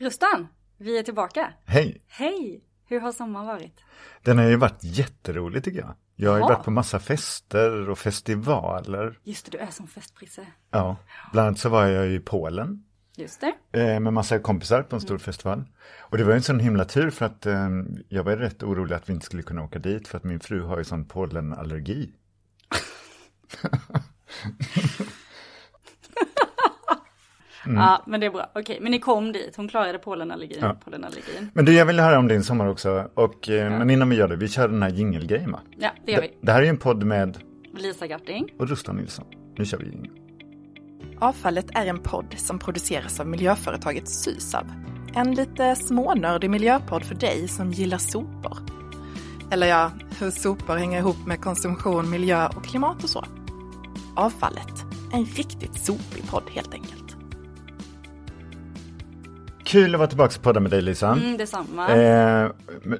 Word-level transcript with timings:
Rustan, 0.00 0.48
vi 0.78 0.98
är 0.98 1.02
tillbaka. 1.02 1.52
Hej! 1.64 2.02
Hej! 2.08 2.64
Hur 2.84 3.00
har 3.00 3.12
sommaren 3.12 3.46
varit? 3.46 3.80
Den 4.22 4.38
har 4.38 4.44
ju 4.44 4.56
varit 4.56 4.84
jätterolig 4.84 5.64
tycker 5.64 5.80
jag. 5.80 5.94
Jag 6.16 6.30
har 6.30 6.38
ju 6.38 6.42
varit 6.42 6.64
på 6.64 6.70
massa 6.70 6.98
fester 6.98 7.90
och 7.90 7.98
festivaler. 7.98 9.18
Just 9.24 9.44
det, 9.44 9.58
du 9.58 9.64
är 9.64 9.70
som 9.70 9.86
festprisse. 9.86 10.46
Ja, 10.70 10.96
bland 11.32 11.46
annat 11.46 11.58
så 11.58 11.68
var 11.68 11.86
jag 11.86 12.08
i 12.08 12.20
Polen. 12.20 12.84
Just 13.16 13.40
det. 13.40 13.80
Eh, 13.80 14.00
med 14.00 14.12
massa 14.12 14.38
kompisar 14.38 14.82
på 14.82 14.96
en 14.96 15.00
stor 15.00 15.14
mm. 15.14 15.20
festival. 15.20 15.64
Och 15.98 16.18
det 16.18 16.24
var 16.24 16.32
en 16.32 16.42
sån 16.42 16.60
himla 16.60 16.84
tur 16.84 17.10
för 17.10 17.26
att 17.26 17.46
eh, 17.46 17.68
jag 18.08 18.24
var 18.24 18.36
rätt 18.36 18.62
orolig 18.62 18.94
att 18.94 19.08
vi 19.08 19.12
inte 19.12 19.26
skulle 19.26 19.42
kunna 19.42 19.62
åka 19.62 19.78
dit 19.78 20.08
för 20.08 20.16
att 20.16 20.24
min 20.24 20.40
fru 20.40 20.62
har 20.62 20.78
ju 20.78 20.84
sån 20.84 21.04
pollenallergi. 21.04 22.12
Mm. 27.70 27.82
Ja, 27.82 28.02
men 28.06 28.20
det 28.20 28.26
är 28.26 28.30
bra. 28.30 28.50
Okej, 28.54 28.78
men 28.80 28.92
ni 28.92 28.98
kom 28.98 29.32
dit. 29.32 29.56
Hon 29.56 29.68
klarade 29.68 29.98
pollenallergin. 29.98 30.58
Ja. 30.60 30.76
pollenallergin. 30.84 31.50
Men 31.54 31.64
du, 31.64 31.72
jag 31.72 31.86
vill 31.86 32.00
höra 32.00 32.18
om 32.18 32.28
din 32.28 32.44
sommar 32.44 32.68
också. 32.68 33.10
Och, 33.14 33.48
eh, 33.48 33.54
ja. 33.54 33.70
Men 33.70 33.90
innan 33.90 34.10
vi 34.10 34.16
gör 34.16 34.28
det, 34.28 34.36
vi 34.36 34.48
kör 34.48 34.68
den 34.68 34.82
här 34.82 34.90
jingelgrejen 34.90 35.52
va? 35.52 35.60
Ja, 35.78 35.90
det 36.06 36.12
gör 36.12 36.20
vi. 36.20 36.38
Det, 36.40 36.52
här 36.52 36.58
är 36.58 36.64
ju 36.64 36.68
en 36.68 36.76
podd 36.76 37.04
med 37.04 37.38
Lisa 37.76 38.06
Garting 38.06 38.48
och 38.58 38.68
Rustan 38.68 38.96
Nilsson. 38.96 39.24
Nu 39.56 39.64
kör 39.64 39.78
vi 39.78 39.90
jingel. 39.90 40.12
Avfallet 41.18 41.66
är 41.74 41.86
en 41.86 41.98
podd 41.98 42.34
som 42.36 42.58
produceras 42.58 43.20
av 43.20 43.26
miljöföretaget 43.26 44.08
Sysav. 44.08 44.72
En 45.14 45.34
lite 45.34 45.76
smånördig 45.76 46.50
miljöpodd 46.50 47.04
för 47.04 47.14
dig 47.14 47.48
som 47.48 47.72
gillar 47.72 47.98
sopor. 47.98 48.58
Eller 49.50 49.66
ja, 49.66 49.90
hur 50.20 50.30
sopor 50.30 50.76
hänger 50.76 50.98
ihop 50.98 51.26
med 51.26 51.40
konsumtion, 51.40 52.10
miljö 52.10 52.46
och 52.46 52.64
klimat 52.64 53.04
och 53.04 53.10
så. 53.10 53.24
Avfallet, 54.16 54.84
en 55.12 55.24
riktigt 55.24 55.84
sopig 55.84 56.30
podd 56.30 56.44
helt 56.50 56.74
enkelt. 56.74 57.09
Kul 59.70 59.94
att 59.94 59.98
vara 59.98 60.08
tillbaka 60.08 60.34
på 60.36 60.42
podden 60.42 60.62
med 60.62 60.72
dig 60.72 60.82
Lisa. 60.82 61.08
Mm, 61.08 61.36
detsamma. 61.36 61.88
Eh, 61.88 62.50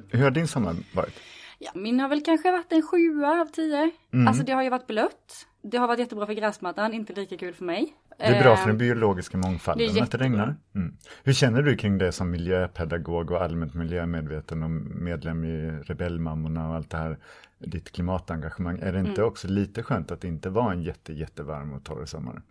hur 0.09 0.23
har 0.23 0.31
din 0.31 0.47
sommar 0.47 0.75
varit? 0.93 1.13
Ja, 1.59 1.71
min 1.75 1.99
har 1.99 2.09
väl 2.09 2.21
kanske 2.21 2.51
varit 2.51 2.71
en 2.71 2.81
sjua 2.81 3.41
av 3.41 3.45
tio. 3.45 3.91
Mm. 4.13 4.27
Alltså 4.27 4.43
det 4.43 4.51
har 4.51 4.63
ju 4.63 4.69
varit 4.69 4.87
blött. 4.87 5.47
Det 5.61 5.77
har 5.77 5.87
varit 5.87 5.99
jättebra 5.99 6.25
för 6.25 6.33
gräsmattan, 6.33 6.93
inte 6.93 7.13
lika 7.13 7.37
kul 7.37 7.53
för 7.53 7.65
mig. 7.65 7.93
Det 8.21 8.37
är 8.37 8.43
bra 8.43 8.55
för 8.55 8.67
den 8.67 8.75
eh, 8.75 8.79
biologiska 8.79 9.37
mångfalden 9.37 9.93
det 9.93 10.01
att 10.01 10.11
det 10.11 10.17
regnar. 10.17 10.55
Mm. 10.75 10.97
Hur 11.23 11.33
känner 11.33 11.61
du 11.61 11.77
kring 11.77 11.97
det 11.97 12.11
som 12.11 12.31
miljöpedagog 12.31 13.31
och 13.31 13.41
allmänt 13.41 13.73
miljömedveten 13.73 14.63
och 14.63 14.69
medlem 14.69 15.43
i 15.43 15.71
Rebellmammorna 15.83 16.69
och 16.69 16.75
allt 16.75 16.89
det 16.89 16.97
här, 16.97 17.17
ditt 17.59 17.91
klimatengagemang. 17.91 18.79
Är 18.79 18.93
det 18.93 18.99
inte 18.99 19.21
mm. 19.21 19.27
också 19.27 19.47
lite 19.47 19.83
skönt 19.83 20.11
att 20.11 20.21
det 20.21 20.27
inte 20.27 20.49
var 20.49 20.71
en 20.71 20.81
jätte, 20.81 21.13
jättevarm 21.13 21.73
och 21.73 21.83
torr 21.83 22.05
sommar? 22.05 22.41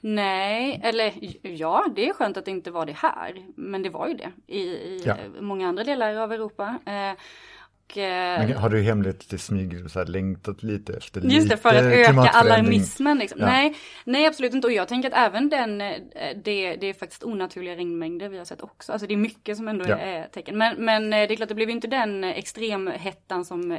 Nej, 0.00 0.80
eller 0.84 1.12
ja, 1.42 1.86
det 1.96 2.08
är 2.08 2.12
skönt 2.12 2.36
att 2.36 2.44
det 2.44 2.50
inte 2.50 2.70
var 2.70 2.86
det 2.86 2.96
här. 2.96 3.46
Men 3.56 3.82
det 3.82 3.90
var 3.90 4.08
ju 4.08 4.14
det 4.14 4.32
i, 4.46 4.60
i 4.60 5.02
ja. 5.06 5.16
många 5.40 5.68
andra 5.68 5.84
delar 5.84 6.14
av 6.14 6.32
Europa. 6.32 6.78
Eh, 6.86 7.18
Men 7.94 8.52
har 8.52 8.68
du 8.68 8.82
hemligt 8.82 9.28
till 9.28 9.38
smyg 9.38 9.90
så 9.90 9.98
här 9.98 10.06
längtat 10.06 10.62
lite 10.62 10.92
efter 10.96 11.20
Just 11.20 11.48
det, 11.48 11.56
för 11.56 11.68
att 11.68 11.84
öka 11.84 12.12
alarmismen. 12.12 13.18
Liksom. 13.18 13.40
Ja. 13.40 13.46
Nej, 13.46 13.76
nej, 14.04 14.26
absolut 14.26 14.54
inte. 14.54 14.66
Och 14.66 14.72
jag 14.72 14.88
tänker 14.88 15.10
att 15.10 15.16
även 15.16 15.48
den, 15.48 15.80
eh, 15.80 15.96
det, 16.44 16.76
det 16.76 16.86
är 16.86 16.94
faktiskt 16.94 17.24
onaturliga 17.24 17.76
regnmängder 17.76 18.28
vi 18.28 18.38
har 18.38 18.44
sett 18.44 18.62
också. 18.62 18.92
Alltså 18.92 19.06
det 19.06 19.14
är 19.14 19.18
mycket 19.18 19.56
som 19.56 19.68
ändå 19.68 19.84
ja. 19.88 19.96
är 19.96 20.28
tecken. 20.28 20.58
Men, 20.58 20.84
men 20.84 21.10
det 21.10 21.16
är 21.16 21.36
klart, 21.36 21.48
det 21.48 21.54
blev 21.54 21.70
inte 21.70 21.88
den 21.88 22.24
extremhettan 22.24 23.44
som 23.44 23.78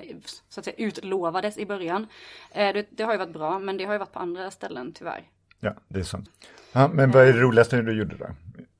så 0.49 0.59
att 0.59 0.65
säga 0.65 0.75
utlovades 0.77 1.57
i 1.57 1.65
början. 1.65 2.07
Det, 2.53 2.87
det 2.89 3.03
har 3.03 3.11
ju 3.11 3.17
varit 3.17 3.33
bra, 3.33 3.59
men 3.59 3.77
det 3.77 3.85
har 3.85 3.93
ju 3.93 3.99
varit 3.99 4.13
på 4.13 4.19
andra 4.19 4.51
ställen 4.51 4.93
tyvärr. 4.93 5.23
Ja, 5.59 5.75
det 5.87 5.99
är 5.99 6.03
sant. 6.03 6.29
Ja, 6.71 6.87
men 6.93 7.11
vad 7.11 7.27
är 7.27 7.33
det 7.33 7.39
roligaste 7.39 7.81
du 7.81 7.97
gjorde 7.97 8.15
då 8.15 8.27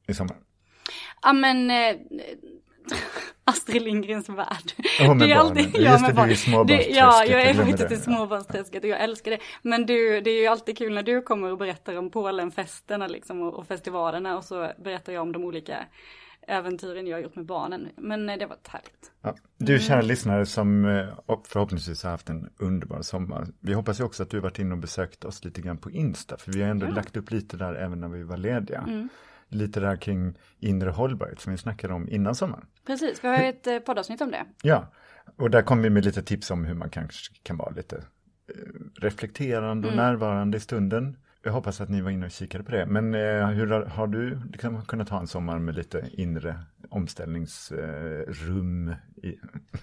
i 0.08 0.14
sommar? 0.14 0.36
Ja, 1.22 1.34
men 1.34 1.72
eh, 1.72 1.95
Astrid 3.48 3.81
Lindgrens 3.81 4.30
värld. 4.30 4.72
Oh, 5.02 5.17
det 5.17 5.31
är 5.31 5.36
alltid, 5.36 5.76
ja, 5.80 6.00
med 6.02 6.16
barn. 6.16 6.67
Det, 6.67 6.88
ja, 6.90 7.26
jag 7.26 7.42
är 7.42 7.53
faktiskt 7.53 7.92
i 7.92 7.95
småbarnsträsket 7.98 8.84
och 8.84 8.90
jag 8.90 9.03
älskar 9.03 9.31
det. 9.31 9.40
Men 9.62 9.85
du, 9.85 10.22
det 10.22 10.30
är 10.30 10.41
ju 10.41 10.47
alltid 10.47 10.78
kul 10.78 10.94
när 10.94 11.03
du 11.03 11.22
kommer 11.22 11.52
och 11.52 11.58
berättar 11.58 11.96
om 11.96 12.09
Polenfesterna 12.12 13.08
liksom 13.08 13.41
och, 13.41 13.53
och 13.53 13.68
festivalerna 13.68 14.38
och 14.38 14.44
så 14.44 14.72
berättar 14.78 15.13
jag 15.13 15.22
om 15.22 15.31
de 15.31 15.44
olika 15.44 15.85
äventyren 16.47 17.08
jag 17.08 17.18
har 17.18 17.22
gjort 17.22 17.35
med 17.35 17.46
barnen. 17.46 17.88
Men 17.96 18.30
eh, 18.30 18.38
det 18.38 18.46
var 18.46 18.58
härligt. 18.68 19.12
Ja, 19.22 19.35
du 19.58 19.79
kära 19.79 19.97
mm. 19.97 20.08
lyssnare 20.08 20.46
som 20.46 20.85
eh, 20.85 21.40
förhoppningsvis 21.47 22.03
har 22.03 22.12
haft 22.12 22.29
en 22.29 22.50
underbar 22.58 23.02
sommar. 23.02 23.47
Vi 23.59 23.74
hoppas 23.74 24.00
ju 24.00 24.03
också 24.03 24.24
att 24.24 24.29
du 24.29 24.40
varit 24.40 24.59
inne 24.59 24.72
och 24.72 24.78
besökt 24.78 25.25
oss 25.25 25.44
lite 25.44 25.62
grann 25.62 25.78
på 25.78 25.91
Insta, 25.91 26.38
för 26.38 26.52
vi 26.52 26.62
har 26.62 26.69
ändå 26.69 26.85
ja. 26.85 26.91
lagt 26.91 27.18
upp 27.18 27.31
lite 27.31 27.58
där 27.58 27.74
även 27.74 28.00
när 28.00 28.08
vi 28.08 28.24
var 28.24 28.38
lediga. 28.38 28.79
Mm. 28.88 29.09
Lite 29.50 29.80
där 29.80 29.96
kring 29.96 30.34
inre 30.59 30.90
hållbarhet 30.90 31.40
som 31.40 31.52
vi 31.52 31.58
snackade 31.58 31.94
om 31.94 32.09
innan 32.09 32.35
sommaren. 32.35 32.66
Precis, 32.85 33.24
vi 33.24 33.28
har 33.28 33.38
ju 33.38 33.50
ett 33.50 33.68
eh, 33.68 33.80
poddavsnitt 33.80 34.22
om 34.22 34.31
det. 34.31 34.46
Ja, 34.62 34.91
och 35.35 35.50
där 35.50 35.62
kommer 35.62 35.84
vi 35.84 35.90
med 35.90 36.06
lite 36.06 36.24
tips 36.24 36.52
om 36.52 36.66
hur 36.66 36.74
man 36.74 36.90
kanske 36.90 37.34
kan 37.44 37.58
vara 37.58 37.69
lite 37.69 38.03
reflekterande 38.96 39.88
och 39.88 39.94
mm. 39.94 40.06
närvarande 40.06 40.58
i 40.58 40.59
stunden. 40.59 41.18
Jag 41.44 41.52
hoppas 41.52 41.81
att 41.81 41.90
ni 41.90 42.02
var 42.02 42.12
inne 42.12 42.25
och 42.25 42.31
kikade 42.31 42.63
på 42.63 42.72
det. 42.72 42.85
Men 42.85 43.16
eh, 43.16 43.47
hur 43.47 43.68
har, 43.68 43.85
har 43.85 44.08
du 44.08 44.40
liksom 44.52 44.85
kunnat 44.85 45.09
ha 45.09 45.19
en 45.19 45.28
sommar 45.28 45.59
med 45.59 45.75
lite 45.75 46.09
inre 46.14 46.59
omställningsrum? 46.90 48.88
Eh, 49.24 49.34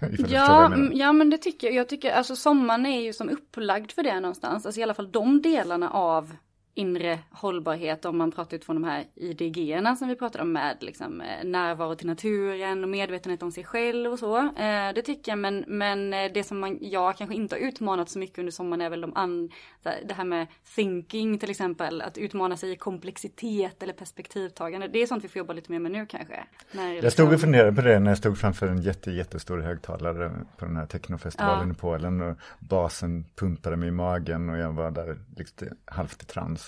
ja, 0.29 0.77
ja, 0.93 1.13
men 1.13 1.31
det 1.31 1.39
tycker 1.39 1.67
jag. 1.67 1.77
Jag 1.77 1.89
tycker, 1.89 2.13
alltså 2.13 2.37
sommaren 2.37 2.87
är 2.87 3.01
ju 3.01 3.13
som 3.13 3.29
upplagd 3.29 3.93
för 3.93 4.03
det 4.03 4.21
någonstans. 4.21 4.67
Alltså 4.67 4.81
i 4.81 4.83
alla 4.83 4.95
fall 4.95 5.13
de 5.13 5.43
delarna 5.43 5.91
av 5.91 6.37
inre 6.75 7.19
hållbarhet 7.31 8.05
om 8.05 8.19
man 8.19 8.33
pratar 8.33 8.57
utifrån 8.57 8.83
de 8.83 8.85
här 8.85 9.05
IDG-erna 9.15 9.97
som 9.97 10.09
vi 10.09 10.17
pratade 10.17 10.43
om 10.43 10.53
med 10.53 10.77
liksom, 10.81 11.21
eh, 11.21 11.45
närvaro 11.45 11.95
till 11.95 12.07
naturen 12.07 12.85
och 12.85 12.91
medvetenhet 12.91 13.43
om 13.43 13.53
sig 13.53 13.65
själv 13.65 14.13
och 14.13 14.19
så. 14.19 14.39
Eh, 14.39 14.95
det 14.95 15.03
tycker 15.03 15.33
jag 15.33 15.39
men, 15.39 15.65
men 15.67 16.15
eh, 16.15 16.33
det 16.35 16.45
som 16.45 16.61
man, 16.61 16.79
jag 16.81 17.17
kanske 17.17 17.37
inte 17.37 17.55
har 17.55 17.61
utmanat 17.61 18.09
så 18.09 18.19
mycket 18.19 18.39
under 18.39 18.53
sommaren 18.53 18.81
är 18.81 18.91
väl 18.91 19.01
de 19.01 19.17
an, 19.17 19.51
det 19.83 20.15
här 20.15 20.25
med 20.25 20.47
thinking 20.75 21.39
till 21.39 21.51
exempel, 21.51 22.03
att 22.03 22.19
utmana 22.19 22.57
sig 22.57 22.73
i 22.73 22.77
komplexitet 22.77 23.83
eller 23.83 23.93
perspektivtagande. 23.93 24.89
Det 24.89 25.03
är 25.03 25.07
sånt 25.07 25.25
vi 25.25 25.29
får 25.29 25.39
jobba 25.39 25.53
lite 25.53 25.73
mer 25.73 25.79
med 25.79 25.93
nu 25.93 26.07
kanske. 26.07 26.45
När, 26.73 26.93
jag 26.93 27.13
stod 27.13 27.27
och 27.27 27.33
liksom- 27.33 27.47
funderade 27.47 27.73
på 27.73 27.83
det 27.83 28.01
när 28.01 28.11
jag 28.11 28.19
stod 28.19 28.39
framför 28.39 28.67
en 28.67 28.83
jätte, 28.83 29.11
jättestor 29.11 29.59
högtalare 29.59 30.33
på 30.59 30.65
den 30.65 30.77
här 30.77 30.87
technofestivalen 30.87 31.69
ja. 31.69 31.75
i 31.75 31.77
Polen 31.77 32.21
och 32.21 32.37
basen 32.59 33.25
pumpade 33.37 33.77
mig 33.77 33.89
i 33.89 33.93
magen 33.93 34.49
och 34.49 34.59
jag 34.59 34.73
var 34.73 34.91
där 34.91 35.19
liksom 35.37 35.69
halvt 35.85 36.23
i 36.23 36.27
trans 36.27 36.64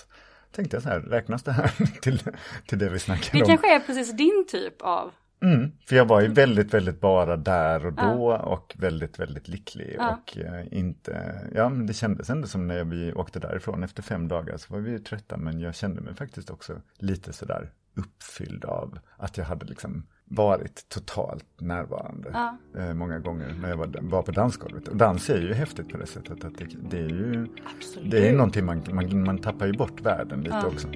tänkte 0.51 0.77
jag 0.77 0.83
så 0.83 0.89
här, 0.89 1.01
räknas 1.01 1.43
det 1.43 1.53
här 1.53 1.71
till, 2.01 2.23
till 2.67 2.79
det 2.79 2.89
vi 2.89 2.99
snackar 2.99 3.34
om? 3.34 3.41
Det 3.41 3.47
kanske 3.47 3.75
är 3.75 3.81
precis 3.81 4.17
din 4.17 4.47
typ 4.49 4.83
av 4.83 5.12
Mm, 5.41 5.73
för 5.89 5.97
jag 5.97 6.05
var 6.05 6.21
ju 6.21 6.29
väldigt, 6.29 6.75
väldigt 6.75 7.01
bara 7.01 7.37
där 7.37 7.87
och 7.87 7.93
då 7.93 8.31
ja. 8.33 8.39
och 8.39 8.75
väldigt, 8.79 9.19
väldigt 9.19 9.49
lycklig. 9.49 9.95
Ja. 9.99 10.11
Och 10.11 10.39
eh, 10.39 10.79
inte, 10.79 11.41
ja 11.55 11.69
men 11.69 11.87
det 11.87 11.93
kändes 11.93 12.31
ändå 12.31 12.49
som 12.49 12.67
när 12.67 12.84
vi 12.84 13.12
åkte 13.12 13.41
därifrån 13.41 13.83
efter 13.83 14.03
fem 14.03 14.29
dagar 14.29 14.57
så 14.57 14.75
var 14.75 14.81
vi 14.81 14.99
trötta 14.99 15.37
men 15.37 15.61
jag 15.61 15.75
kände 15.75 16.01
mig 16.01 16.15
faktiskt 16.15 16.51
också 16.51 16.81
lite 16.99 17.33
sådär 17.33 17.73
uppfylld 17.95 18.65
av 18.65 18.99
att 19.17 19.39
jag 19.39 19.45
hade 19.45 19.67
liksom 19.67 20.07
varit 20.29 20.89
totalt 20.89 21.61
närvarande 21.61 22.31
ja. 22.33 22.57
eh, 22.81 22.95
många 22.95 23.19
gånger 23.19 23.55
när 23.63 23.69
jag 23.69 23.77
var, 23.77 23.95
var 24.01 24.23
på 24.23 24.33
dansgolvet. 24.33 24.89
Och 24.89 24.97
dans 24.97 25.31
är 25.31 25.41
ju 25.41 25.55
häftigt 25.55 25.89
på 25.89 25.99
det 25.99 26.07
sättet 26.07 26.45
att 26.45 26.59
det, 26.59 26.67
det 26.91 26.99
är 26.99 27.09
ju 27.09 27.49
Absolut. 27.77 28.11
det 28.11 28.29
är 28.29 28.33
någonting 28.33 28.65
man, 28.65 28.83
man, 28.93 29.25
man 29.25 29.39
tappar 29.39 29.67
ju 29.67 29.73
bort 29.73 30.01
världen 30.01 30.41
lite 30.41 30.57
ja. 30.57 30.67
också. 30.67 30.89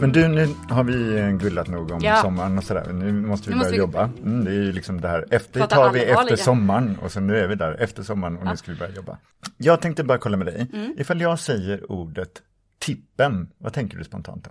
Men 0.00 0.12
du, 0.12 0.28
nu 0.28 0.46
har 0.68 0.84
vi 0.84 1.38
gullat 1.38 1.68
nog 1.68 1.90
om 1.90 2.00
ja. 2.02 2.22
sommaren 2.22 2.58
och 2.58 2.64
sådär. 2.64 2.92
Nu 2.92 3.12
måste 3.12 3.50
vi 3.50 3.54
nu 3.54 3.60
börja 3.60 3.72
vi... 3.72 3.78
jobba. 3.78 4.10
Mm, 4.22 4.44
det 4.44 4.50
är 4.50 4.54
ju 4.54 4.72
liksom 4.72 5.00
det 5.00 5.08
här, 5.08 5.26
efter 5.30 5.66
tar 5.66 5.92
vi 5.92 6.04
efter 6.04 6.36
sommaren 6.36 6.98
och 7.02 7.12
så 7.12 7.20
nu 7.20 7.38
är 7.38 7.48
vi 7.48 7.54
där 7.54 7.72
efter 7.72 8.02
sommaren 8.02 8.36
och 8.36 8.46
ja. 8.46 8.50
nu 8.50 8.56
ska 8.56 8.72
vi 8.72 8.78
börja 8.78 8.92
jobba. 8.92 9.18
Jag 9.56 9.80
tänkte 9.80 10.04
bara 10.04 10.18
kolla 10.18 10.36
med 10.36 10.46
dig. 10.46 10.66
Mm. 10.72 10.94
Ifall 10.98 11.20
jag 11.20 11.38
säger 11.38 11.92
ordet 11.92 12.42
tippen, 12.78 13.52
vad 13.58 13.72
tänker 13.72 13.98
du 13.98 14.04
spontant 14.04 14.44
då? 14.44 14.50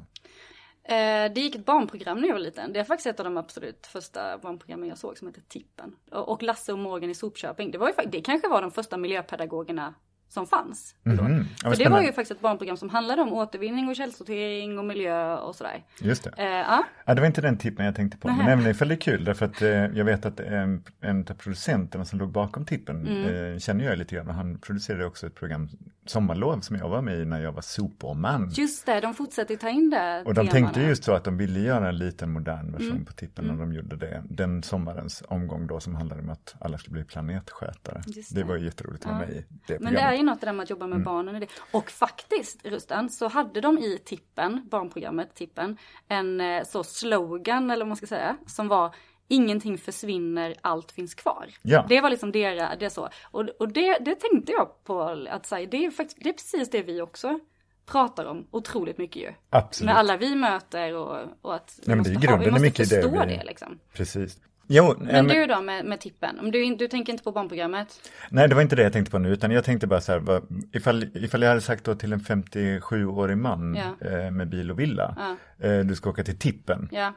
Eh, 0.93 1.33
det 1.33 1.41
gick 1.41 1.55
ett 1.55 1.65
barnprogram 1.65 2.21
när 2.21 2.27
jag 2.27 2.35
var 2.35 2.41
liten. 2.41 2.73
Det 2.73 2.79
är 2.79 2.83
faktiskt 2.83 3.07
ett 3.07 3.19
av 3.19 3.23
de 3.23 3.37
absolut 3.37 3.87
första 3.87 4.37
barnprogrammen 4.37 4.89
jag 4.89 4.97
såg 4.97 5.17
som 5.17 5.27
heter 5.27 5.41
Tippen. 5.47 5.95
Och 6.11 6.43
Lasse 6.43 6.73
och 6.73 6.79
Morgan 6.79 7.09
i 7.09 7.15
Sopköping. 7.15 7.71
Det, 7.71 7.77
var 7.77 7.87
ju, 7.87 8.09
det 8.09 8.21
kanske 8.21 8.47
var 8.47 8.61
de 8.61 8.71
första 8.71 8.97
miljöpedagogerna 8.97 9.93
som 10.29 10.47
fanns. 10.47 10.95
Mm. 11.05 11.45
Ja, 11.63 11.69
För 11.69 11.83
det 11.83 11.89
var 11.89 12.01
ju 12.01 12.07
faktiskt 12.07 12.31
ett 12.31 12.41
barnprogram 12.41 12.77
som 12.77 12.89
handlade 12.89 13.21
om 13.21 13.33
återvinning 13.33 13.89
och 13.89 13.95
källsortering 13.95 14.79
och 14.79 14.85
miljö 14.85 15.37
och 15.37 15.55
sådär. 15.55 15.83
Just 16.01 16.23
det. 16.23 16.33
Eh, 16.37 16.45
ja. 16.45 16.83
ja. 17.05 17.13
det 17.13 17.21
var 17.21 17.27
inte 17.27 17.41
den 17.41 17.57
tippen 17.57 17.85
jag 17.85 17.95
tänkte 17.95 18.17
på. 18.17 18.27
Nähe. 18.27 18.37
Men 18.37 18.59
även 18.59 18.71
ifall 18.71 18.87
det 18.87 18.93
är 18.93 18.99
kul 18.99 19.25
därför 19.25 19.45
att 19.45 19.61
eh, 19.61 19.69
jag 19.69 20.05
vet 20.05 20.25
att 20.25 20.39
en, 20.39 20.83
en 21.01 21.19
av 21.21 21.33
producenterna 21.33 22.05
som 22.05 22.19
låg 22.19 22.29
bakom 22.29 22.65
tippen 22.65 23.07
mm. 23.07 23.53
eh, 23.53 23.59
känner 23.59 23.85
jag 23.85 23.97
lite 23.97 24.15
grann 24.15 24.27
han 24.27 24.59
producerade 24.59 25.05
också 25.05 25.27
ett 25.27 25.35
program 25.35 25.69
sommarlov 26.09 26.59
som 26.59 26.75
jag 26.75 26.89
var 26.89 27.01
med 27.01 27.19
i 27.19 27.25
när 27.25 27.41
jag 27.41 27.51
var 27.51 27.61
Superman. 27.61 28.49
Just 28.53 28.85
det, 28.85 28.99
de 28.99 29.13
fortsätter 29.13 29.55
ta 29.55 29.69
in 29.69 29.89
det. 29.89 30.23
Och 30.25 30.33
de 30.33 30.47
temana. 30.47 30.51
tänkte 30.51 30.81
just 30.81 31.03
så 31.03 31.11
att 31.11 31.23
de 31.23 31.37
ville 31.37 31.59
göra 31.59 31.89
en 31.89 31.97
liten 31.97 32.31
modern 32.31 32.71
version 32.71 32.91
mm. 32.91 33.05
på 33.05 33.13
tippen 33.13 33.45
mm. 33.45 33.57
när 33.57 33.65
de 33.65 33.73
gjorde 33.73 33.95
det. 33.95 34.23
Den 34.29 34.63
sommarens 34.63 35.23
omgång 35.27 35.67
då 35.67 35.79
som 35.79 35.95
handlade 35.95 36.21
om 36.21 36.29
att 36.29 36.55
alla 36.59 36.77
skulle 36.77 36.93
bli 36.93 37.03
planetskötare. 37.03 38.01
Det. 38.05 38.35
det. 38.35 38.43
var 38.43 38.55
ju 38.55 38.65
jätteroligt 38.65 39.05
att 39.05 39.11
vara 39.11 39.19
med 39.19 39.29
i 39.29 39.45
det 39.67 39.79
Men 39.79 39.93
det 39.93 39.99
är 39.99 40.13
ju 40.13 40.23
något 40.23 40.41
där 40.41 40.53
med 40.53 40.63
att 40.63 40.69
jobba 40.69 40.87
med 40.87 40.95
mm. 40.95 41.05
barnen 41.05 41.35
i 41.35 41.39
det. 41.39 41.47
Och 41.71 41.91
faktiskt, 41.91 42.65
Rustan, 42.65 43.09
så 43.09 43.27
hade 43.27 43.61
de 43.61 43.77
i 43.77 43.99
Tippen, 44.05 44.67
barnprogrammet 44.71 45.35
Tippen, 45.35 45.77
en 46.07 46.41
eh, 46.41 46.63
så 46.63 46.83
slogan 46.83 47.71
eller 47.71 47.85
vad 47.85 47.87
man 47.87 47.97
ska 47.97 48.07
säga, 48.07 48.37
som 48.45 48.67
var 48.67 48.95
ingenting 49.27 49.77
försvinner, 49.77 50.55
allt 50.61 50.91
finns 50.91 51.15
kvar. 51.15 51.47
Ja. 51.61 51.85
Det 51.89 52.01
var 52.01 52.09
liksom 52.09 52.31
det, 52.31 52.75
det 52.79 52.89
så. 52.89 53.09
Och, 53.23 53.49
och 53.59 53.73
det, 53.73 53.97
det 54.01 54.15
tänkte 54.15 54.51
jag 54.51 54.83
på 54.83 55.01
att 55.29 55.45
säga, 55.45 55.67
det 55.71 55.85
är 55.85 55.91
faktiskt, 55.91 56.23
det 56.23 56.29
är 56.29 56.33
precis 56.33 56.69
det 56.69 56.81
vi 56.81 57.01
också 57.01 57.39
pratar 57.85 58.25
om 58.25 58.47
otroligt 58.51 58.97
mycket 58.97 59.21
ju. 59.21 59.33
Absolut. 59.49 59.85
Med 59.85 59.97
alla 59.97 60.17
vi 60.17 60.35
möter 60.35 60.95
och, 60.95 61.17
och 61.41 61.55
att 61.55 61.79
vi, 61.79 61.87
Nej, 61.87 61.97
måste, 61.97 62.13
det 62.13 62.27
är 62.27 62.31
ha, 62.31 62.37
vi 62.37 62.51
måste 62.51 62.71
förstå 62.71 63.09
det, 63.09 63.25
vi... 63.25 63.35
det 63.35 63.43
liksom. 63.43 63.79
Precis. 63.93 64.39
Jo, 64.69 64.95
men 64.99 65.27
du 65.27 65.45
då 65.45 65.61
med, 65.61 65.85
med 65.85 65.99
tippen, 65.99 66.51
du, 66.51 66.75
du 66.75 66.87
tänker 66.87 67.13
inte 67.13 67.23
på 67.23 67.31
barnprogrammet? 67.31 68.09
Nej, 68.29 68.47
det 68.47 68.55
var 68.55 68.61
inte 68.61 68.75
det 68.75 68.83
jag 68.83 68.93
tänkte 68.93 69.11
på 69.11 69.19
nu, 69.19 69.29
utan 69.29 69.51
jag 69.51 69.63
tänkte 69.63 69.87
bara 69.87 70.01
så 70.01 70.11
här, 70.11 70.41
ifall, 70.71 71.03
ifall 71.13 71.41
jag 71.41 71.49
hade 71.49 71.61
sagt 71.61 71.83
då 71.83 71.95
till 71.95 72.13
en 72.13 72.19
57-årig 72.19 73.37
man 73.37 73.75
ja. 73.75 74.07
eh, 74.07 74.31
med 74.31 74.49
bil 74.49 74.71
och 74.71 74.79
villa, 74.79 75.37
ja. 75.59 75.67
eh, 75.67 75.79
du 75.79 75.95
ska 75.95 76.09
åka 76.09 76.23
till 76.23 76.39
tippen. 76.39 76.89
Ja. 76.91 77.13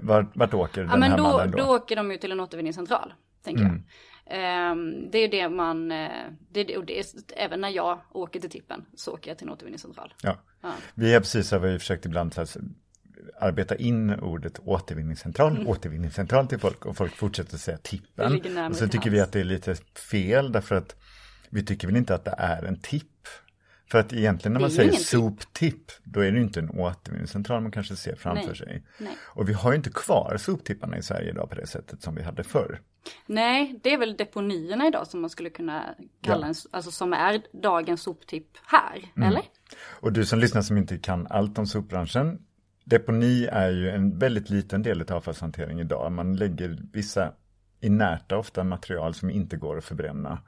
Vart, 0.00 0.36
vart 0.36 0.54
åker 0.54 0.80
ja, 0.80 0.90
den 0.90 1.00
men 1.00 1.10
här 1.10 1.18
då, 1.18 1.22
mannen 1.22 1.50
då? 1.50 1.58
Då 1.58 1.76
åker 1.76 1.96
de 1.96 2.10
ju 2.10 2.16
till 2.16 2.32
en 2.32 2.40
återvinningscentral, 2.40 3.14
tänker 3.44 3.64
mm. 3.64 3.74
jag. 3.74 3.84
Um, 4.26 5.10
det 5.10 5.18
är 5.18 5.28
det 5.28 5.48
man, 5.48 5.92
eh, 5.92 6.08
det, 6.50 6.76
och 6.76 6.84
det 6.84 6.98
är, 6.98 7.06
även 7.36 7.60
när 7.60 7.68
jag 7.68 8.00
åker 8.12 8.40
till 8.40 8.50
tippen 8.50 8.84
så 8.94 9.12
åker 9.12 9.30
jag 9.30 9.38
till 9.38 9.46
en 9.46 9.52
återvinningscentral. 9.52 10.14
Ja, 10.22 10.36
ja. 10.60 10.72
vi 10.94 11.12
har 11.12 11.20
precis 11.20 11.50
har 11.50 11.58
vi 11.58 11.78
försökt 11.78 12.06
ibland 12.06 12.34
här, 12.36 12.48
arbeta 13.40 13.76
in 13.76 14.20
ordet 14.20 14.58
återvinningscentral, 14.58 15.52
mm. 15.52 15.68
återvinningscentral 15.68 16.46
till 16.46 16.58
folk 16.58 16.86
och 16.86 16.96
folk 16.96 17.12
fortsätter 17.16 17.56
säga 17.56 17.78
tippen. 17.78 18.58
Och 18.70 18.76
så 18.76 18.88
tycker 18.88 19.10
vi 19.10 19.20
att 19.20 19.32
det 19.32 19.40
är 19.40 19.44
lite 19.44 19.74
fel 20.10 20.52
därför 20.52 20.74
att 20.74 20.96
vi 21.50 21.64
tycker 21.64 21.88
väl 21.88 21.96
inte 21.96 22.14
att 22.14 22.24
det 22.24 22.34
är 22.38 22.62
en 22.62 22.80
tipp 22.80 23.10
för 23.94 24.00
att 24.00 24.12
egentligen 24.12 24.52
när 24.52 24.60
man 24.60 24.70
säger 24.70 24.92
soptipp, 24.92 25.92
då 26.04 26.20
är 26.20 26.32
det 26.32 26.40
inte 26.40 26.60
en 26.60 26.70
återvinningscentral 26.70 27.62
man 27.62 27.72
kanske 27.72 27.96
ser 27.96 28.16
framför 28.16 28.46
Nej. 28.46 28.56
sig. 28.56 28.82
Nej. 28.98 29.16
Och 29.22 29.48
vi 29.48 29.52
har 29.52 29.72
ju 29.72 29.76
inte 29.76 29.90
kvar 29.90 30.36
soptipparna 30.36 30.98
i 30.98 31.02
Sverige 31.02 31.30
idag 31.30 31.48
på 31.48 31.54
det 31.54 31.66
sättet 31.66 32.02
som 32.02 32.14
vi 32.14 32.22
hade 32.22 32.44
förr. 32.44 32.80
Nej, 33.26 33.80
det 33.82 33.92
är 33.92 33.98
väl 33.98 34.16
deponierna 34.16 34.86
idag 34.86 35.06
som 35.06 35.20
man 35.20 35.30
skulle 35.30 35.50
kunna 35.50 35.94
kalla 36.22 36.46
ja. 36.46 36.48
en, 36.48 36.54
alltså 36.70 36.90
som 36.90 37.12
är 37.12 37.42
dagens 37.62 38.02
soptipp 38.02 38.48
här, 38.66 39.02
mm. 39.16 39.28
eller? 39.28 39.42
Och 40.00 40.12
du 40.12 40.24
som 40.24 40.38
lyssnar 40.38 40.62
som 40.62 40.76
inte 40.76 40.98
kan 40.98 41.26
allt 41.30 41.58
om 41.58 41.66
sopbranschen, 41.66 42.38
deponi 42.84 43.48
är 43.52 43.70
ju 43.70 43.90
en 43.90 44.18
väldigt 44.18 44.50
liten 44.50 44.82
del 44.82 45.02
av 45.02 45.12
avfallshantering 45.12 45.80
idag. 45.80 46.12
Man 46.12 46.36
lägger 46.36 46.78
vissa 46.92 47.32
inerta 47.80 48.38
ofta 48.38 48.64
material 48.64 49.14
som 49.14 49.30
inte 49.30 49.56
går 49.56 49.78
att 49.78 49.84
förbränna 49.84 50.38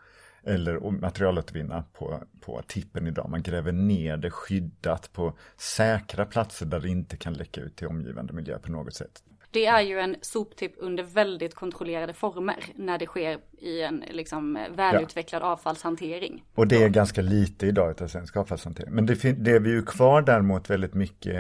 eller 0.47 0.91
materialåtervinna 0.91 1.85
på, 1.93 2.23
på 2.41 2.63
tippen 2.67 3.07
idag. 3.07 3.31
Man 3.31 3.43
gräver 3.43 3.73
ner 3.73 4.17
det 4.17 4.31
skyddat 4.31 5.13
på 5.13 5.39
säkra 5.57 6.27
platser 6.27 6.67
där 6.67 6.81
det 6.81 6.89
inte 6.89 7.17
kan 7.17 7.33
läcka 7.33 7.61
ut 7.61 7.77
till 7.77 7.87
omgivande 7.87 8.33
miljö 8.33 8.59
på 8.59 8.73
något 8.73 8.95
sätt. 8.95 9.23
Det 9.51 9.67
är 9.67 9.81
ju 9.81 9.99
en 9.99 10.17
soptipp 10.21 10.75
under 10.79 11.03
väldigt 11.03 11.55
kontrollerade 11.55 12.13
former 12.13 12.57
när 12.75 12.99
det 12.99 13.07
sker 13.07 13.39
i 13.59 13.83
en 13.83 14.05
liksom 14.11 14.59
välutvecklad 14.77 15.43
ja. 15.43 15.47
avfallshantering. 15.47 16.45
Och 16.55 16.69
det 16.69 16.83
är 16.83 16.89
ganska 16.89 17.23
lite 17.23 17.67
idag 17.67 18.03
av 18.03 18.09
svensk 18.09 18.37
avfallshantering. 18.37 18.95
Men 18.95 19.07
det, 19.07 19.15
det 19.23 19.51
är 19.51 19.61
vi 19.61 19.71
ju 19.71 19.83
kvar 19.83 20.23
däremot 20.23 20.71
väldigt 20.71 20.95
mycket 20.95 21.35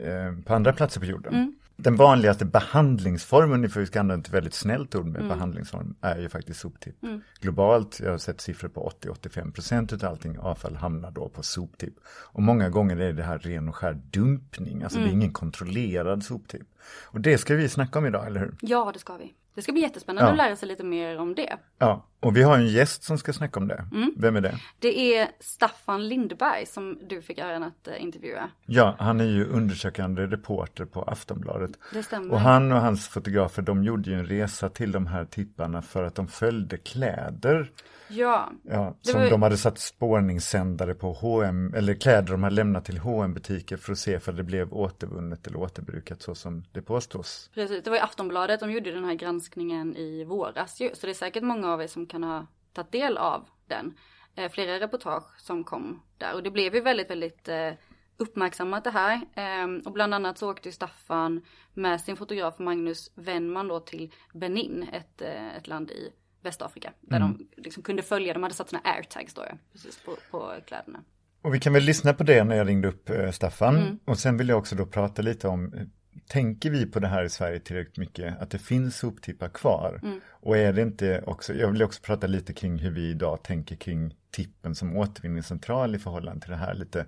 eh, 0.00 0.44
på 0.46 0.54
andra 0.54 0.72
platser 0.72 1.00
på 1.00 1.06
jorden. 1.06 1.34
Mm 1.34 1.54
den 1.76 1.96
vanligaste 1.96 2.44
behandlingsformen, 2.44 3.70
för 3.70 3.80
vi 3.80 3.86
ska 3.86 4.00
använda 4.00 4.28
ett 4.28 4.34
väldigt 4.34 4.54
snällt 4.54 4.94
ord 4.94 5.06
med 5.06 5.20
mm. 5.20 5.28
behandlingsform, 5.28 5.94
är 6.00 6.18
ju 6.18 6.28
faktiskt 6.28 6.60
soptipp. 6.60 7.02
Mm. 7.02 7.20
Globalt, 7.40 8.00
jag 8.00 8.10
har 8.10 8.18
sett 8.18 8.40
siffror 8.40 8.68
på 8.68 8.92
80-85 9.02 9.52
procent 9.52 9.92
av 9.92 10.04
allting 10.04 10.38
avfall 10.38 10.76
hamnar 10.76 11.10
då 11.10 11.28
på 11.28 11.42
soptipp. 11.42 11.94
Och 12.06 12.42
många 12.42 12.68
gånger 12.68 12.96
är 12.96 13.12
det 13.12 13.22
här 13.22 13.38
ren 13.38 13.68
och 13.68 13.76
skär 13.76 14.00
dumpning, 14.10 14.82
alltså 14.82 14.98
mm. 14.98 15.06
det 15.06 15.10
är 15.10 15.12
mm. 15.12 15.22
ingen 15.22 15.32
kontrollerad 15.32 16.24
soptipp. 16.24 16.66
Och 17.02 17.20
det 17.20 17.38
ska 17.38 17.54
vi 17.54 17.68
snacka 17.68 17.98
om 17.98 18.06
idag, 18.06 18.26
eller 18.26 18.40
hur? 18.40 18.54
Ja, 18.60 18.90
det 18.92 18.98
ska 18.98 19.16
vi. 19.16 19.34
Det 19.54 19.62
ska 19.62 19.72
bli 19.72 19.82
jättespännande 19.82 20.28
ja. 20.28 20.32
att 20.32 20.36
lära 20.36 20.56
sig 20.56 20.68
lite 20.68 20.84
mer 20.84 21.18
om 21.18 21.34
det. 21.34 21.56
Ja, 21.78 22.06
och 22.20 22.36
vi 22.36 22.42
har 22.42 22.58
en 22.58 22.66
gäst 22.66 23.02
som 23.02 23.18
ska 23.18 23.32
snacka 23.32 23.60
om 23.60 23.68
det. 23.68 23.84
Mm. 23.92 24.12
Vem 24.16 24.36
är 24.36 24.40
det? 24.40 24.58
Det 24.78 25.16
är 25.16 25.28
Staffan 25.40 26.08
Lindberg 26.08 26.66
som 26.66 26.98
du 27.08 27.22
fick 27.22 27.38
äran 27.38 27.62
att 27.62 27.88
uh, 27.88 28.02
intervjua. 28.02 28.50
Ja, 28.66 28.96
han 28.98 29.20
är 29.20 29.24
ju 29.24 29.46
undersökande 29.46 30.26
reporter 30.26 30.84
på 30.84 31.02
Aftonbladet. 31.02 31.70
Det 31.92 32.02
stämmer. 32.02 32.34
Och 32.34 32.40
han 32.40 32.72
och 32.72 32.80
hans 32.80 33.08
fotografer, 33.08 33.62
de 33.62 33.84
gjorde 33.84 34.10
ju 34.10 34.18
en 34.18 34.26
resa 34.26 34.68
till 34.68 34.92
de 34.92 35.06
här 35.06 35.24
tipparna 35.24 35.82
för 35.82 36.04
att 36.04 36.14
de 36.14 36.28
följde 36.28 36.76
kläder 36.76 37.70
Ja. 38.12 38.52
ja 38.62 38.96
som 39.00 39.20
var... 39.20 39.30
de 39.30 39.42
hade 39.42 39.56
satt 39.56 39.78
spårningssändare 39.78 40.94
på 40.94 41.12
H&M 41.12 41.74
eller 41.76 41.94
kläder 41.94 42.32
de 42.32 42.42
hade 42.42 42.56
lämnat 42.56 42.84
till 42.84 42.98
hm 42.98 43.34
butiker 43.34 43.76
för 43.76 43.92
att 43.92 43.98
se 43.98 44.20
för 44.20 44.32
det 44.32 44.42
blev 44.42 44.74
återvunnet 44.74 45.46
eller 45.46 45.58
återbrukat 45.58 46.22
så 46.22 46.34
som 46.34 46.64
det 46.72 46.82
påstås. 46.82 47.50
Precis, 47.54 47.84
det 47.84 47.90
var 47.90 47.96
ju 47.96 48.02
Aftonbladet, 48.02 48.60
de 48.60 48.72
gjorde 48.72 48.92
den 48.92 49.04
här 49.04 49.14
granskningen 49.14 49.96
i 49.96 50.24
våras 50.24 50.80
ju, 50.80 50.90
så 50.94 51.06
det 51.06 51.12
är 51.12 51.14
säkert 51.14 51.42
många 51.42 51.72
av 51.72 51.82
er 51.82 51.86
som 51.86 52.06
kan 52.06 52.24
ha 52.24 52.46
tagit 52.72 52.92
del 52.92 53.18
av 53.18 53.48
den. 53.66 53.94
Eh, 54.34 54.50
flera 54.50 54.80
reportage 54.80 55.40
som 55.40 55.64
kom 55.64 56.02
där 56.18 56.34
och 56.34 56.42
det 56.42 56.50
blev 56.50 56.74
ju 56.74 56.80
väldigt, 56.80 57.10
väldigt 57.10 57.48
eh, 57.48 57.72
uppmärksammat 58.16 58.84
det 58.84 58.90
här. 58.90 59.20
Eh, 59.34 59.86
och 59.86 59.92
bland 59.92 60.14
annat 60.14 60.38
så 60.38 60.50
åkte 60.50 60.72
Staffan 60.72 61.42
med 61.74 62.00
sin 62.00 62.16
fotograf 62.16 62.58
Magnus 62.58 63.12
Wennman 63.14 63.68
då 63.68 63.80
till 63.80 64.12
Benin, 64.34 64.86
ett, 64.92 65.22
eh, 65.22 65.56
ett 65.56 65.66
land 65.66 65.90
i 65.90 66.12
Västafrika. 66.42 66.92
Där 67.00 67.16
mm. 67.16 67.38
de 67.54 67.62
liksom 67.62 67.82
kunde 67.82 68.02
följa, 68.02 68.32
de 68.32 68.42
hade 68.42 68.54
satt 68.54 68.68
sina 68.68 68.82
airtags 68.84 69.34
då 69.34 69.44
ja, 69.48 69.56
precis 69.72 69.98
på, 70.04 70.16
på 70.30 70.52
kläderna. 70.66 71.04
Och 71.42 71.54
vi 71.54 71.60
kan 71.60 71.72
väl 71.72 71.82
lyssna 71.82 72.14
på 72.14 72.24
det 72.24 72.44
när 72.44 72.56
jag 72.56 72.68
ringde 72.68 72.88
upp 72.88 73.10
eh, 73.10 73.30
Staffan. 73.30 73.76
Mm. 73.76 73.98
Och 74.04 74.18
sen 74.18 74.36
vill 74.36 74.48
jag 74.48 74.58
också 74.58 74.76
då 74.76 74.86
prata 74.86 75.22
lite 75.22 75.48
om, 75.48 75.74
eh, 75.74 75.86
tänker 76.26 76.70
vi 76.70 76.86
på 76.86 77.00
det 77.00 77.08
här 77.08 77.24
i 77.24 77.30
Sverige 77.30 77.60
tillräckligt 77.60 77.96
mycket, 77.96 78.42
att 78.42 78.50
det 78.50 78.58
finns 78.58 78.96
soptippar 78.96 79.48
kvar? 79.48 80.00
Mm. 80.02 80.20
Och 80.30 80.56
är 80.56 80.72
det 80.72 80.82
inte 80.82 81.22
också, 81.26 81.54
jag 81.54 81.72
vill 81.72 81.82
också 81.82 82.02
prata 82.02 82.26
lite 82.26 82.52
kring 82.52 82.78
hur 82.78 82.90
vi 82.90 83.10
idag 83.10 83.42
tänker 83.42 83.76
kring 83.76 84.14
tippen 84.30 84.74
som 84.74 84.96
återvinningscentral 84.96 85.94
i 85.94 85.98
förhållande 85.98 86.40
till 86.40 86.50
det 86.50 86.56
här 86.56 86.74
lite. 86.74 87.00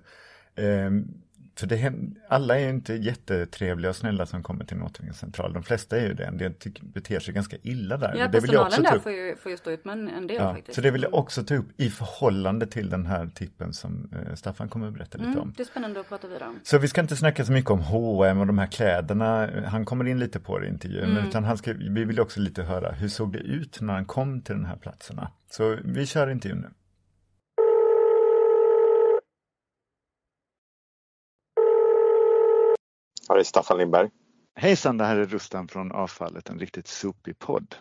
Eh, 0.55 0.91
för 1.59 1.67
det, 1.67 1.93
alla 2.27 2.55
är 2.55 2.63
ju 2.63 2.69
inte 2.69 2.93
jättetrevliga 2.93 3.89
och 3.89 3.95
snälla 3.95 4.25
som 4.25 4.43
kommer 4.43 4.65
till 4.65 4.77
en 4.77 4.83
återvinningscentral. 4.83 5.53
De 5.53 5.63
flesta 5.63 5.97
är 5.97 6.07
ju 6.07 6.13
det. 6.13 6.25
En 6.25 6.37
del 6.37 6.53
beter 6.81 7.19
sig 7.19 7.33
ganska 7.33 7.57
illa 7.61 7.97
där. 7.97 8.15
Ja, 8.17 8.27
det 8.27 8.39
vill 8.39 8.53
jag 8.53 8.65
också 8.65 8.81
där 8.81 8.99
får 8.99 9.11
ju, 9.11 9.35
får 9.35 9.51
ju 9.51 9.57
stå 9.57 9.71
ut 9.71 9.85
med 9.85 9.93
en 9.93 10.27
del 10.27 10.37
ja, 10.37 10.53
faktiskt. 10.53 10.75
Så 10.75 10.81
det 10.81 10.91
vill 10.91 11.03
jag 11.03 11.13
också 11.13 11.43
ta 11.43 11.55
upp 11.55 11.67
i 11.77 11.89
förhållande 11.89 12.67
till 12.67 12.89
den 12.89 13.05
här 13.05 13.29
tippen 13.35 13.73
som 13.73 14.09
eh, 14.11 14.35
Staffan 14.35 14.69
kommer 14.69 14.87
att 14.87 14.93
berätta 14.93 15.17
lite 15.17 15.29
mm, 15.29 15.41
om. 15.41 15.53
Det 15.57 15.63
är 15.63 15.67
spännande 15.67 15.99
att 15.99 16.09
prata 16.09 16.27
vidare 16.27 16.49
om. 16.49 16.59
Så 16.63 16.77
vi 16.77 16.87
ska 16.87 17.01
inte 17.01 17.15
snacka 17.15 17.45
så 17.45 17.51
mycket 17.51 17.71
om 17.71 17.79
H&M 17.79 18.39
och 18.39 18.47
de 18.47 18.57
här 18.57 18.67
kläderna. 18.67 19.49
Han 19.65 19.85
kommer 19.85 20.07
in 20.07 20.19
lite 20.19 20.39
på 20.39 20.59
det 20.59 20.65
i 20.65 20.69
intervjun. 20.69 21.11
Mm. 21.11 21.27
Utan 21.27 21.43
han 21.43 21.57
ska, 21.57 21.73
vi 21.73 22.03
vill 22.03 22.19
också 22.19 22.39
lite 22.39 22.63
höra 22.63 22.91
hur 22.91 23.07
såg 23.07 23.33
det 23.33 23.39
ut 23.39 23.81
när 23.81 23.93
han 23.93 24.05
kom 24.05 24.41
till 24.41 24.55
de 24.55 24.65
här 24.65 24.77
platserna. 24.77 25.31
Så 25.49 25.77
vi 25.83 26.05
kör 26.05 26.29
intervjun 26.29 26.59
nu. 26.59 26.69
Här 33.29 33.37
är 33.37 33.43
Staffan 33.43 33.77
Lindberg. 33.77 34.09
Hejsan, 34.55 34.97
det 34.97 35.05
här 35.05 35.17
är 35.17 35.25
Rustan 35.25 35.67
från 35.67 35.91
Avfallet, 35.91 36.49
en 36.49 36.59
riktigt 36.59 36.87
sopig 36.87 37.39
podd. 37.39 37.75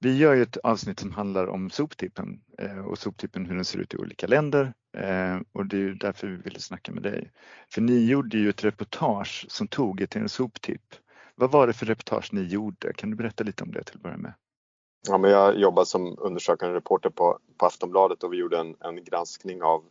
Vi 0.00 0.16
gör 0.16 0.34
ju 0.34 0.42
ett 0.42 0.56
avsnitt 0.56 1.00
som 1.00 1.12
handlar 1.12 1.46
om 1.46 1.70
soptippen 1.70 2.40
eh, 2.58 2.86
och 2.86 2.98
soptippen 2.98 3.46
hur 3.46 3.54
den 3.54 3.64
ser 3.64 3.78
ut 3.78 3.94
i 3.94 3.96
olika 3.96 4.26
länder 4.26 4.72
eh, 4.96 5.38
och 5.52 5.66
det 5.66 5.76
är 5.76 5.80
ju 5.80 5.94
därför 5.94 6.26
vi 6.26 6.36
ville 6.36 6.60
snacka 6.60 6.92
med 6.92 7.02
dig. 7.02 7.32
För 7.72 7.80
ni 7.80 8.06
gjorde 8.06 8.38
ju 8.38 8.48
ett 8.48 8.64
reportage 8.64 9.46
som 9.48 9.68
tog 9.68 10.00
er 10.00 10.06
till 10.06 10.20
en 10.20 10.28
soptipp. 10.28 10.94
Vad 11.34 11.50
var 11.50 11.66
det 11.66 11.72
för 11.72 11.86
reportage 11.86 12.32
ni 12.32 12.42
gjorde? 12.42 12.92
Kan 12.92 13.10
du 13.10 13.16
berätta 13.16 13.44
lite 13.44 13.64
om 13.64 13.72
det 13.72 13.82
till 13.82 13.96
att 13.96 14.02
börja 14.02 14.16
med? 14.16 14.34
Ja, 15.08 15.18
men 15.18 15.30
jag 15.30 15.58
jobbar 15.58 15.84
som 15.84 16.18
undersökande 16.18 16.74
reporter 16.74 17.10
på, 17.10 17.38
på 17.58 17.66
Aftonbladet 17.66 18.22
och 18.22 18.32
vi 18.32 18.36
gjorde 18.36 18.58
en, 18.58 18.76
en 18.80 19.04
granskning 19.04 19.62
av, 19.62 19.84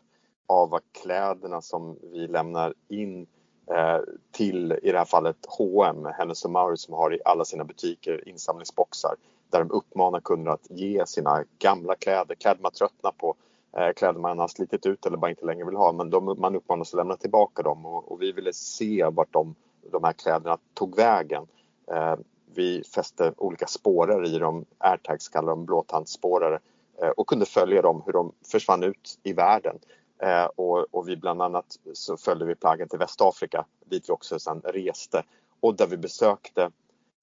av 0.47 0.69
vad 0.69 0.81
kläderna 1.01 1.61
som 1.61 1.99
vi 2.01 2.27
lämnar 2.27 2.73
in 2.89 3.27
Eh, 3.71 3.99
till 4.31 4.79
i 4.83 4.91
det 4.91 4.97
här 4.97 5.05
fallet 5.05 5.37
H&M, 5.47 6.07
Hennes 6.17 6.45
och 6.45 6.51
Mauritz 6.51 6.83
som 6.83 6.93
har 6.93 7.13
i 7.13 7.19
alla 7.25 7.45
sina 7.45 7.63
butiker 7.63 8.29
insamlingsboxar 8.29 9.15
där 9.49 9.59
de 9.59 9.71
uppmanar 9.71 10.19
kunder 10.19 10.51
att 10.51 10.67
ge 10.69 11.05
sina 11.05 11.43
gamla 11.59 11.95
kläder, 11.95 12.35
kläder 12.35 12.61
man 12.61 12.71
tröttnar 12.71 13.11
på, 13.11 13.35
eh, 13.77 13.93
kläder 13.93 14.19
man 14.19 14.39
har 14.39 14.47
slitit 14.47 14.85
ut 14.85 15.05
eller 15.05 15.17
bara 15.17 15.29
inte 15.29 15.45
längre 15.45 15.65
vill 15.65 15.75
ha. 15.75 15.91
Men 15.91 16.09
de, 16.09 16.35
man 16.39 16.55
uppmanas 16.55 16.93
att 16.93 16.97
lämna 16.97 17.17
tillbaka 17.17 17.63
dem 17.63 17.85
och, 17.85 18.11
och 18.11 18.21
vi 18.21 18.31
ville 18.31 18.53
se 18.53 19.05
vart 19.11 19.33
de, 19.33 19.55
de 19.91 20.03
här 20.03 20.13
kläderna 20.13 20.57
tog 20.73 20.95
vägen. 20.95 21.47
Eh, 21.91 22.15
vi 22.55 22.83
fäste 22.83 23.33
olika 23.37 23.67
spårare 23.67 24.27
i 24.27 24.39
dem, 24.39 24.65
airtags 24.77 25.29
kallar 25.29 25.49
de 25.49 25.65
blåtandspårare 25.65 26.59
eh, 27.01 27.09
och 27.09 27.27
kunde 27.27 27.45
följa 27.45 27.81
dem 27.81 28.03
hur 28.05 28.13
de 28.13 28.31
försvann 28.51 28.83
ut 28.83 29.19
i 29.23 29.33
världen. 29.33 29.79
Eh, 30.19 30.45
och, 30.45 30.95
och, 30.95 31.09
vi 31.09 31.17
bland 31.17 31.41
annat 31.41 31.79
så 31.93 32.17
följde 32.17 32.45
vi 32.45 32.55
plaggen 32.55 32.89
till 32.89 32.99
Västafrika 32.99 33.65
dit 33.85 34.09
vi 34.09 34.13
också 34.13 34.39
sen 34.39 34.61
reste 34.61 35.23
och 35.59 35.75
där 35.75 35.87
vi 35.87 35.97
besökte, 35.97 36.71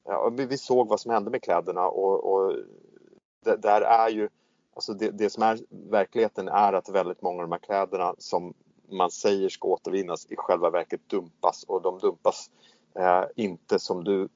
ja, 0.05 0.29
vi, 0.29 0.47
vi 0.47 0.59
såg 0.59 0.89
vad 0.89 1.01
som 1.01 1.11
hände 1.11 1.31
med 1.31 1.43
kläderna 1.43 1.89
och, 1.89 2.33
och 2.33 2.57
det, 3.45 3.57
där 3.57 3.81
är 3.81 4.09
ju, 4.09 4.29
alltså 4.75 4.95
det, 4.95 5.11
det, 5.11 5.31
som 5.31 5.43
är 5.43 5.59
verkligheten 5.91 6.49
är 6.49 6.73
att 6.73 6.89
väldigt 6.89 7.23
många 7.23 7.43
av 7.43 7.49
de 7.49 7.53
här 7.53 7.59
kläderna 7.59 8.15
som 8.19 8.55
man 8.89 9.11
säger 9.11 9.49
ska 9.49 9.69
återvinnas 9.69 10.27
i 10.27 10.37
själva 10.37 10.71
verket 10.71 11.01
dumpas 11.09 11.65
och 11.65 11.83
de 11.83 11.99
dumpas 11.99 12.51
eh, 12.99 13.25
inte 13.37 13.79
som 13.79 14.05
du 14.05 14.29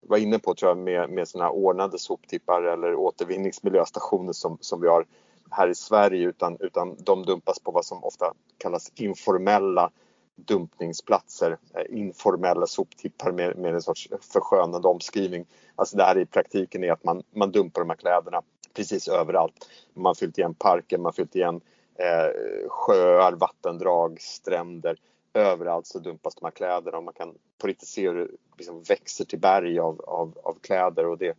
var 0.00 0.18
inne 0.18 0.38
på 0.38 0.54
tror 0.54 0.70
jag 0.70 0.78
med, 0.78 1.10
med 1.10 1.28
sådana 1.28 1.50
ordnade 1.50 1.98
soptippar 1.98 2.62
eller 2.62 2.94
återvinningsmiljöstationer 2.94 4.32
som, 4.32 4.58
som 4.60 4.80
vi 4.80 4.88
har 4.88 5.06
här 5.50 5.68
i 5.68 5.74
Sverige 5.74 6.28
utan, 6.28 6.56
utan 6.60 6.96
de 6.98 7.22
dumpas 7.22 7.58
på 7.58 7.70
vad 7.70 7.84
som 7.84 8.04
ofta 8.04 8.34
kallas 8.58 8.92
informella 8.94 9.90
dumpningsplatser, 10.36 11.58
eh, 11.74 11.98
informella 11.98 12.66
soptippar 12.66 13.32
med, 13.32 13.56
med 13.56 13.74
en 13.74 13.82
sorts 13.82 14.08
förskönande 14.32 14.88
omskrivning. 14.88 15.46
Alltså 15.76 15.96
det 15.96 16.04
här 16.04 16.18
i 16.18 16.26
praktiken 16.26 16.84
är 16.84 16.92
att 16.92 17.04
man, 17.04 17.22
man 17.30 17.52
dumpar 17.52 17.80
de 17.80 17.90
här 17.90 17.96
kläderna 17.96 18.42
precis 18.74 19.08
överallt. 19.08 19.68
Man 19.94 20.06
har 20.06 20.14
fyllt 20.14 20.38
igen 20.38 20.54
parker, 20.54 20.98
man 20.98 21.04
har 21.04 21.12
fyllt 21.12 21.36
igen 21.36 21.60
eh, 21.94 22.68
sjöar, 22.68 23.32
vattendrag, 23.32 24.20
stränder. 24.20 24.96
Överallt 25.34 25.86
så 25.86 25.98
dumpas 25.98 26.34
de 26.34 26.44
här 26.44 26.50
kläderna 26.50 26.96
och 26.98 27.04
man 27.04 27.14
kan 27.14 27.34
på 27.58 27.66
riktigt 27.66 27.88
se 27.88 28.08
hur 28.08 28.14
det 28.14 28.28
liksom 28.58 28.82
växer 28.82 29.24
till 29.24 29.38
berg 29.38 29.78
av, 29.78 30.00
av, 30.00 30.38
av 30.42 30.58
kläder 30.60 31.06
och 31.06 31.18
det 31.18 31.26
är 31.26 31.36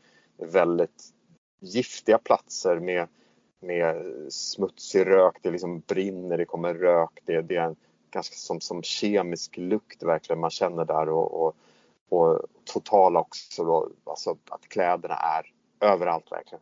väldigt 0.47 1.03
giftiga 1.59 2.17
platser 2.17 2.79
med, 2.79 3.07
med 3.59 3.95
smutsig 4.33 5.05
rök, 5.05 5.35
det 5.41 5.51
liksom 5.51 5.79
brinner, 5.79 6.37
det 6.37 6.45
kommer 6.45 6.73
rök, 6.73 7.19
det, 7.25 7.41
det 7.41 7.55
är 7.55 7.63
en 7.63 7.75
ganska 8.11 8.35
som, 8.35 8.61
som 8.61 8.83
kemisk 8.83 9.57
lukt 9.57 10.03
verkligen 10.03 10.39
man 10.39 10.49
känner 10.49 10.85
där 10.85 11.09
och, 11.09 11.45
och, 11.45 11.55
och 12.09 12.41
totala 12.63 13.19
också 13.19 13.63
då, 13.63 13.89
alltså 14.03 14.37
att 14.49 14.69
kläderna 14.69 15.15
är 15.15 15.51
överallt 15.79 16.31
verkligen. 16.31 16.61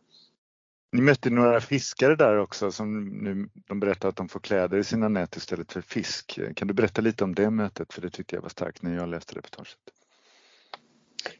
Ni 0.92 1.02
mötte 1.02 1.30
några 1.30 1.60
fiskare 1.60 2.16
där 2.16 2.38
också 2.38 2.70
som 2.70 3.04
nu 3.04 3.48
de 3.66 3.80
berättar 3.80 4.08
att 4.08 4.16
de 4.16 4.28
får 4.28 4.40
kläder 4.40 4.78
i 4.78 4.84
sina 4.84 5.08
nät 5.08 5.36
istället 5.36 5.72
för 5.72 5.80
fisk. 5.80 6.40
Kan 6.56 6.68
du 6.68 6.74
berätta 6.74 7.02
lite 7.02 7.24
om 7.24 7.34
det 7.34 7.50
mötet? 7.50 7.92
För 7.92 8.02
det 8.02 8.10
tyckte 8.10 8.36
jag 8.36 8.42
var 8.42 8.48
starkt 8.48 8.82
när 8.82 8.96
jag 8.96 9.08
läste 9.08 9.34
reportaget. 9.34 9.78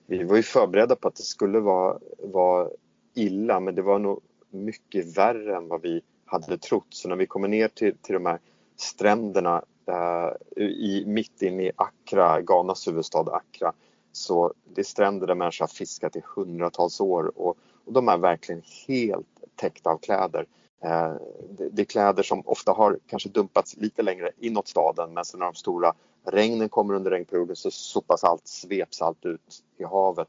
Vi 0.06 0.24
var 0.24 0.36
ju 0.36 0.42
förberedda 0.42 0.96
på 0.96 1.08
att 1.08 1.16
det 1.16 1.22
skulle 1.22 1.60
vara, 1.60 1.98
vara 2.18 2.68
illa 3.14 3.60
men 3.60 3.74
det 3.74 3.82
var 3.82 3.98
nog 3.98 4.22
mycket 4.50 5.18
värre 5.18 5.56
än 5.56 5.68
vad 5.68 5.82
vi 5.82 6.00
hade 6.24 6.58
trott. 6.58 6.86
Så 6.90 7.08
när 7.08 7.16
vi 7.16 7.26
kommer 7.26 7.48
ner 7.48 7.68
till, 7.68 7.96
till 8.02 8.14
de 8.14 8.26
här 8.26 8.38
stränderna 8.76 9.64
eh, 9.86 10.62
i, 10.62 11.04
mitt 11.06 11.42
inne 11.42 11.62
i 11.62 11.72
Accra, 11.76 12.40
Ghanas 12.40 12.88
huvudstad 12.88 13.32
Accra, 13.32 13.72
så 14.12 14.54
det 14.74 14.80
är 14.80 14.84
stränder 14.84 15.26
där 15.26 15.34
människor 15.34 15.62
har 15.62 15.68
fiskat 15.68 16.16
i 16.16 16.22
hundratals 16.36 17.00
år 17.00 17.32
och, 17.38 17.58
och 17.84 17.92
de 17.92 18.08
är 18.08 18.18
verkligen 18.18 18.62
helt 18.86 19.26
täckta 19.56 19.90
av 19.90 19.98
kläder. 19.98 20.46
Eh, 20.82 21.12
det, 21.50 21.68
det 21.68 21.82
är 21.82 21.86
kläder 21.86 22.22
som 22.22 22.42
ofta 22.46 22.72
har 22.72 22.98
kanske 23.06 23.28
dumpats 23.28 23.76
lite 23.76 24.02
längre 24.02 24.30
inåt 24.38 24.68
staden 24.68 25.14
men 25.14 25.24
sen 25.24 25.38
när 25.38 25.46
de 25.46 25.54
stora 25.54 25.94
regnen 26.24 26.68
kommer 26.68 26.94
under 26.94 27.10
regnperioden 27.10 27.56
så 27.56 27.70
sopas 27.70 28.24
allt, 28.24 28.48
sveps 28.48 29.02
allt 29.02 29.24
ut 29.24 29.64
i 29.78 29.84
havet. 29.84 30.28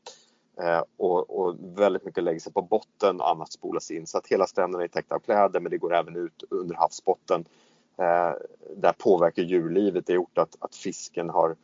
Eh, 0.59 0.83
och, 0.97 1.39
och, 1.39 1.55
väldigt 1.59 2.05
mycket 2.05 2.23
lägger 2.23 2.39
sig 2.39 2.53
på 2.53 2.61
botten 2.61 3.21
och 3.21 3.29
annat 3.29 3.51
spolas 3.51 3.91
in 3.91 4.07
så 4.07 4.17
att 4.17 4.27
hela 4.27 4.47
stränderna 4.47 4.83
är 4.83 4.87
täckta 4.87 5.15
av 5.15 5.19
kläder 5.19 5.59
men 5.59 5.71
det 5.71 5.77
går 5.77 5.95
även 5.95 6.15
ut 6.15 6.43
under 6.49 6.75
havsbotten. 6.75 7.45
Eh, 7.97 8.31
där 8.75 8.93
påverkar 8.97 9.43
djurlivet. 9.43 10.05
Det 10.07 10.13
har 10.13 10.15
gjort 10.15 10.37
att, 10.37 10.55
att 10.59 10.75
fisken 10.75 11.29
har 11.29 11.55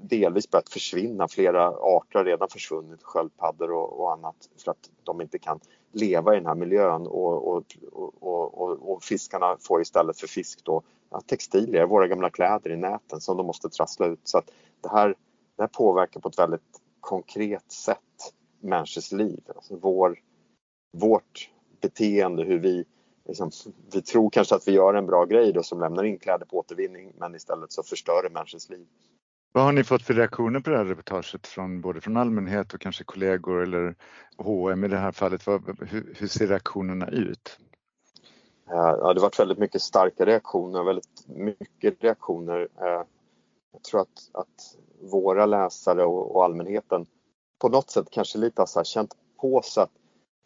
delvis 0.00 0.50
börjat 0.50 0.68
försvinna. 0.68 1.28
Flera 1.28 1.68
arter 1.68 2.18
har 2.18 2.24
redan 2.24 2.48
försvunnit, 2.48 3.02
sköldpaddor 3.02 3.72
och, 3.72 4.00
och, 4.00 4.12
annat 4.12 4.36
för 4.64 4.70
att 4.70 4.90
de 5.02 5.20
inte 5.20 5.38
kan 5.38 5.60
leva 5.92 6.34
i 6.34 6.36
den 6.36 6.46
här 6.46 6.54
miljön 6.54 7.06
och, 7.06 7.48
och, 7.48 7.64
och, 8.20 8.92
och 8.92 9.02
fiskarna 9.02 9.56
får 9.60 9.82
istället 9.82 10.20
för 10.20 10.26
fisk 10.26 10.64
då 10.64 10.82
ja, 11.10 11.20
textilier, 11.20 11.86
våra 11.86 12.06
gamla 12.06 12.30
kläder 12.30 12.70
i 12.70 12.76
näten 12.76 13.20
som 13.20 13.36
de 13.36 13.46
måste 13.46 13.68
trassla 13.68 14.06
ut. 14.06 14.20
Så 14.24 14.38
att 14.38 14.50
det, 14.80 14.88
här, 14.88 15.08
det 15.56 15.62
här 15.62 15.68
påverkar 15.68 16.20
på 16.20 16.28
ett 16.28 16.38
väldigt 16.38 16.80
konkret 17.00 17.72
sätt 17.72 17.98
människors 18.64 19.12
liv. 19.12 19.40
Alltså 19.56 19.76
vår, 19.76 20.18
vårt 20.92 21.50
beteende, 21.80 22.44
hur 22.44 22.58
vi 22.58 22.84
Liksom, 23.28 23.50
vi 23.92 24.02
tror 24.02 24.30
kanske 24.30 24.54
att 24.54 24.68
vi 24.68 24.72
gör 24.72 24.94
en 24.94 25.06
bra 25.06 25.24
grej 25.24 25.52
då 25.52 25.62
som 25.62 25.80
lämnar 25.80 26.04
in 26.04 26.18
kläder 26.18 26.46
på 26.46 26.58
återvinning 26.58 27.12
men 27.18 27.34
istället 27.34 27.72
så 27.72 27.82
förstör 27.82 28.22
det 28.22 28.30
människors 28.30 28.68
liv. 28.68 28.86
Vad 29.52 29.64
har 29.64 29.72
ni 29.72 29.84
fått 29.84 30.02
för 30.02 30.14
reaktioner 30.14 30.60
på 30.60 30.70
det 30.70 30.76
här 30.76 30.84
reportaget 30.84 31.46
från 31.46 31.80
både 31.80 32.00
från 32.00 32.16
allmänhet 32.16 32.74
och 32.74 32.80
kanske 32.80 33.04
kollegor 33.04 33.62
eller 33.62 33.94
H&M 34.36 34.84
i 34.84 34.88
det 34.88 34.96
här 34.96 35.12
fallet? 35.12 35.46
Vad, 35.46 35.78
hur, 35.88 36.14
hur, 36.18 36.26
ser 36.26 36.46
reaktionerna 36.46 37.08
ut? 37.08 37.58
Ja, 38.66 38.96
det 38.96 39.20
har 39.20 39.20
varit 39.20 39.40
väldigt 39.40 39.58
mycket 39.58 39.82
starka 39.82 40.26
reaktioner, 40.26 40.84
väldigt 40.84 41.26
mycket 41.26 42.04
reaktioner. 42.04 42.68
Eh, 42.80 43.02
jag 43.72 43.82
tror 43.90 44.00
att, 44.00 44.30
att 44.32 44.76
våra 45.00 45.46
läsare 45.46 46.04
och, 46.04 46.36
och 46.36 46.44
allmänheten 46.44 47.06
på 47.58 47.68
något 47.68 47.90
sätt 47.90 48.10
kanske 48.10 48.38
lite 48.38 48.60
har 48.62 48.66
så 48.66 48.84
känt 48.84 49.16
på 49.40 49.62
sig 49.62 49.82
att 49.82 49.90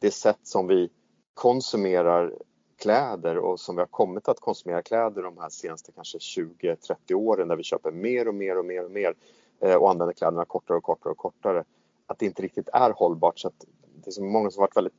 det 0.00 0.10
sätt 0.10 0.38
som 0.42 0.66
vi 0.66 0.90
konsumerar 1.34 2.34
kläder 2.78 3.38
och 3.38 3.60
som 3.60 3.76
vi 3.76 3.80
har 3.80 3.86
kommit 3.86 4.28
att 4.28 4.40
konsumera 4.40 4.82
kläder 4.82 5.22
de 5.22 5.38
här 5.38 5.48
senaste 5.48 5.92
kanske 5.92 6.18
20-30 6.18 7.14
åren 7.14 7.48
där 7.48 7.56
vi 7.56 7.62
köper 7.62 7.90
mer 7.90 8.28
och 8.28 8.34
mer 8.34 8.58
och 8.58 8.64
mer 8.64 8.84
och 8.84 8.90
mer 8.90 9.14
eh, 9.60 9.74
och 9.74 9.90
använder 9.90 10.12
kläderna 10.12 10.44
kortare 10.44 10.76
och 10.76 10.82
kortare 10.84 11.10
och 11.10 11.18
kortare. 11.18 11.64
Att 12.06 12.18
det 12.18 12.26
inte 12.26 12.42
riktigt 12.42 12.68
är 12.72 12.90
hållbart 12.90 13.38
så 13.38 13.48
att 13.48 13.64
det 13.94 14.10
är 14.10 14.12
så 14.12 14.22
många 14.22 14.50
som 14.50 14.60
varit 14.60 14.76
väldigt 14.76 14.94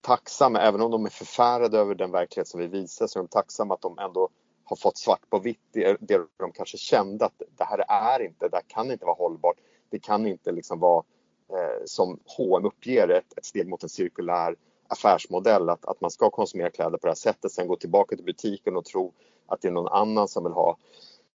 tacksamma, 0.00 0.60
även 0.60 0.80
om 0.80 0.90
de 0.90 1.04
är 1.04 1.10
förfärade 1.10 1.78
över 1.78 1.94
den 1.94 2.10
verklighet 2.10 2.48
som 2.48 2.60
vi 2.60 2.66
visar 2.66 3.06
så 3.06 3.18
är 3.18 3.22
de 3.22 3.28
tacksamma 3.28 3.74
att 3.74 3.80
de 3.80 3.98
ändå 3.98 4.28
har 4.64 4.76
fått 4.76 4.98
svart 4.98 5.30
på 5.30 5.38
vitt 5.38 5.60
det, 5.72 5.96
det 6.00 6.20
de 6.36 6.52
kanske 6.52 6.78
kände 6.78 7.24
att 7.24 7.42
det 7.56 7.64
här 7.64 7.84
är 7.88 8.22
inte, 8.22 8.48
det 8.48 8.56
här 8.56 8.64
kan 8.66 8.90
inte 8.90 9.04
vara 9.04 9.16
hållbart. 9.16 9.56
Det 9.88 9.98
kan 9.98 10.26
inte 10.26 10.52
liksom 10.52 10.78
vara 10.78 11.04
Eh, 11.52 11.82
som 11.84 12.18
H&M 12.36 12.64
uppger 12.64 13.08
ett, 13.08 13.38
ett 13.38 13.44
steg 13.44 13.68
mot 13.68 13.82
en 13.82 13.88
cirkulär 13.88 14.56
affärsmodell 14.88 15.68
att, 15.68 15.84
att 15.84 16.00
man 16.00 16.10
ska 16.10 16.30
konsumera 16.30 16.70
kläder 16.70 16.98
på 16.98 17.06
det 17.06 17.10
här 17.10 17.14
sättet, 17.14 17.52
sen 17.52 17.66
gå 17.66 17.76
tillbaka 17.76 18.16
till 18.16 18.24
butiken 18.24 18.76
och 18.76 18.84
tro 18.84 19.12
att 19.46 19.62
det 19.62 19.68
är 19.68 19.72
någon 19.72 19.88
annan 19.88 20.28
som 20.28 20.44
vill 20.44 20.52
ha 20.52 20.76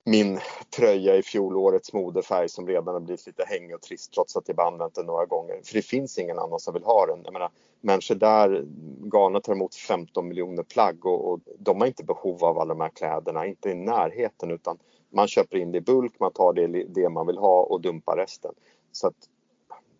min 0.04 0.38
tröja 0.76 1.16
i 1.16 1.22
fjolårets 1.22 1.92
modefärg 1.92 2.48
som 2.48 2.66
redan 2.66 2.94
har 2.94 3.00
blivit 3.00 3.26
lite 3.26 3.44
hängig 3.46 3.74
och 3.74 3.82
trist 3.82 4.12
trots 4.12 4.36
att 4.36 4.48
jag 4.48 4.56
bara 4.56 4.66
använt 4.66 4.94
den 4.94 5.06
några 5.06 5.26
gånger. 5.26 5.60
För 5.64 5.74
det 5.74 5.82
finns 5.82 6.18
ingen 6.18 6.38
annan 6.38 6.60
som 6.60 6.74
vill 6.74 6.84
ha 6.84 7.06
den. 7.06 7.20
Jag 7.24 7.32
menar, 7.32 7.50
människor 7.80 8.14
där, 8.14 8.64
Ghana 9.00 9.40
tar 9.40 9.52
emot 9.52 9.74
15 9.74 10.28
miljoner 10.28 10.62
plagg 10.62 11.06
och, 11.06 11.32
och, 11.32 11.40
de 11.58 11.80
har 11.80 11.86
inte 11.86 12.04
behov 12.04 12.44
av 12.44 12.58
alla 12.58 12.74
de 12.74 12.80
här 12.80 12.88
kläderna, 12.88 13.46
inte 13.46 13.70
i 13.70 13.74
närheten 13.74 14.50
utan 14.50 14.78
man 15.10 15.28
köper 15.28 15.56
in 15.56 15.72
det 15.72 15.78
i 15.78 15.80
bulk, 15.80 16.12
man 16.18 16.32
tar 16.32 16.52
det, 16.52 16.66
det 16.66 17.08
man 17.08 17.26
vill 17.26 17.38
ha 17.38 17.62
och 17.62 17.80
dumpar 17.80 18.16
resten. 18.16 18.54
Så 18.92 19.06
att, 19.06 19.14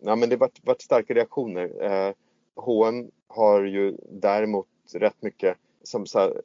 ja 0.05 0.15
men 0.15 0.29
det 0.29 0.35
har 0.35 0.39
varit, 0.39 0.59
varit 0.63 0.81
starka 0.81 1.13
reaktioner. 1.13 1.83
Eh, 1.83 2.13
H&M 2.55 3.11
har 3.27 3.63
ju 3.63 3.97
däremot 4.09 4.67
rätt 4.93 5.21
mycket 5.21 5.57
som 5.83 6.05
så 6.05 6.19
här, 6.19 6.41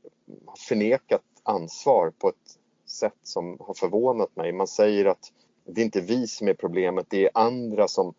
förnekat 0.68 1.22
ansvar 1.42 2.12
på 2.18 2.28
ett 2.28 2.58
sätt 2.86 3.18
som 3.22 3.56
har 3.60 3.74
förvånat 3.74 4.36
mig. 4.36 4.52
Man 4.52 4.66
säger 4.66 5.04
att 5.04 5.32
det 5.64 5.80
är 5.80 5.84
inte 5.84 6.00
vi 6.00 6.26
som 6.26 6.48
är 6.48 6.54
problemet, 6.54 7.06
det 7.10 7.24
är 7.24 7.30
andra 7.34 7.88
som 7.88 8.14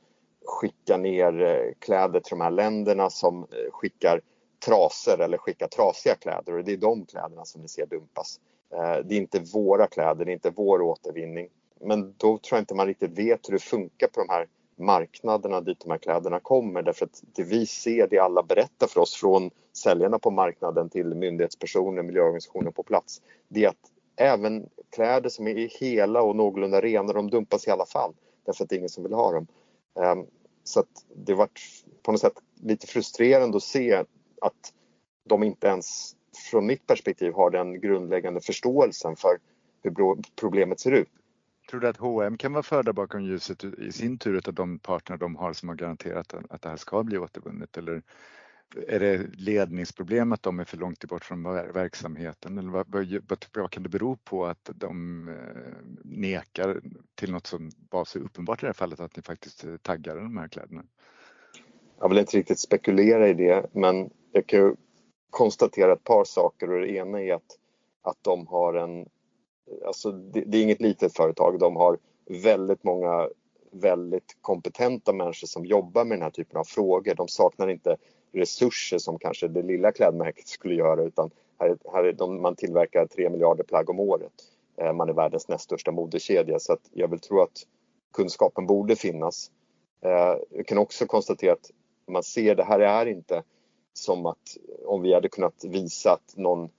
skickar 0.45 0.97
ner 0.97 1.41
eh, 1.41 1.73
kläder 1.79 2.19
till 2.19 2.29
de 2.29 2.41
här 2.41 2.51
länderna 2.51 3.09
som 3.09 3.43
eh, 3.43 3.71
skickar 3.71 4.21
trasor 4.65 5.21
eller 5.21 5.37
skickar 5.37 5.67
trasiga 5.67 6.15
kläder 6.15 6.57
och 6.57 6.63
det 6.63 6.71
är 6.71 6.77
de 6.77 7.05
kläderna 7.05 7.45
som 7.45 7.61
ni 7.61 7.67
ser 7.67 7.85
dumpas. 7.85 8.39
Eh, 8.73 8.97
det 9.05 9.15
är 9.15 9.17
inte 9.17 9.39
våra 9.53 9.87
kläder, 9.87 10.25
det 10.25 10.31
är 10.31 10.33
inte 10.33 10.53
vår 10.55 10.81
återvinning. 10.81 11.49
Men 11.81 12.13
då 12.17 12.37
tror 12.37 12.57
jag 12.57 12.61
inte 12.61 12.75
man 12.75 12.87
riktigt 12.87 13.17
vet 13.17 13.47
hur 13.47 13.53
det 13.53 13.59
funkar 13.59 14.07
på 14.07 14.19
de 14.19 14.29
här 14.29 14.47
marknaderna 14.79 15.61
dit 15.61 15.79
de 15.79 15.91
här 15.91 15.97
kläderna 15.97 16.39
kommer 16.39 16.81
därför 16.81 17.05
att 17.05 17.23
det 17.35 17.43
vi 17.43 17.65
ser, 17.65 18.07
det 18.07 18.19
alla 18.19 18.43
berättar 18.43 18.87
för 18.87 19.01
oss 19.01 19.15
från 19.15 19.51
säljarna 19.73 20.19
på 20.19 20.31
marknaden 20.31 20.89
till 20.89 21.15
myndighetspersoner, 21.15 22.03
miljöorganisationer 22.03 22.71
på 22.71 22.83
plats, 22.83 23.21
det 23.47 23.65
är 23.65 23.69
att 23.69 23.91
även 24.15 24.69
kläder 24.95 25.29
som 25.29 25.47
är 25.47 25.79
hela 25.79 26.21
och 26.21 26.35
någorlunda 26.35 26.81
rena, 26.81 27.13
de 27.13 27.29
dumpas 27.29 27.67
i 27.67 27.71
alla 27.71 27.85
fall 27.85 28.13
därför 28.45 28.63
att 28.63 28.69
det 28.69 28.75
är 28.75 28.77
ingen 28.77 28.89
som 28.89 29.03
vill 29.03 29.13
ha 29.13 29.31
dem. 29.31 29.47
Ehm, 29.99 30.25
så 30.63 30.79
att 30.79 31.05
det 31.15 31.33
varit 31.33 31.59
på 32.03 32.11
något 32.11 32.21
sätt 32.21 32.33
lite 32.61 32.87
frustrerande 32.87 33.57
att 33.57 33.63
se 33.63 34.03
att 34.41 34.73
de 35.25 35.43
inte 35.43 35.67
ens 35.67 36.15
från 36.51 36.65
mitt 36.65 36.87
perspektiv 36.87 37.33
har 37.33 37.49
den 37.49 37.81
grundläggande 37.81 38.41
förståelsen 38.41 39.15
för 39.15 39.39
hur 39.83 40.17
problemet 40.35 40.79
ser 40.79 40.91
ut. 40.91 41.09
Tror 41.69 41.79
du 41.79 41.87
att 41.87 41.97
H&M 41.97 42.37
kan 42.37 42.53
vara 42.53 42.63
förda 42.63 42.93
bakom 42.93 43.23
ljuset 43.23 43.63
i 43.63 43.91
sin 43.91 44.17
tur 44.17 44.41
av 44.47 44.53
de 44.53 44.79
partner 44.79 45.17
de 45.17 45.35
har 45.35 45.53
som 45.53 45.69
har 45.69 45.75
garanterat 45.75 46.33
att 46.49 46.61
det 46.61 46.69
här 46.69 46.77
ska 46.77 47.03
bli 47.03 47.17
återvunnet? 47.17 47.77
Eller 47.77 48.01
är 48.87 48.99
det 48.99 49.17
ledningsproblem 49.17 50.31
att 50.31 50.43
de 50.43 50.59
är 50.59 50.63
för 50.63 50.77
långt 50.77 51.05
bort 51.05 51.25
från 51.25 51.43
verksamheten? 51.73 52.57
Eller 52.57 52.69
vad, 52.69 52.87
vad, 52.89 53.45
vad 53.53 53.71
kan 53.71 53.83
det 53.83 53.89
bero 53.89 54.15
på 54.15 54.45
att 54.45 54.69
de 54.75 55.27
eh, 55.29 55.89
nekar 56.03 56.81
till 57.15 57.31
något 57.31 57.47
som 57.47 57.71
var 57.89 58.05
så 58.05 58.19
uppenbart 58.19 58.59
i 58.59 58.65
det 58.65 58.67
här 58.67 58.73
fallet 58.73 58.99
att 58.99 59.15
ni 59.15 59.21
faktiskt 59.21 59.63
eh, 59.63 59.77
taggar 59.77 60.15
de 60.15 60.37
här 60.37 60.47
kläderna? 60.47 60.83
Jag 61.99 62.09
vill 62.09 62.17
inte 62.17 62.37
riktigt 62.37 62.59
spekulera 62.59 63.27
i 63.27 63.33
det 63.33 63.65
men 63.73 64.09
jag 64.31 64.47
kan 64.47 64.75
konstatera 65.29 65.93
ett 65.93 66.03
par 66.03 66.23
saker 66.23 66.71
och 66.71 66.81
det 66.81 66.91
ena 66.91 67.21
är 67.21 67.33
att, 67.33 67.57
att 68.01 68.17
de 68.21 68.47
har 68.47 68.73
en, 68.73 69.05
alltså 69.85 70.11
det, 70.11 70.41
det 70.41 70.57
är 70.57 70.63
inget 70.63 70.81
litet 70.81 71.13
företag, 71.13 71.59
de 71.59 71.75
har 71.75 71.97
väldigt 72.25 72.83
många 72.83 73.29
väldigt 73.71 74.37
kompetenta 74.41 75.13
människor 75.13 75.47
som 75.47 75.65
jobbar 75.65 76.05
med 76.05 76.17
den 76.17 76.23
här 76.23 76.29
typen 76.29 76.59
av 76.59 76.63
frågor. 76.63 77.15
De 77.15 77.27
saknar 77.27 77.67
inte 77.67 77.97
resurser 78.31 78.97
som 78.97 79.19
kanske 79.19 79.47
det 79.47 79.61
lilla 79.61 79.91
klädmärket 79.91 80.47
skulle 80.47 80.75
göra 80.75 81.03
utan 81.03 81.31
här, 81.59 81.77
här 81.93 82.03
är 82.03 82.13
de, 82.13 82.41
man 82.41 82.55
tillverkar 82.55 83.05
3 83.05 83.29
miljarder 83.29 83.63
plagg 83.63 83.89
om 83.89 83.99
året. 83.99 84.33
Eh, 84.77 84.93
man 84.93 85.09
är 85.09 85.13
världens 85.13 85.47
näst 85.47 85.63
största 85.63 85.91
modekedja 85.91 86.59
så 86.59 86.73
att 86.73 86.89
jag 86.93 87.07
vill 87.07 87.19
tro 87.19 87.41
att 87.41 87.63
kunskapen 88.13 88.65
borde 88.65 88.95
finnas. 88.95 89.51
Eh, 90.01 90.37
jag 90.49 90.67
kan 90.67 90.77
också 90.77 91.05
konstatera 91.05 91.53
att 91.53 91.71
man 92.07 92.23
ser 92.23 92.55
det 92.55 92.63
här 92.63 92.79
är 92.79 93.05
inte 93.05 93.43
som 93.93 94.25
att 94.25 94.57
om 94.85 95.01
vi 95.01 95.13
hade 95.13 95.29
kunnat 95.29 95.63
visa 95.63 96.11
att 96.11 96.37
någon, 96.37 96.69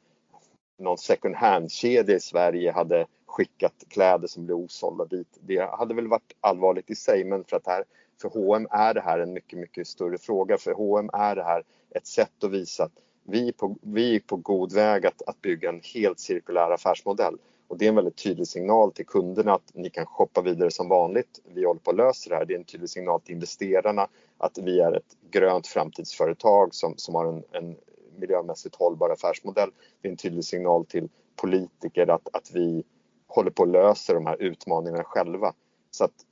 någon 0.80 0.98
second 0.98 1.34
hand-kedja 1.34 2.16
i 2.16 2.20
Sverige 2.20 2.72
hade 2.72 3.06
skickat 3.26 3.84
kläder 3.88 4.26
som 4.26 4.46
blev 4.46 4.56
osålda 4.56 5.04
dit. 5.04 5.38
Det 5.40 5.70
hade 5.70 5.94
väl 5.94 6.08
varit 6.08 6.36
allvarligt 6.40 6.90
i 6.90 6.94
sig 6.94 7.24
men 7.24 7.44
för 7.44 7.56
att 7.56 7.66
här, 7.66 7.84
för 8.22 8.28
H&M 8.28 8.66
är 8.70 8.94
det 8.94 9.00
här 9.00 9.18
en 9.18 9.32
mycket, 9.32 9.58
mycket 9.58 9.86
större 9.86 10.18
fråga. 10.18 10.58
För 10.58 10.72
H&M 10.72 11.10
är 11.12 11.36
det 11.36 11.44
här 11.44 11.64
ett 11.90 12.06
sätt 12.06 12.44
att 12.44 12.50
visa 12.50 12.84
att 12.84 12.92
vi 13.24 13.48
är 13.48 13.52
på, 13.52 13.76
vi 13.82 14.16
är 14.16 14.20
på 14.20 14.36
god 14.36 14.72
väg 14.72 15.06
att, 15.06 15.22
att 15.26 15.42
bygga 15.42 15.68
en 15.68 15.80
helt 15.94 16.20
cirkulär 16.20 16.70
affärsmodell. 16.70 17.36
Och 17.68 17.78
det 17.78 17.84
är 17.84 17.88
en 17.88 17.94
väldigt 17.94 18.22
tydlig 18.22 18.46
signal 18.46 18.92
till 18.92 19.06
kunderna 19.06 19.54
att 19.54 19.74
ni 19.74 19.90
kan 19.90 20.06
shoppa 20.06 20.42
vidare 20.42 20.70
som 20.70 20.88
vanligt. 20.88 21.40
Vi 21.54 21.64
håller 21.64 21.80
på 21.80 21.90
att 21.90 21.96
lösa 21.96 22.30
det 22.30 22.36
här. 22.36 22.44
Det 22.44 22.54
är 22.54 22.58
en 22.58 22.64
tydlig 22.64 22.90
signal 22.90 23.20
till 23.20 23.34
investerarna 23.34 24.08
att 24.38 24.58
vi 24.58 24.80
är 24.80 24.92
ett 24.92 25.16
grönt 25.30 25.66
framtidsföretag 25.66 26.74
som, 26.74 26.94
som 26.96 27.14
har 27.14 27.26
en, 27.26 27.42
en 27.52 27.76
miljömässigt 28.20 28.76
hållbar 28.76 29.10
affärsmodell. 29.10 29.70
Det 30.00 30.08
är 30.08 30.10
en 30.10 30.16
tydlig 30.16 30.44
signal 30.44 30.86
till 30.86 31.08
politiker 31.36 32.10
att, 32.10 32.28
att 32.32 32.50
vi 32.54 32.84
håller 33.26 33.50
på 33.50 33.62
att 33.62 33.68
lösa 33.68 34.14
de 34.14 34.26
här 34.26 34.42
utmaningarna 34.42 35.04
själva. 35.04 35.54
Så 35.90 36.04
att 36.04 36.26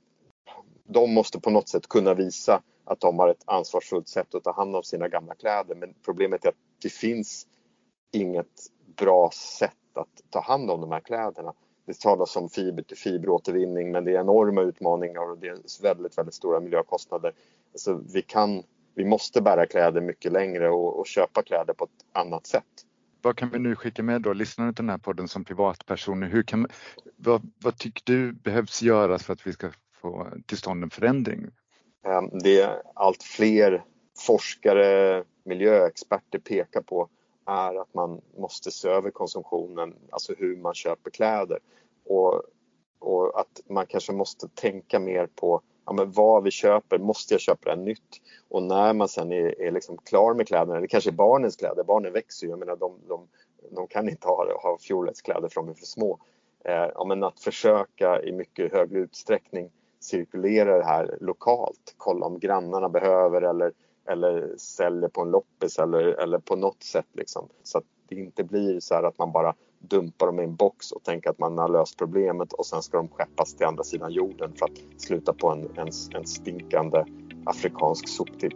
de 0.83 1.13
måste 1.13 1.39
på 1.39 1.49
något 1.49 1.69
sätt 1.69 1.87
kunna 1.87 2.13
visa 2.13 2.61
att 2.83 2.99
de 2.99 3.19
har 3.19 3.27
ett 3.27 3.43
ansvarsfullt 3.45 4.07
sätt 4.07 4.35
att 4.35 4.43
ta 4.43 4.51
hand 4.51 4.75
om 4.75 4.83
sina 4.83 5.07
gamla 5.07 5.35
kläder. 5.35 5.75
Men 5.75 5.93
problemet 6.05 6.45
är 6.45 6.49
att 6.49 6.55
det 6.81 6.89
finns 6.89 7.47
inget 8.11 8.71
bra 8.95 9.31
sätt 9.33 9.73
att 9.93 10.21
ta 10.29 10.39
hand 10.39 10.71
om 10.71 10.81
de 10.81 10.91
här 10.91 10.99
kläderna. 10.99 11.53
Det 11.85 11.99
talas 11.99 12.35
om 12.35 12.49
fiber 12.49 12.83
till 12.83 12.97
fiberåtervinning 12.97 13.91
men 13.91 14.05
det 14.05 14.15
är 14.15 14.19
enorma 14.19 14.61
utmaningar 14.61 15.31
och 15.31 15.37
det 15.37 15.47
är 15.47 15.81
väldigt, 15.81 16.17
väldigt 16.17 16.33
stora 16.35 16.59
miljökostnader. 16.59 17.33
Alltså 17.71 18.01
vi, 18.13 18.21
kan, 18.21 18.63
vi 18.99 19.05
måste 19.05 19.41
bära 19.41 19.65
kläder 19.65 20.01
mycket 20.01 20.31
längre 20.31 20.69
och, 20.69 20.99
och 20.99 21.07
köpa 21.07 21.43
kläder 21.43 21.73
på 21.73 21.83
ett 21.83 22.05
annat 22.13 22.47
sätt 22.47 22.65
vad 23.21 23.37
kan 23.37 23.49
vi 23.49 23.59
nu 23.59 23.75
skicka 23.75 24.03
med 24.03 24.21
då 24.21 24.33
lyssnarna 24.33 24.73
till 24.73 24.83
den 24.83 24.89
här 24.89 24.97
podden 24.97 25.27
som 25.27 25.45
privatpersoner? 25.45 26.27
Hur 26.27 26.43
kan, 26.43 26.67
vad, 27.15 27.51
vad 27.63 27.77
tycker 27.77 28.01
du 28.05 28.33
behövs 28.33 28.81
göras 28.81 29.23
för 29.23 29.33
att 29.33 29.47
vi 29.47 29.53
ska 29.53 29.71
få 30.01 30.27
till 30.45 30.57
stånd 30.57 30.83
en 30.83 30.89
förändring? 30.89 31.47
Ehm, 32.05 32.39
det 32.43 32.61
är 32.61 32.81
allt 32.95 33.23
fler 33.23 33.83
forskare, 34.27 35.23
miljöexperter 35.43 36.39
pekar 36.39 36.81
på 36.81 37.09
är 37.45 37.81
att 37.81 37.93
man 37.93 38.21
måste 38.37 38.71
se 38.71 38.89
över 38.89 39.11
konsumtionen, 39.11 39.95
alltså 40.11 40.33
hur 40.37 40.57
man 40.57 40.73
köper 40.73 41.11
kläder. 41.11 41.59
Och, 42.05 42.43
och 42.99 43.39
att 43.39 43.61
man 43.69 43.85
kanske 43.85 44.13
måste 44.13 44.47
tänka 44.47 44.99
mer 44.99 45.27
på 45.35 45.61
ja, 45.85 45.93
men 45.93 46.11
vad 46.11 46.43
vi 46.43 46.51
köper, 46.51 46.97
måste 46.97 47.33
jag 47.33 47.41
köpa 47.41 47.75
det 47.75 47.81
nytt? 47.81 48.21
Och 48.49 48.63
när 48.63 48.93
man 48.93 49.07
sen 49.07 49.31
är, 49.31 49.61
är 49.61 49.71
liksom 49.71 49.97
klar 49.97 50.33
med 50.33 50.47
kläderna, 50.47 50.79
det 50.79 50.87
kanske 50.87 51.09
är 51.09 51.13
barnens 51.13 51.55
kläder, 51.55 51.83
barnen 51.83 52.13
växer 52.13 52.47
ju, 52.47 52.51
jag 52.51 52.59
menar 52.59 52.75
de, 52.75 52.93
de, 53.07 53.27
de 53.71 53.87
kan 53.87 54.09
inte 54.09 54.27
ha, 54.27 54.61
ha 54.63 54.77
fjolårets 54.81 55.21
kläder 55.21 55.51
de 55.55 55.69
är 55.69 55.73
för 55.73 55.85
små. 55.85 56.19
Eh, 56.65 56.89
ja, 56.95 57.05
men 57.05 57.23
att 57.23 57.39
försöka 57.39 58.21
i 58.21 58.31
mycket 58.31 58.73
högre 58.73 58.99
utsträckning 58.99 59.71
cirkulera 59.99 60.77
det 60.77 60.83
här 60.83 61.17
lokalt, 61.21 61.93
kolla 61.97 62.25
om 62.25 62.39
grannarna 62.39 62.89
behöver 62.89 63.41
eller, 63.41 63.71
eller 64.09 64.57
säljer 64.57 65.09
på 65.09 65.21
en 65.21 65.31
loppis 65.31 65.79
eller, 65.79 66.03
eller 66.03 66.39
på 66.39 66.55
något 66.55 66.83
sätt 66.83 67.07
liksom. 67.13 67.49
Så 67.63 67.77
att 67.77 67.83
det 68.07 68.15
inte 68.15 68.43
blir 68.43 68.79
så 68.79 68.95
här 68.95 69.03
att 69.03 69.17
man 69.17 69.31
bara 69.31 69.55
dumpar 69.79 70.25
dem 70.25 70.39
i 70.39 70.43
en 70.43 70.55
box 70.55 70.91
och 70.91 71.03
tänker 71.03 71.29
att 71.29 71.39
man 71.39 71.57
har 71.57 71.69
löst 71.69 71.97
problemet 71.97 72.53
och 72.53 72.65
sen 72.65 72.81
ska 72.81 72.97
de 72.97 73.07
skeppas 73.07 73.53
till 73.53 73.65
andra 73.65 73.83
sidan 73.83 74.11
jorden 74.11 74.53
för 74.53 74.65
att 74.65 75.01
sluta 75.01 75.33
på 75.33 75.49
en, 75.49 75.69
en, 75.77 75.89
en 76.13 76.25
stinkande 76.25 77.05
afrikansk 77.45 78.07
soptipp. 78.07 78.53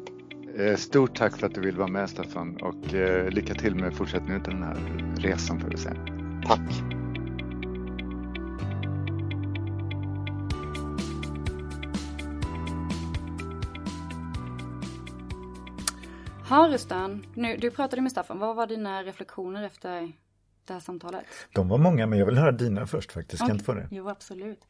Eh, 0.58 0.76
stort 0.76 1.16
tack 1.16 1.38
för 1.38 1.48
att 1.48 1.56
du 1.56 1.62
vill 1.62 1.78
vara 1.78 1.88
med 1.88 2.10
Staffan 2.10 2.58
och 2.62 2.94
eh, 2.94 3.30
lycka 3.30 3.54
till 3.54 3.76
med 3.76 3.94
fortsättningen 3.94 4.42
av 4.42 4.48
den 4.48 4.64
här 4.64 4.78
resan 5.18 5.60
får 5.60 5.70
vi 5.70 5.78
säga. 5.78 6.06
Tack! 6.48 6.94
Ja 16.50 16.70
Rustan, 16.72 17.26
nu, 17.34 17.58
du 17.58 17.72
pratade 17.72 18.02
med 18.02 18.12
Staffan, 18.12 18.40
vad 18.40 18.56
var 18.56 18.68
dina 18.68 19.04
reflektioner 19.04 19.64
efter 19.64 20.12
det 20.68 20.74
här 20.74 20.80
samtalet? 20.80 21.26
De 21.54 21.70
var 21.70 21.78
många 21.78 22.08
men 22.08 22.20
jag 22.20 22.26
vill 22.26 22.38
höra 22.38 22.52
dina 22.52 22.88
först 22.88 23.12
faktiskt, 23.12 23.42
okay. 23.42 23.48
kan 23.48 23.56
jag 23.56 23.56
inte 23.56 23.66
få 23.66 23.74
det? 23.74 23.88
Jo 23.92 24.10
absolut. 24.10 24.66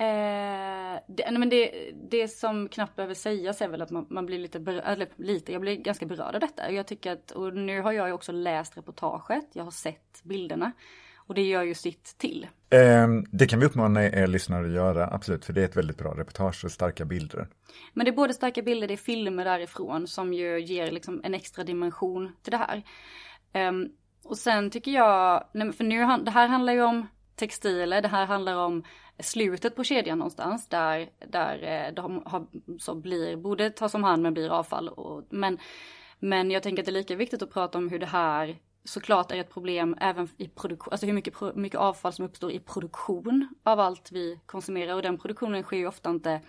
Eh, 0.00 1.00
det, 1.06 1.30
men 1.38 1.48
det, 1.48 1.92
det 2.10 2.28
som 2.28 2.68
knappt 2.68 2.96
behöver 2.96 3.14
sägas 3.14 3.62
är 3.62 3.68
väl 3.68 3.82
att 3.82 3.90
man, 3.90 4.06
man 4.10 4.26
blir 4.26 4.38
lite, 4.38 4.60
berörd, 4.60 4.82
eller 4.86 5.08
lite, 5.16 5.52
jag 5.52 5.60
blir 5.60 5.76
ganska 5.76 6.06
berörd 6.06 6.34
av 6.34 6.40
detta. 6.40 6.70
Jag 6.70 6.86
tycker 6.86 7.12
att, 7.12 7.30
och 7.30 7.54
nu 7.54 7.80
har 7.80 7.92
jag 7.92 8.08
ju 8.08 8.12
också 8.12 8.32
läst 8.32 8.76
reportaget, 8.76 9.46
jag 9.52 9.64
har 9.64 9.70
sett 9.70 10.20
bilderna. 10.22 10.72
Och 11.16 11.34
det 11.34 11.42
gör 11.42 11.62
ju 11.62 11.74
sitt 11.74 12.18
till. 12.18 12.46
Eh, 12.70 13.08
det 13.30 13.46
kan 13.46 13.60
vi 13.60 13.66
uppmana 13.66 14.04
er 14.04 14.26
lyssnare 14.26 14.66
att 14.66 14.72
göra, 14.72 15.06
absolut, 15.06 15.44
för 15.44 15.52
det 15.52 15.60
är 15.60 15.64
ett 15.64 15.76
väldigt 15.76 15.98
bra 15.98 16.14
reportage 16.16 16.64
och 16.64 16.70
starka 16.70 17.04
bilder. 17.04 17.48
Men 17.92 18.04
det 18.04 18.10
är 18.10 18.16
både 18.16 18.34
starka 18.34 18.62
bilder, 18.62 18.88
det 18.88 18.94
är 18.94 18.96
filmer 18.96 19.44
därifrån 19.44 20.06
som 20.06 20.34
ju 20.34 20.60
ger 20.60 20.90
liksom 20.90 21.20
en 21.24 21.34
extra 21.34 21.64
dimension 21.64 22.32
till 22.42 22.50
det 22.50 22.56
här. 22.56 22.82
Eh, 23.52 23.72
och 24.24 24.38
sen 24.38 24.70
tycker 24.70 24.90
jag, 24.90 25.44
för 25.52 25.84
nu, 25.84 26.24
det 26.24 26.30
här 26.30 26.48
handlar 26.48 26.72
ju 26.72 26.82
om 26.82 27.06
textiler, 27.40 28.02
det 28.02 28.08
här 28.08 28.26
handlar 28.26 28.56
om 28.56 28.82
slutet 29.18 29.76
på 29.76 29.84
kedjan 29.84 30.18
någonstans 30.18 30.68
där, 30.68 31.10
där 31.28 31.62
eh, 31.62 31.94
de 31.94 32.22
har, 32.26 32.46
så 32.78 32.94
blir, 32.94 33.36
borde 33.36 33.70
tas 33.70 33.94
om 33.94 34.04
hand 34.04 34.22
men 34.22 34.34
blir 34.34 34.50
avfall. 34.50 34.88
Och, 34.88 35.24
men, 35.30 35.58
men 36.18 36.50
jag 36.50 36.62
tänker 36.62 36.82
att 36.82 36.86
det 36.86 36.90
är 36.90 37.02
lika 37.02 37.16
viktigt 37.16 37.42
att 37.42 37.52
prata 37.52 37.78
om 37.78 37.88
hur 37.88 37.98
det 37.98 38.06
här 38.06 38.56
såklart 38.84 39.32
är 39.32 39.36
ett 39.36 39.50
problem 39.50 39.96
även 40.00 40.28
i 40.36 40.48
produktion, 40.48 40.92
alltså 40.92 41.06
hur 41.06 41.12
mycket, 41.12 41.56
mycket 41.56 41.80
avfall 41.80 42.12
som 42.12 42.24
uppstår 42.24 42.52
i 42.52 42.60
produktion 42.60 43.48
av 43.62 43.80
allt 43.80 44.12
vi 44.12 44.40
konsumerar 44.46 44.94
och 44.94 45.02
den 45.02 45.18
produktionen 45.18 45.62
sker 45.62 45.76
ju 45.76 45.86
ofta 45.86 46.10
inte 46.10 46.40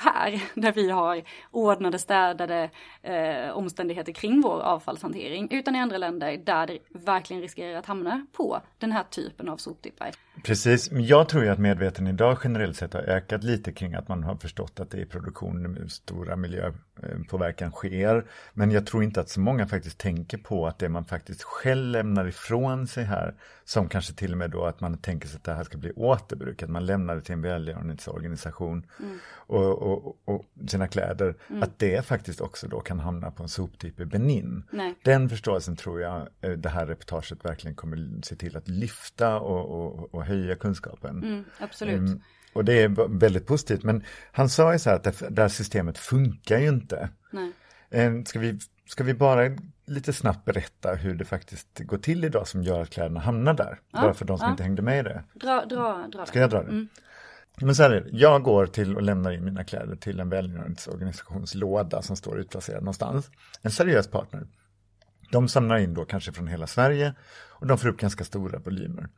här, 0.00 0.42
där 0.60 0.72
vi 0.72 0.90
har 0.90 1.22
ordnade, 1.50 1.98
städade 1.98 2.70
eh, 3.02 3.50
omständigheter 3.50 4.12
kring 4.12 4.40
vår 4.40 4.60
avfallshantering, 4.60 5.48
utan 5.50 5.76
i 5.76 5.78
andra 5.78 5.98
länder 5.98 6.36
där 6.36 6.66
det 6.66 6.78
verkligen 6.88 7.42
riskerar 7.42 7.78
att 7.78 7.86
hamna 7.86 8.26
på 8.32 8.60
den 8.78 8.92
här 8.92 9.04
typen 9.10 9.48
av 9.48 9.56
soptippar. 9.56 10.10
Precis, 10.44 10.90
men 10.90 11.06
jag 11.06 11.28
tror 11.28 11.44
ju 11.44 11.50
att 11.50 11.58
medveten 11.58 12.06
idag 12.06 12.38
generellt 12.44 12.76
sett 12.76 12.92
har 12.92 13.00
ökat 13.00 13.44
lite 13.44 13.72
kring 13.72 13.94
att 13.94 14.08
man 14.08 14.24
har 14.24 14.36
förstått 14.36 14.80
att 14.80 14.90
det 14.90 15.00
är 15.00 15.04
produktion, 15.04 15.88
stora 15.88 16.36
miljöpåverkan 16.36 17.70
sker. 17.70 18.26
Men 18.52 18.70
jag 18.70 18.86
tror 18.86 19.04
inte 19.04 19.20
att 19.20 19.28
så 19.28 19.40
många 19.40 19.66
faktiskt 19.66 19.98
tänker 19.98 20.38
på 20.38 20.66
att 20.66 20.78
det 20.78 20.88
man 20.88 21.04
faktiskt 21.04 21.42
själv 21.42 21.90
lämnar 21.90 22.26
ifrån 22.26 22.86
sig 22.86 23.04
här, 23.04 23.34
som 23.64 23.88
kanske 23.88 24.14
till 24.14 24.32
och 24.32 24.38
med 24.38 24.50
då 24.50 24.64
att 24.64 24.80
man 24.80 24.98
tänker 24.98 25.28
sig 25.28 25.36
att 25.36 25.44
det 25.44 25.54
här 25.54 25.64
ska 25.64 25.78
bli 25.78 25.92
återbrukat, 25.92 26.70
man 26.70 26.86
lämnar 26.86 27.14
det 27.14 27.22
till 27.22 27.32
en 27.32 27.42
välgörenhetsorganisation 27.42 28.86
mm. 29.00 29.18
och, 29.34 29.82
och, 29.82 29.89
och, 29.92 30.44
sina 30.68 30.88
kläder, 30.88 31.34
mm. 31.48 31.62
att 31.62 31.78
det 31.78 32.06
faktiskt 32.06 32.40
också 32.40 32.68
då 32.68 32.80
kan 32.80 33.00
hamna 33.00 33.30
på 33.30 33.42
en 33.42 33.48
soptipp 33.48 34.00
i 34.00 34.04
Benin. 34.04 34.62
Nej. 34.70 34.94
Den 35.04 35.28
förståelsen 35.28 35.76
tror 35.76 36.00
jag 36.00 36.28
eh, 36.40 36.50
det 36.50 36.68
här 36.68 36.86
reportaget 36.86 37.44
verkligen 37.44 37.74
kommer 37.74 38.22
se 38.22 38.36
till 38.36 38.56
att 38.56 38.68
lyfta 38.68 39.40
och, 39.40 39.84
och, 39.84 40.14
och 40.14 40.24
höja 40.24 40.56
kunskapen. 40.56 41.22
Mm, 41.22 41.44
absolut. 41.58 41.98
Um, 41.98 42.22
och 42.52 42.64
det 42.64 42.82
är 42.82 43.18
väldigt 43.18 43.46
positivt. 43.46 43.82
Men 43.82 44.04
han 44.32 44.48
sa 44.48 44.72
ju 44.72 44.78
så 44.78 44.90
här 44.90 44.96
att 44.96 45.04
det, 45.04 45.28
det 45.30 45.42
här 45.42 45.48
systemet 45.48 45.98
funkar 45.98 46.58
ju 46.58 46.68
inte. 46.68 47.08
Nej. 47.30 47.52
Um, 48.06 48.24
ska, 48.24 48.38
vi, 48.38 48.58
ska 48.86 49.04
vi 49.04 49.14
bara 49.14 49.56
lite 49.86 50.12
snabbt 50.12 50.44
berätta 50.44 50.94
hur 50.94 51.14
det 51.14 51.24
faktiskt 51.24 51.78
går 51.78 51.98
till 51.98 52.24
idag 52.24 52.48
som 52.48 52.62
gör 52.62 52.82
att 52.82 52.90
kläderna 52.90 53.20
hamnar 53.20 53.54
där? 53.54 53.78
Ja, 53.92 54.00
bara 54.00 54.14
för 54.14 54.24
de 54.24 54.38
som 54.38 54.46
ja. 54.46 54.50
inte 54.50 54.62
hängde 54.62 54.82
med 54.82 54.98
i 54.98 55.02
det. 55.02 55.24
Dra, 55.34 55.64
dra, 55.64 56.06
dra 56.12 56.26
Ska 56.26 56.40
jag 56.40 56.50
dra 56.50 56.62
det? 56.62 56.68
Mm. 56.68 56.88
Men 57.60 57.74
så 57.74 57.82
här 57.82 57.90
är 57.90 58.00
det, 58.00 58.10
jag 58.12 58.42
går 58.42 58.66
till 58.66 58.96
och 58.96 59.02
lämnar 59.02 59.32
in 59.32 59.44
mina 59.44 59.64
kläder 59.64 59.96
till 59.96 60.20
en 60.20 60.28
välgörenhetsorganisationslåda 60.28 62.02
som 62.02 62.16
står 62.16 62.40
utplacerad 62.40 62.82
någonstans. 62.82 63.30
En 63.62 63.70
seriös 63.70 64.08
partner 64.08 64.46
De 65.32 65.48
samlar 65.48 65.78
in 65.78 65.94
då 65.94 66.04
kanske 66.04 66.32
från 66.32 66.46
hela 66.46 66.66
Sverige 66.66 67.14
och 67.48 67.66
de 67.66 67.78
får 67.78 67.88
upp 67.88 68.00
ganska 68.00 68.24
stora 68.24 68.58
volymer. 68.58 69.08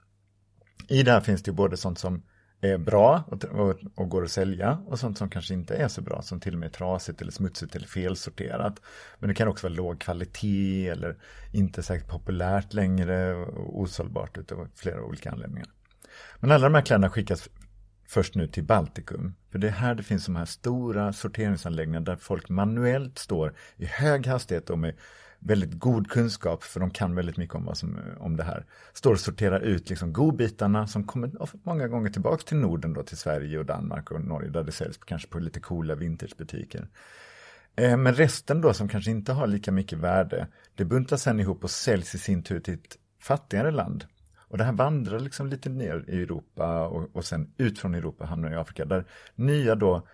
I 0.88 1.02
det 1.02 1.12
här 1.12 1.20
finns 1.20 1.42
det 1.42 1.50
ju 1.50 1.54
både 1.54 1.76
sånt 1.76 1.98
som 1.98 2.22
är 2.60 2.78
bra 2.78 3.24
och, 3.26 3.44
och, 3.44 3.80
och, 3.94 4.08
går 4.08 4.24
att 4.24 4.30
sälja 4.30 4.78
och 4.86 4.98
sånt 4.98 5.18
som 5.18 5.30
kanske 5.30 5.54
inte 5.54 5.74
är 5.74 5.88
så 5.88 6.02
bra 6.02 6.22
som 6.22 6.40
till 6.40 6.54
och 6.54 6.60
med 6.60 6.66
är 6.66 6.72
trasigt 6.72 7.22
eller 7.22 7.32
smutsigt 7.32 7.74
eller 7.74 7.86
felsorterat. 7.86 8.80
Men 9.18 9.28
det 9.28 9.34
kan 9.34 9.48
också 9.48 9.66
vara 9.66 9.74
låg 9.74 10.00
kvalitet 10.00 10.88
eller 10.88 11.16
inte 11.52 11.82
särskilt 11.82 12.10
populärt 12.10 12.72
längre 12.72 13.34
och 13.34 13.80
osålbart 13.80 14.38
utav 14.38 14.68
flera 14.74 15.02
olika 15.02 15.30
anledningar. 15.30 15.68
Men 16.40 16.50
alla 16.50 16.68
de 16.68 16.74
här 16.74 16.82
kläderna 16.82 17.10
skickas 17.10 17.48
först 18.12 18.34
nu 18.34 18.46
till 18.46 18.64
Baltikum. 18.64 19.34
För 19.50 19.58
det 19.58 19.66
är 19.66 19.72
här 19.72 19.94
det 19.94 20.02
finns 20.02 20.26
de 20.26 20.36
här 20.36 20.44
stora 20.44 21.12
sorteringsanläggningarna 21.12 22.04
där 22.04 22.16
folk 22.16 22.48
manuellt 22.48 23.18
står 23.18 23.54
i 23.76 23.84
hög 23.84 24.26
hastighet 24.26 24.70
och 24.70 24.78
med 24.78 24.94
väldigt 25.38 25.78
god 25.78 26.10
kunskap, 26.10 26.64
för 26.64 26.80
de 26.80 26.90
kan 26.90 27.14
väldigt 27.14 27.36
mycket 27.36 27.54
om, 27.54 27.64
vad 27.64 27.78
som, 27.78 27.98
om 28.18 28.36
det 28.36 28.44
här, 28.44 28.66
står 28.92 29.12
och 29.12 29.20
sorterar 29.20 29.60
ut 29.60 29.90
liksom 29.90 30.12
godbitarna 30.12 30.86
som 30.86 31.04
kommer 31.04 31.30
många 31.62 31.88
gånger 31.88 32.10
tillbaks 32.10 32.44
till 32.44 32.56
Norden, 32.56 32.92
då, 32.92 33.02
till 33.02 33.16
Sverige 33.16 33.58
och 33.58 33.66
Danmark 33.66 34.10
och 34.10 34.20
Norge, 34.20 34.50
där 34.50 34.64
det 34.64 34.72
säljs 34.72 34.98
kanske 34.98 35.28
på 35.28 35.38
lite 35.38 35.60
coola 35.60 35.94
vintagebutiker. 35.94 36.88
Eh, 37.76 37.96
men 37.96 38.14
resten 38.14 38.60
då 38.60 38.74
som 38.74 38.88
kanske 38.88 39.10
inte 39.10 39.32
har 39.32 39.46
lika 39.46 39.72
mycket 39.72 39.98
värde, 39.98 40.48
det 40.74 40.84
buntas 40.84 41.22
sen 41.22 41.40
ihop 41.40 41.64
och 41.64 41.70
säljs 41.70 42.14
i 42.14 42.18
sin 42.18 42.42
tur 42.42 42.60
till 42.60 42.74
ett 42.74 42.98
fattigare 43.20 43.70
land. 43.70 44.04
Och 44.52 44.58
det 44.58 44.64
här 44.64 44.72
vandrar 44.72 45.20
liksom 45.20 45.46
lite 45.46 45.68
ner 45.68 46.04
i 46.08 46.22
Europa 46.22 46.86
och, 46.86 47.16
och 47.16 47.24
sen 47.24 47.52
ut 47.56 47.78
från 47.78 47.94
Europa 47.94 48.24
hamnar 48.24 48.52
i 48.52 48.56
Afrika 48.56 48.84
där 48.84 49.04
nya 49.34 49.74
då 49.74 50.06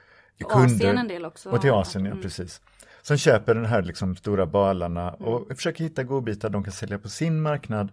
kunder. 0.49 0.75
Asien 0.75 0.99
en 0.99 1.09
del 1.09 1.25
också. 1.25 1.51
Och 1.51 1.61
till 1.61 1.71
Asien, 1.73 2.05
ja 2.05 2.11
mm. 2.11 2.23
precis 2.23 2.61
som 3.03 3.17
köper 3.17 3.55
den 3.55 3.65
här 3.65 3.83
liksom 3.83 4.17
stora 4.17 4.47
balarna 4.47 5.11
och 5.11 5.43
mm. 5.43 5.57
försöker 5.57 5.85
hitta 5.85 6.03
godbitar 6.03 6.51
de 6.51 6.65
kan 6.65 6.73
sälja 6.73 6.99
på 6.99 7.09
sin 7.09 7.41
marknad. 7.41 7.93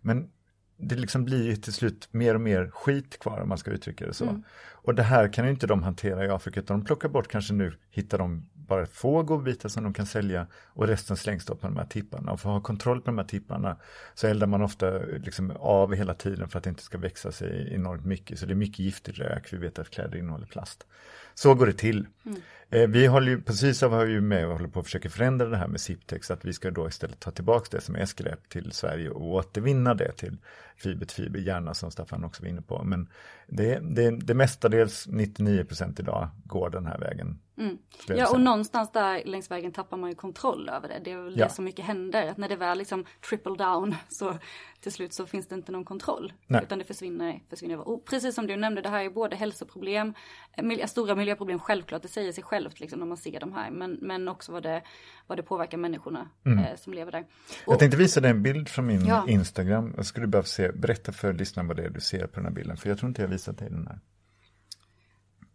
Men 0.00 0.30
det 0.76 0.94
liksom 0.94 1.24
blir 1.24 1.56
till 1.56 1.72
slut 1.72 2.08
mer 2.10 2.34
och 2.34 2.40
mer 2.40 2.70
skit 2.70 3.18
kvar 3.18 3.40
om 3.40 3.48
man 3.48 3.58
ska 3.58 3.70
uttrycka 3.70 4.06
det 4.06 4.14
så. 4.14 4.24
Mm. 4.24 4.42
Och 4.72 4.94
det 4.94 5.02
här 5.02 5.32
kan 5.32 5.44
ju 5.44 5.50
inte 5.50 5.66
de 5.66 5.82
hantera 5.82 6.24
i 6.24 6.28
Afrika 6.28 6.60
utan 6.60 6.78
de 6.78 6.86
plockar 6.86 7.08
bort 7.08 7.28
kanske 7.28 7.54
nu, 7.54 7.74
hittar 7.90 8.18
de 8.18 8.48
bara 8.66 8.86
få 8.86 9.22
godbitar 9.22 9.68
som 9.68 9.84
de 9.84 9.92
kan 9.94 10.06
sälja 10.06 10.46
och 10.66 10.86
resten 10.86 11.16
slängs 11.16 11.44
då 11.44 11.54
på 11.54 11.66
de 11.66 11.76
här 11.76 11.86
tipparna. 11.86 12.32
Och 12.32 12.40
för 12.40 12.48
att 12.48 12.54
ha 12.54 12.60
kontroll 12.60 13.00
på 13.00 13.06
de 13.06 13.18
här 13.18 13.24
tipparna 13.24 13.76
så 14.14 14.26
eldar 14.26 14.46
man 14.46 14.62
ofta 14.62 14.98
liksom 14.98 15.52
av 15.56 15.94
hela 15.94 16.14
tiden 16.14 16.48
för 16.48 16.58
att 16.58 16.64
det 16.64 16.70
inte 16.70 16.82
ska 16.82 16.98
växa 16.98 17.32
sig 17.32 17.74
enormt 17.74 18.04
mycket. 18.04 18.38
Så 18.38 18.46
det 18.46 18.52
är 18.52 18.56
mycket 18.56 18.78
giftig 18.78 19.20
rök, 19.20 19.52
vi 19.52 19.56
vet 19.56 19.78
att 19.78 19.90
kläder 19.90 20.18
innehåller 20.18 20.46
plast. 20.46 20.86
Så 21.34 21.54
går 21.54 21.66
det 21.66 21.72
till. 21.72 22.06
Mm. 22.24 22.40
Eh, 22.70 22.88
vi 22.88 23.06
håller 23.06 23.28
ju, 23.28 23.42
precis 23.42 23.82
har 23.82 24.06
ju 24.06 24.20
med 24.20 24.46
och 24.46 24.52
håller 24.52 24.68
på 24.68 24.80
att 24.80 24.86
försöka 24.86 25.10
förändra 25.10 25.46
det 25.46 25.56
här 25.56 25.68
med 25.68 25.80
Ziptex, 25.80 26.30
att 26.30 26.44
vi 26.44 26.52
ska 26.52 26.70
då 26.70 26.88
istället 26.88 27.20
ta 27.20 27.30
tillbaka 27.30 27.66
det 27.70 27.80
som 27.80 27.96
är 27.96 28.04
skräp 28.04 28.48
till 28.48 28.72
Sverige 28.72 29.10
och 29.10 29.34
återvinna 29.34 29.94
det 29.94 30.12
till 30.12 30.36
fiber 30.76 31.06
till 31.06 31.24
fiber, 31.24 31.40
gärna 31.40 31.74
som 31.74 31.90
Staffan 31.90 32.24
också 32.24 32.42
var 32.42 32.48
inne 32.48 32.62
på. 32.62 32.82
Men 32.84 33.08
det, 33.46 33.78
det, 33.82 34.10
det 34.10 34.34
mestadels 34.34 35.06
99 35.08 35.64
procent 35.64 36.00
idag 36.00 36.28
går 36.44 36.70
den 36.70 36.86
här 36.86 36.98
vägen. 36.98 37.38
Mm. 37.58 37.78
Ja 38.06 38.30
och 38.30 38.40
någonstans 38.40 38.92
där 38.92 39.24
längs 39.24 39.50
vägen 39.50 39.72
tappar 39.72 39.96
man 39.96 40.10
ju 40.10 40.16
kontroll 40.16 40.68
över 40.68 40.88
det. 40.88 41.00
Det 41.04 41.12
är 41.12 41.16
väl 41.16 41.38
ja. 41.38 41.44
det 41.44 41.52
som 41.52 41.64
mycket 41.64 41.84
händer, 41.84 42.26
att 42.26 42.36
när 42.36 42.48
det 42.48 42.56
väl 42.56 42.78
liksom 42.78 43.04
triple 43.28 43.54
down 43.54 43.94
så 44.08 44.38
till 44.80 44.92
slut 44.92 45.14
så 45.14 45.26
finns 45.26 45.48
det 45.48 45.54
inte 45.54 45.72
någon 45.72 45.84
kontroll. 45.84 46.32
Nej. 46.46 46.62
Utan 46.62 46.78
det 46.78 46.84
försvinner, 46.84 47.42
försvinner. 47.50 47.88
Och 47.88 48.04
precis 48.04 48.34
som 48.34 48.46
du 48.46 48.56
nämnde, 48.56 48.82
det 48.82 48.88
här 48.88 49.04
är 49.04 49.10
både 49.10 49.36
hälsoproblem, 49.36 50.14
miljö, 50.62 50.86
stora 50.86 51.14
miljöproblem 51.14 51.58
självklart, 51.58 52.02
det 52.02 52.08
säger 52.08 52.32
sig 52.32 52.44
självt 52.44 52.80
liksom 52.80 52.98
när 52.98 53.06
man 53.06 53.16
ser 53.16 53.40
de 53.40 53.52
här. 53.52 53.70
Men, 53.70 53.98
men 54.00 54.28
också 54.28 54.52
vad 54.52 54.62
det, 54.62 54.82
vad 55.26 55.38
det 55.38 55.42
påverkar 55.42 55.78
människorna 55.78 56.28
mm. 56.44 56.58
eh, 56.58 56.76
som 56.76 56.94
lever 56.94 57.12
där. 57.12 57.24
Och, 57.66 57.72
jag 57.72 57.78
tänkte 57.78 57.96
visa 57.96 58.20
dig 58.20 58.30
en 58.30 58.42
bild 58.42 58.68
från 58.68 58.86
min 58.86 59.06
ja. 59.06 59.24
Instagram. 59.28 59.94
Jag 59.96 60.06
skulle 60.06 60.26
behöva 60.26 60.46
se, 60.46 60.72
berätta 60.72 61.12
för 61.12 61.32
lyssnarna 61.32 61.68
vad 61.68 61.76
det 61.76 61.84
är 61.84 61.90
du 61.90 62.00
ser 62.00 62.26
på 62.26 62.34
den 62.34 62.44
här 62.44 62.52
bilden. 62.52 62.76
För 62.76 62.88
jag 62.88 62.98
tror 62.98 63.08
inte 63.08 63.22
jag 63.22 63.28
visat 63.28 63.58
dig 63.58 63.70
den 63.70 63.86
här. 63.86 64.00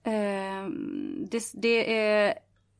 Eh, 0.04 0.41
det, 1.32 1.44
det, 1.54 1.96
är 1.98 2.34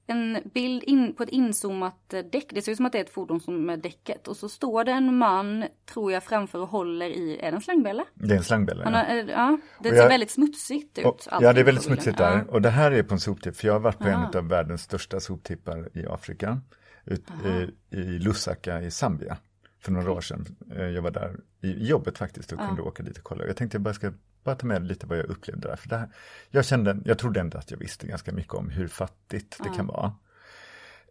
en 0.08 0.38
bild 0.54 0.84
in, 0.84 1.16
på 1.16 1.24
ett 1.24 1.30
inzoomat 1.30 2.14
däck. 2.32 2.46
Det 2.50 2.62
ser 2.62 2.72
ut 2.72 2.78
som 2.78 2.86
att 2.86 2.92
det 2.92 2.98
är 2.98 3.04
ett 3.04 3.10
fordon 3.10 3.40
som 3.40 3.70
är 3.70 3.78
däcket. 3.78 4.28
Och 4.28 4.38
så 4.38 4.50
står 4.50 4.84
det 4.84 4.92
en 4.92 5.18
man, 5.18 5.66
tror 5.94 6.12
jag, 6.12 6.24
framför 6.24 6.60
och 6.60 6.68
håller 6.68 7.10
i, 7.10 7.40
är 7.42 7.52
det 7.52 7.58
en 7.58 7.62
slangbälla? 7.62 8.06
Det 8.14 8.34
är 8.34 8.38
en 8.38 8.44
slangbälla, 8.44 8.84
ja. 8.84 8.90
Har, 8.90 9.16
ja. 9.16 9.58
Det 9.84 9.90
ser 9.90 9.96
jag, 9.96 10.10
väldigt 10.10 10.32
smutsigt 10.32 10.98
ut. 10.98 11.06
Och, 11.06 11.20
ja, 11.32 11.54
det 11.54 11.60
är 11.60 11.64
väldigt 11.64 11.84
smutsigt 11.84 12.18
där. 12.18 12.38
Ja. 12.38 12.54
Och 12.54 12.62
det 12.62 12.70
här 12.70 12.92
är 12.92 13.04
på 13.04 13.14
en 13.14 13.20
soptipp, 13.20 13.56
för 13.56 13.68
jag 13.68 13.74
har 13.74 13.80
varit 13.80 13.98
på 13.98 14.08
Aha. 14.08 14.30
en 14.34 14.38
av 14.38 14.48
världens 14.48 14.82
största 14.82 15.20
soptippar 15.20 15.98
i 15.98 16.08
Afrika. 16.08 16.62
Ut, 17.06 17.26
i, 17.46 17.98
I 17.98 18.04
Lusaka 18.04 18.82
i 18.82 18.92
Zambia 18.92 19.38
för 19.82 19.92
några 19.92 20.12
år 20.12 20.22
sedan. 20.22 20.46
Eh, 20.76 20.86
jag 20.86 21.02
var 21.02 21.12
där 21.12 21.40
i 21.62 21.88
jobbet 21.88 22.18
faktiskt 22.18 22.52
och 22.52 22.60
kunde 22.60 22.82
åka 22.82 23.04
dit 23.04 23.18
och 23.18 23.24
kolla. 23.24 23.46
Jag 23.46 23.58
tänkte 23.58 23.76
jag 23.76 23.82
bara 23.82 23.94
ska 23.94 24.12
bara 24.44 24.56
ta 24.56 24.68
med 24.68 24.88
lite 24.88 25.08
vad 25.08 25.18
jag 25.18 25.26
upplevde 25.26 25.68
där. 25.68 25.76
För 25.76 25.90
det 25.90 25.98
här, 25.98 26.10
jag, 26.50 26.66
kände, 26.66 26.98
jag 27.06 27.18
trodde 27.18 27.40
ändå 27.40 27.58
att 27.58 27.72
jag 27.72 27.78
visste 27.78 28.08
ganska 28.08 28.32
mycket 28.32 28.54
om 28.54 28.70
hur 28.70 28.88
fattigt 28.88 29.58
det 29.64 29.70
kan 29.70 29.88
vara. 29.88 30.14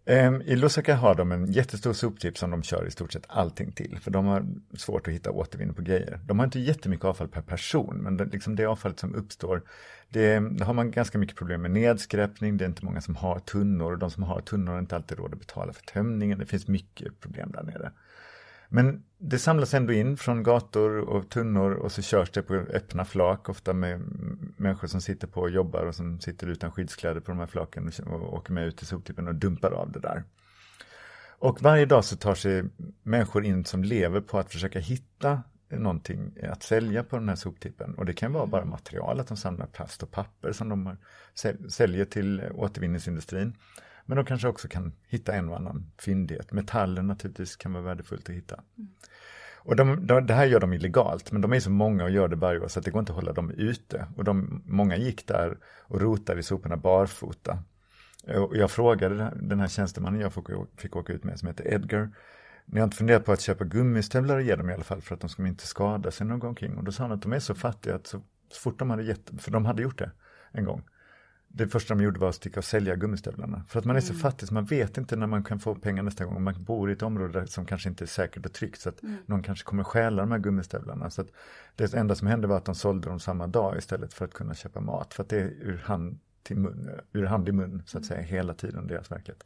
Um, 0.06 0.42
I 0.42 0.56
Lusaka 0.56 0.94
har 0.94 1.14
de 1.14 1.32
en 1.32 1.52
jättestor 1.52 1.92
soptipp 1.92 2.38
som 2.38 2.50
de 2.50 2.62
kör 2.62 2.86
i 2.86 2.90
stort 2.90 3.12
sett 3.12 3.24
allting 3.28 3.72
till. 3.72 3.98
För 4.00 4.10
de 4.10 4.26
har 4.26 4.46
svårt 4.76 5.08
att 5.08 5.14
hitta 5.14 5.30
återvinning 5.30 5.74
på 5.74 5.82
grejer. 5.82 6.20
De 6.26 6.38
har 6.38 6.46
inte 6.46 6.60
jättemycket 6.60 7.04
avfall 7.04 7.28
per 7.28 7.42
person, 7.42 7.96
men 7.96 8.16
det, 8.16 8.24
liksom 8.24 8.56
det 8.56 8.66
avfallet 8.66 8.98
som 8.98 9.14
uppstår, 9.14 9.62
det, 10.08 10.40
det, 10.40 10.64
har 10.64 10.74
man 10.74 10.90
ganska 10.90 11.18
mycket 11.18 11.36
problem 11.36 11.62
med 11.62 11.70
nedskräpning. 11.70 12.56
Det 12.56 12.64
är 12.64 12.68
inte 12.68 12.84
många 12.84 13.00
som 13.00 13.16
har 13.16 13.38
tunnor 13.38 13.92
och 13.92 13.98
de 13.98 14.10
som 14.10 14.22
har 14.22 14.40
tunnor 14.40 14.72
har 14.72 14.78
inte 14.78 14.96
alltid 14.96 15.18
råd 15.18 15.32
att 15.32 15.40
betala 15.40 15.72
för 15.72 15.82
tömningen. 15.82 16.38
Det 16.38 16.46
finns 16.46 16.68
mycket 16.68 17.20
problem 17.20 17.50
där 17.52 17.62
nere. 17.62 17.92
Men 18.72 19.02
det 19.18 19.38
samlas 19.38 19.74
ändå 19.74 19.92
in 19.92 20.16
från 20.16 20.42
gator 20.42 20.96
och 20.96 21.28
tunnor 21.28 21.72
och 21.72 21.92
så 21.92 22.02
körs 22.02 22.30
det 22.30 22.42
på 22.42 22.54
öppna 22.54 23.04
flak, 23.04 23.48
ofta 23.48 23.72
med 23.72 24.00
människor 24.56 24.88
som 24.88 25.00
sitter 25.00 25.26
på 25.26 25.40
och 25.40 25.50
jobbar 25.50 25.86
och 25.86 25.94
som 25.94 26.20
sitter 26.20 26.46
utan 26.46 26.72
skyddskläder 26.72 27.20
på 27.20 27.30
de 27.30 27.38
här 27.38 27.46
flaken 27.46 27.90
och 28.06 28.34
åker 28.34 28.52
med 28.52 28.66
ut 28.66 28.76
till 28.76 28.86
soptippen 28.86 29.28
och 29.28 29.34
dumpar 29.34 29.70
av 29.70 29.92
det 29.92 30.00
där. 30.00 30.24
Och 31.38 31.62
varje 31.62 31.86
dag 31.86 32.04
så 32.04 32.16
tar 32.16 32.34
sig 32.34 32.64
människor 33.02 33.44
in 33.44 33.64
som 33.64 33.84
lever 33.84 34.20
på 34.20 34.38
att 34.38 34.52
försöka 34.52 34.78
hitta 34.78 35.42
någonting 35.68 36.32
att 36.42 36.62
sälja 36.62 37.04
på 37.04 37.16
den 37.16 37.28
här 37.28 37.36
soptippen. 37.36 37.94
Och 37.94 38.06
det 38.06 38.12
kan 38.12 38.32
vara 38.32 38.46
bara 38.46 38.64
material, 38.64 39.20
att 39.20 39.28
de 39.28 39.36
samlar 39.36 39.66
plast 39.66 40.02
och 40.02 40.10
papper 40.10 40.52
som 40.52 40.68
de 40.68 40.96
säljer 41.68 42.04
till 42.04 42.42
återvinningsindustrin. 42.54 43.56
Men 44.10 44.16
de 44.16 44.24
kanske 44.24 44.48
också 44.48 44.68
kan 44.68 44.92
hitta 45.08 45.32
en 45.32 45.48
och 45.48 45.56
annan 45.56 45.92
fyndighet. 45.98 46.52
Metallen 46.52 47.06
naturligtvis 47.06 47.56
kan 47.56 47.72
vara 47.72 47.82
värdefullt 47.82 48.28
att 48.28 48.34
hitta. 48.34 48.54
Mm. 48.54 48.90
Och 49.56 49.76
de, 49.76 50.06
de, 50.06 50.26
det 50.26 50.34
här 50.34 50.44
gör 50.44 50.60
de 50.60 50.72
illegalt, 50.72 51.32
men 51.32 51.40
de 51.40 51.52
är 51.52 51.60
så 51.60 51.70
många 51.70 52.04
och 52.04 52.10
gör 52.10 52.28
det 52.28 52.36
varje 52.36 52.60
år 52.60 52.68
så 52.68 52.78
att 52.78 52.84
det 52.84 52.90
går 52.90 53.00
inte 53.00 53.12
att 53.12 53.16
hålla 53.16 53.32
dem 53.32 53.50
ute. 53.50 54.06
Och 54.16 54.24
de, 54.24 54.62
många 54.66 54.96
gick 54.96 55.26
där 55.26 55.58
och 55.82 56.00
rotade 56.00 56.40
i 56.40 56.42
soporna 56.42 56.76
barfota. 56.76 57.58
Och 58.26 58.56
jag 58.56 58.70
frågade 58.70 59.32
den 59.40 59.60
här 59.60 59.68
tjänstemannen 59.68 60.20
jag 60.20 60.32
fick, 60.32 60.44
fick 60.76 60.96
åka 60.96 61.12
ut 61.12 61.24
med 61.24 61.38
som 61.38 61.48
heter 61.48 61.68
Edgar. 61.68 62.10
Ni 62.64 62.80
har 62.80 62.84
inte 62.84 62.96
funderat 62.96 63.24
på 63.24 63.32
att 63.32 63.40
köpa 63.40 63.64
gummistövlar 63.64 64.36
och 64.36 64.42
ge 64.42 64.56
dem 64.56 64.70
i 64.70 64.74
alla 64.74 64.84
fall 64.84 65.02
för 65.02 65.14
att 65.14 65.20
de 65.20 65.30
ska 65.30 65.46
inte 65.46 65.66
skada 65.66 66.10
sig 66.10 66.26
någon 66.26 66.38
gång 66.38 66.48
omkring. 66.48 66.76
Och 66.76 66.84
då 66.84 66.92
sa 66.92 67.02
han 67.02 67.12
att 67.12 67.22
de 67.22 67.32
är 67.32 67.40
så 67.40 67.54
fattiga 67.54 67.94
att 67.94 68.06
så, 68.06 68.22
så 68.52 68.60
fort 68.60 68.78
de 68.78 68.90
hade 68.90 69.02
gett, 69.02 69.30
för 69.38 69.50
de 69.50 69.64
hade 69.64 69.82
gjort 69.82 69.98
det 69.98 70.10
en 70.52 70.64
gång 70.64 70.82
det 71.52 71.68
första 71.68 71.94
de 71.94 72.04
gjorde 72.04 72.20
var 72.20 72.28
att 72.28 72.34
sticka 72.34 72.60
och 72.60 72.64
sälja 72.64 72.96
gummistövlarna. 72.96 73.62
För 73.68 73.78
att 73.78 73.84
man 73.84 73.96
är 73.96 74.00
så 74.00 74.12
mm. 74.12 74.20
fattig 74.20 74.48
så 74.48 74.54
man 74.54 74.64
vet 74.64 74.98
inte 74.98 75.16
när 75.16 75.26
man 75.26 75.44
kan 75.44 75.60
få 75.60 75.74
pengar 75.74 76.02
nästa 76.02 76.24
gång. 76.24 76.42
Man 76.42 76.64
bor 76.64 76.90
i 76.90 76.92
ett 76.92 77.02
område 77.02 77.46
som 77.46 77.66
kanske 77.66 77.88
inte 77.88 78.04
är 78.04 78.06
säkert 78.06 78.46
och 78.46 78.52
tryggt 78.52 78.80
så 78.80 78.88
att 78.88 79.02
mm. 79.02 79.16
någon 79.26 79.42
kanske 79.42 79.64
kommer 79.64 79.84
stjäla 79.84 80.22
de 80.22 80.30
här 80.30 80.38
gummistövlarna. 80.38 81.10
Så 81.10 81.20
att 81.20 81.28
det 81.76 81.94
enda 81.94 82.14
som 82.14 82.26
hände 82.28 82.46
var 82.46 82.56
att 82.56 82.64
de 82.64 82.74
sålde 82.74 83.08
dem 83.08 83.20
samma 83.20 83.46
dag 83.46 83.78
istället 83.78 84.14
för 84.14 84.24
att 84.24 84.34
kunna 84.34 84.54
köpa 84.54 84.80
mat. 84.80 85.14
För 85.14 85.22
att 85.22 85.28
det 85.28 85.40
är 85.40 85.46
ur 85.46 85.82
hand, 85.84 86.18
till 86.42 86.56
mun, 86.56 86.90
ur 87.12 87.24
hand 87.24 87.48
i 87.48 87.52
mun 87.52 87.82
så 87.86 87.98
att 87.98 88.04
säga 88.04 88.20
hela 88.20 88.54
tiden 88.54 88.86
deras 88.86 89.10
verklighet. 89.10 89.44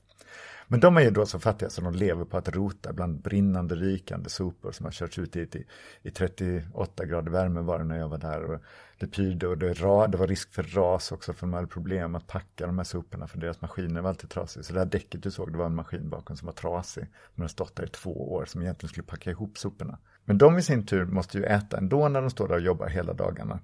Men 0.69 0.81
de 0.81 0.97
är 0.97 1.01
ju 1.01 1.11
då 1.11 1.27
så 1.27 1.39
fattiga 1.39 1.71
så 1.71 1.81
de 1.81 1.95
lever 1.95 2.25
på 2.25 2.37
att 2.37 2.49
rota 2.49 2.93
bland 2.93 3.23
brinnande, 3.23 3.75
rikande 3.75 4.31
sopor 4.31 4.73
som 4.73 4.85
har 4.85 4.93
körts 4.93 5.19
ut 5.19 5.37
hit 5.37 5.57
i, 5.57 5.67
i 6.03 6.11
38 6.11 7.05
grader 7.05 7.31
värme 7.31 7.61
var 7.61 7.79
det 7.79 7.85
när 7.85 7.99
jag 7.99 8.09
var 8.09 8.19
där. 8.19 8.45
Och 8.45 8.61
det 8.99 9.07
pyrde 9.07 9.47
och 9.47 9.59
det, 9.59 9.73
ra, 9.73 10.07
det 10.07 10.19
var 10.19 10.27
risk 10.27 10.53
för 10.53 10.63
ras 10.63 11.13
också 11.13 11.33
för 11.33 11.47
de 11.47 11.53
hade 11.53 11.67
problem 11.67 12.15
att 12.15 12.27
packa 12.27 12.67
de 12.67 12.79
här 12.79 12.85
soporna 12.85 13.27
för 13.27 13.39
deras 13.39 13.61
maskiner 13.61 14.01
var 14.01 14.09
alltid 14.09 14.31
trasiga. 14.31 14.63
Så 14.63 14.73
det 14.73 14.79
här 14.79 14.87
däcket 14.87 15.23
du 15.23 15.31
såg, 15.31 15.53
det 15.53 15.59
var 15.59 15.67
en 15.67 15.75
maskin 15.75 16.11
bakom 16.11 16.37
som 16.37 16.47
var 16.47 16.53
trasig. 16.53 17.07
De 17.35 17.43
hade 17.43 17.53
stått 17.53 17.77
där 17.77 17.85
i 17.85 17.89
två 17.89 18.33
år 18.33 18.45
som 18.45 18.63
egentligen 18.63 18.89
skulle 18.89 19.07
packa 19.07 19.31
ihop 19.31 19.59
soporna. 19.59 19.99
Men 20.25 20.39
de 20.39 20.59
i 20.59 20.63
sin 20.63 20.87
tur 20.87 21.05
måste 21.05 21.39
ju 21.39 21.45
äta 21.45 21.77
ändå 21.79 22.09
när 22.09 22.21
de 22.21 22.31
står 22.31 22.49
där 22.49 22.55
och 22.55 22.61
jobbar 22.61 22.89
hela 22.89 23.13
dagarna. 23.13 23.61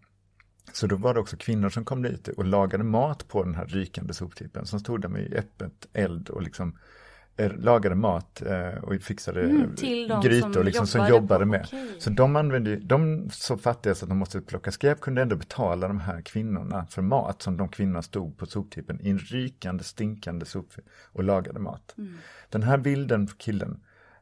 Så 0.72 0.86
då 0.86 0.96
var 0.96 1.14
det 1.14 1.20
också 1.20 1.36
kvinnor 1.36 1.68
som 1.68 1.84
kom 1.84 2.02
dit 2.02 2.28
och 2.28 2.44
lagade 2.44 2.84
mat 2.84 3.28
på 3.28 3.42
den 3.44 3.54
här 3.54 3.66
rykande 3.66 4.14
soptippen 4.14 4.66
som 4.66 4.80
stod 4.80 5.00
där 5.00 5.08
med 5.08 5.34
öppet 5.34 5.86
eld 5.92 6.28
och 6.28 6.42
liksom 6.42 6.78
eh, 7.36 7.52
lagade 7.52 7.94
mat 7.94 8.42
eh, 8.42 8.84
och 8.84 9.02
fixade 9.02 9.42
mm, 9.42 9.74
grytor 10.22 10.52
som, 10.52 10.64
liksom, 10.64 10.86
som 10.86 11.08
jobbade 11.08 11.44
med. 11.44 11.64
Okay. 11.64 12.00
Så 12.00 12.10
de 12.10 12.36
använde, 12.36 12.76
de 12.76 13.30
så 13.32 13.56
fattiga 13.56 13.94
så 13.94 14.04
att 14.04 14.08
de 14.08 14.18
måste 14.18 14.40
plocka 14.40 14.72
skräp 14.72 15.00
kunde 15.00 15.22
ändå 15.22 15.36
betala 15.36 15.88
de 15.88 16.00
här 16.00 16.20
kvinnorna 16.20 16.86
för 16.86 17.02
mat 17.02 17.42
som 17.42 17.56
de 17.56 17.68
kvinnorna 17.68 18.02
stod 18.02 18.38
på 18.38 18.46
soptippen 18.46 19.00
i 19.00 19.10
en 19.10 19.18
rykande, 19.18 19.84
stinkande 19.84 20.46
sop 20.46 20.72
och 21.12 21.24
lagade 21.24 21.58
mat. 21.58 21.94
Mm. 21.98 22.14
Den 22.48 22.62
här 22.62 22.78
bilden 22.78 23.26
på 23.26 23.36
killen 23.36 23.80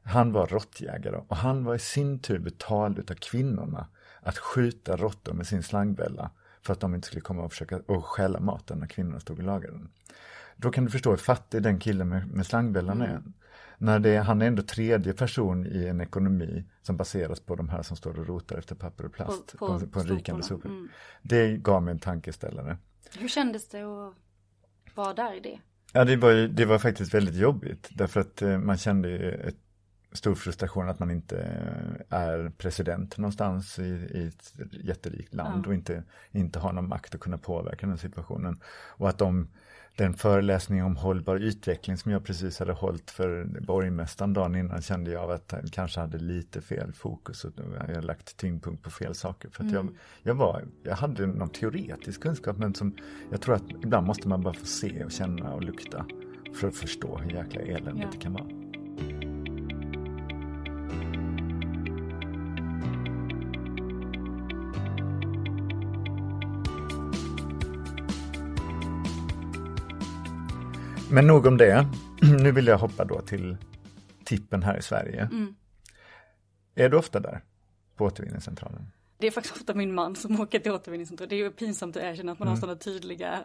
han 0.08 0.32
var 0.32 0.46
råttjägare 0.46 1.16
och 1.28 1.36
han 1.36 1.64
var 1.64 1.74
i 1.74 1.78
sin 1.78 2.18
tur 2.18 2.38
betald 2.38 2.98
utav 2.98 3.14
kvinnorna 3.14 3.86
att 4.22 4.38
skjuta 4.38 4.96
råttor 4.96 5.32
med 5.32 5.46
sin 5.46 5.62
slangbälla 5.62 6.30
för 6.62 6.72
att 6.72 6.80
de 6.80 6.94
inte 6.94 7.06
skulle 7.06 7.20
komma 7.20 7.42
och 7.42 7.52
försöka 7.52 7.80
och 7.86 8.04
stjäla 8.04 8.40
maten 8.40 8.78
när 8.78 8.86
kvinnorna 8.86 9.20
stod 9.20 9.38
och 9.38 9.44
lagade 9.44 9.72
den. 9.72 9.90
Då 10.56 10.70
kan 10.70 10.84
du 10.84 10.90
förstå 10.90 11.10
hur 11.10 11.16
fattig 11.16 11.62
den 11.62 11.78
killen 11.78 12.08
med, 12.08 12.28
med 12.28 12.46
slangbällan 12.46 13.02
är. 13.02 13.10
Mm. 13.10 13.32
När 13.78 13.98
det, 13.98 14.16
han 14.16 14.42
är 14.42 14.46
ändå 14.46 14.62
tredje 14.62 15.12
person 15.12 15.66
i 15.66 15.86
en 15.86 16.00
ekonomi 16.00 16.64
som 16.82 16.96
baseras 16.96 17.40
på 17.40 17.56
de 17.56 17.68
här 17.68 17.82
som 17.82 17.96
står 17.96 18.18
och 18.18 18.26
rotar 18.26 18.58
efter 18.58 18.74
papper 18.74 19.04
och 19.06 19.12
plast 19.12 19.58
på, 19.58 19.66
på, 19.66 19.80
på, 19.80 19.86
på 19.86 20.00
en 20.00 20.06
rikande 20.06 20.42
sopor. 20.42 20.68
Mm. 20.68 20.88
Det 21.22 21.56
gav 21.56 21.82
mig 21.82 21.92
en 21.92 21.98
tankeställare. 21.98 22.78
Hur 23.18 23.28
kändes 23.28 23.68
det 23.68 23.82
att 23.82 24.14
vara 24.94 25.14
där 25.14 25.36
i 25.36 25.40
det? 25.40 25.60
Ja, 25.92 26.04
det 26.04 26.16
var, 26.16 26.32
det 26.32 26.64
var 26.64 26.78
faktiskt 26.78 27.14
väldigt 27.14 27.36
jobbigt 27.36 27.88
därför 27.90 28.20
att 28.20 28.42
eh, 28.42 28.58
man 28.58 28.76
kände 28.76 29.32
ett 29.32 29.56
stor 30.12 30.34
frustration 30.34 30.88
att 30.88 30.98
man 30.98 31.10
inte 31.10 31.36
är 32.08 32.52
president 32.58 33.18
någonstans 33.18 33.78
i, 33.78 33.82
i 33.82 34.26
ett 34.26 34.54
jätterikt 34.70 35.34
land 35.34 35.62
ja. 35.64 35.68
och 35.68 35.74
inte, 35.74 36.02
inte 36.30 36.58
har 36.58 36.72
någon 36.72 36.88
makt 36.88 37.14
att 37.14 37.20
kunna 37.20 37.38
påverka 37.38 37.86
den 37.86 37.98
situationen. 37.98 38.60
Och 38.96 39.08
att 39.08 39.18
de, 39.18 39.48
den 39.96 40.14
föreläsning 40.14 40.84
om 40.84 40.96
hållbar 40.96 41.36
utveckling 41.36 41.96
som 41.96 42.12
jag 42.12 42.24
precis 42.24 42.58
hade 42.58 42.72
hållit 42.72 43.10
för 43.10 43.44
borgmästaren 43.60 44.32
dagen 44.32 44.54
innan 44.54 44.82
kände 44.82 45.10
jag 45.10 45.30
att 45.30 45.52
jag 45.52 45.72
kanske 45.72 46.00
hade 46.00 46.18
lite 46.18 46.60
fel 46.60 46.92
fokus 46.92 47.44
och 47.44 47.52
jag 47.88 48.04
lagt 48.04 48.36
tyngdpunkt 48.36 48.82
på 48.82 48.90
fel 48.90 49.14
saker. 49.14 49.48
För 49.48 49.64
att 49.64 49.70
mm. 49.70 49.74
jag, 49.74 49.96
jag, 50.22 50.34
var, 50.34 50.64
jag 50.82 50.96
hade 50.96 51.26
någon 51.26 51.50
teoretisk 51.50 52.22
kunskap 52.22 52.56
men 52.58 52.74
som 52.74 52.96
jag 53.30 53.40
tror 53.40 53.54
att 53.54 53.70
ibland 53.70 54.06
måste 54.06 54.28
man 54.28 54.42
bara 54.42 54.54
få 54.54 54.66
se 54.66 55.04
och 55.04 55.12
känna 55.12 55.52
och 55.54 55.62
lukta 55.62 56.06
för 56.54 56.68
att 56.68 56.76
förstå 56.76 57.18
hur 57.18 57.30
jäkla 57.30 57.60
eländigt 57.60 58.04
ja. 58.04 58.10
det 58.12 58.18
kan 58.18 58.32
vara. 58.32 59.27
Men 71.10 71.26
nog 71.26 71.46
om 71.46 71.56
det. 71.56 71.86
Nu 72.42 72.52
vill 72.52 72.66
jag 72.66 72.78
hoppa 72.78 73.04
då 73.04 73.20
till 73.20 73.56
tippen 74.24 74.62
här 74.62 74.78
i 74.78 74.82
Sverige. 74.82 75.20
Mm. 75.32 75.54
Är 76.74 76.88
du 76.88 76.96
ofta 76.96 77.20
där 77.20 77.40
på 77.96 78.04
återvinningscentralen? 78.04 78.92
Det 79.18 79.26
är 79.26 79.30
faktiskt 79.30 79.56
ofta 79.56 79.74
min 79.74 79.94
man 79.94 80.16
som 80.16 80.40
åker 80.40 80.58
till 80.58 80.72
återvinningscentralen. 80.72 81.28
Det 81.28 81.34
är 81.34 81.38
ju 81.38 81.50
pinsamt 81.50 81.96
att 81.96 82.02
erkänna 82.02 82.32
att 82.32 82.38
man 82.38 82.48
mm. 82.48 82.56
har 82.56 82.60
sådana 82.60 82.78
tydliga 82.78 83.38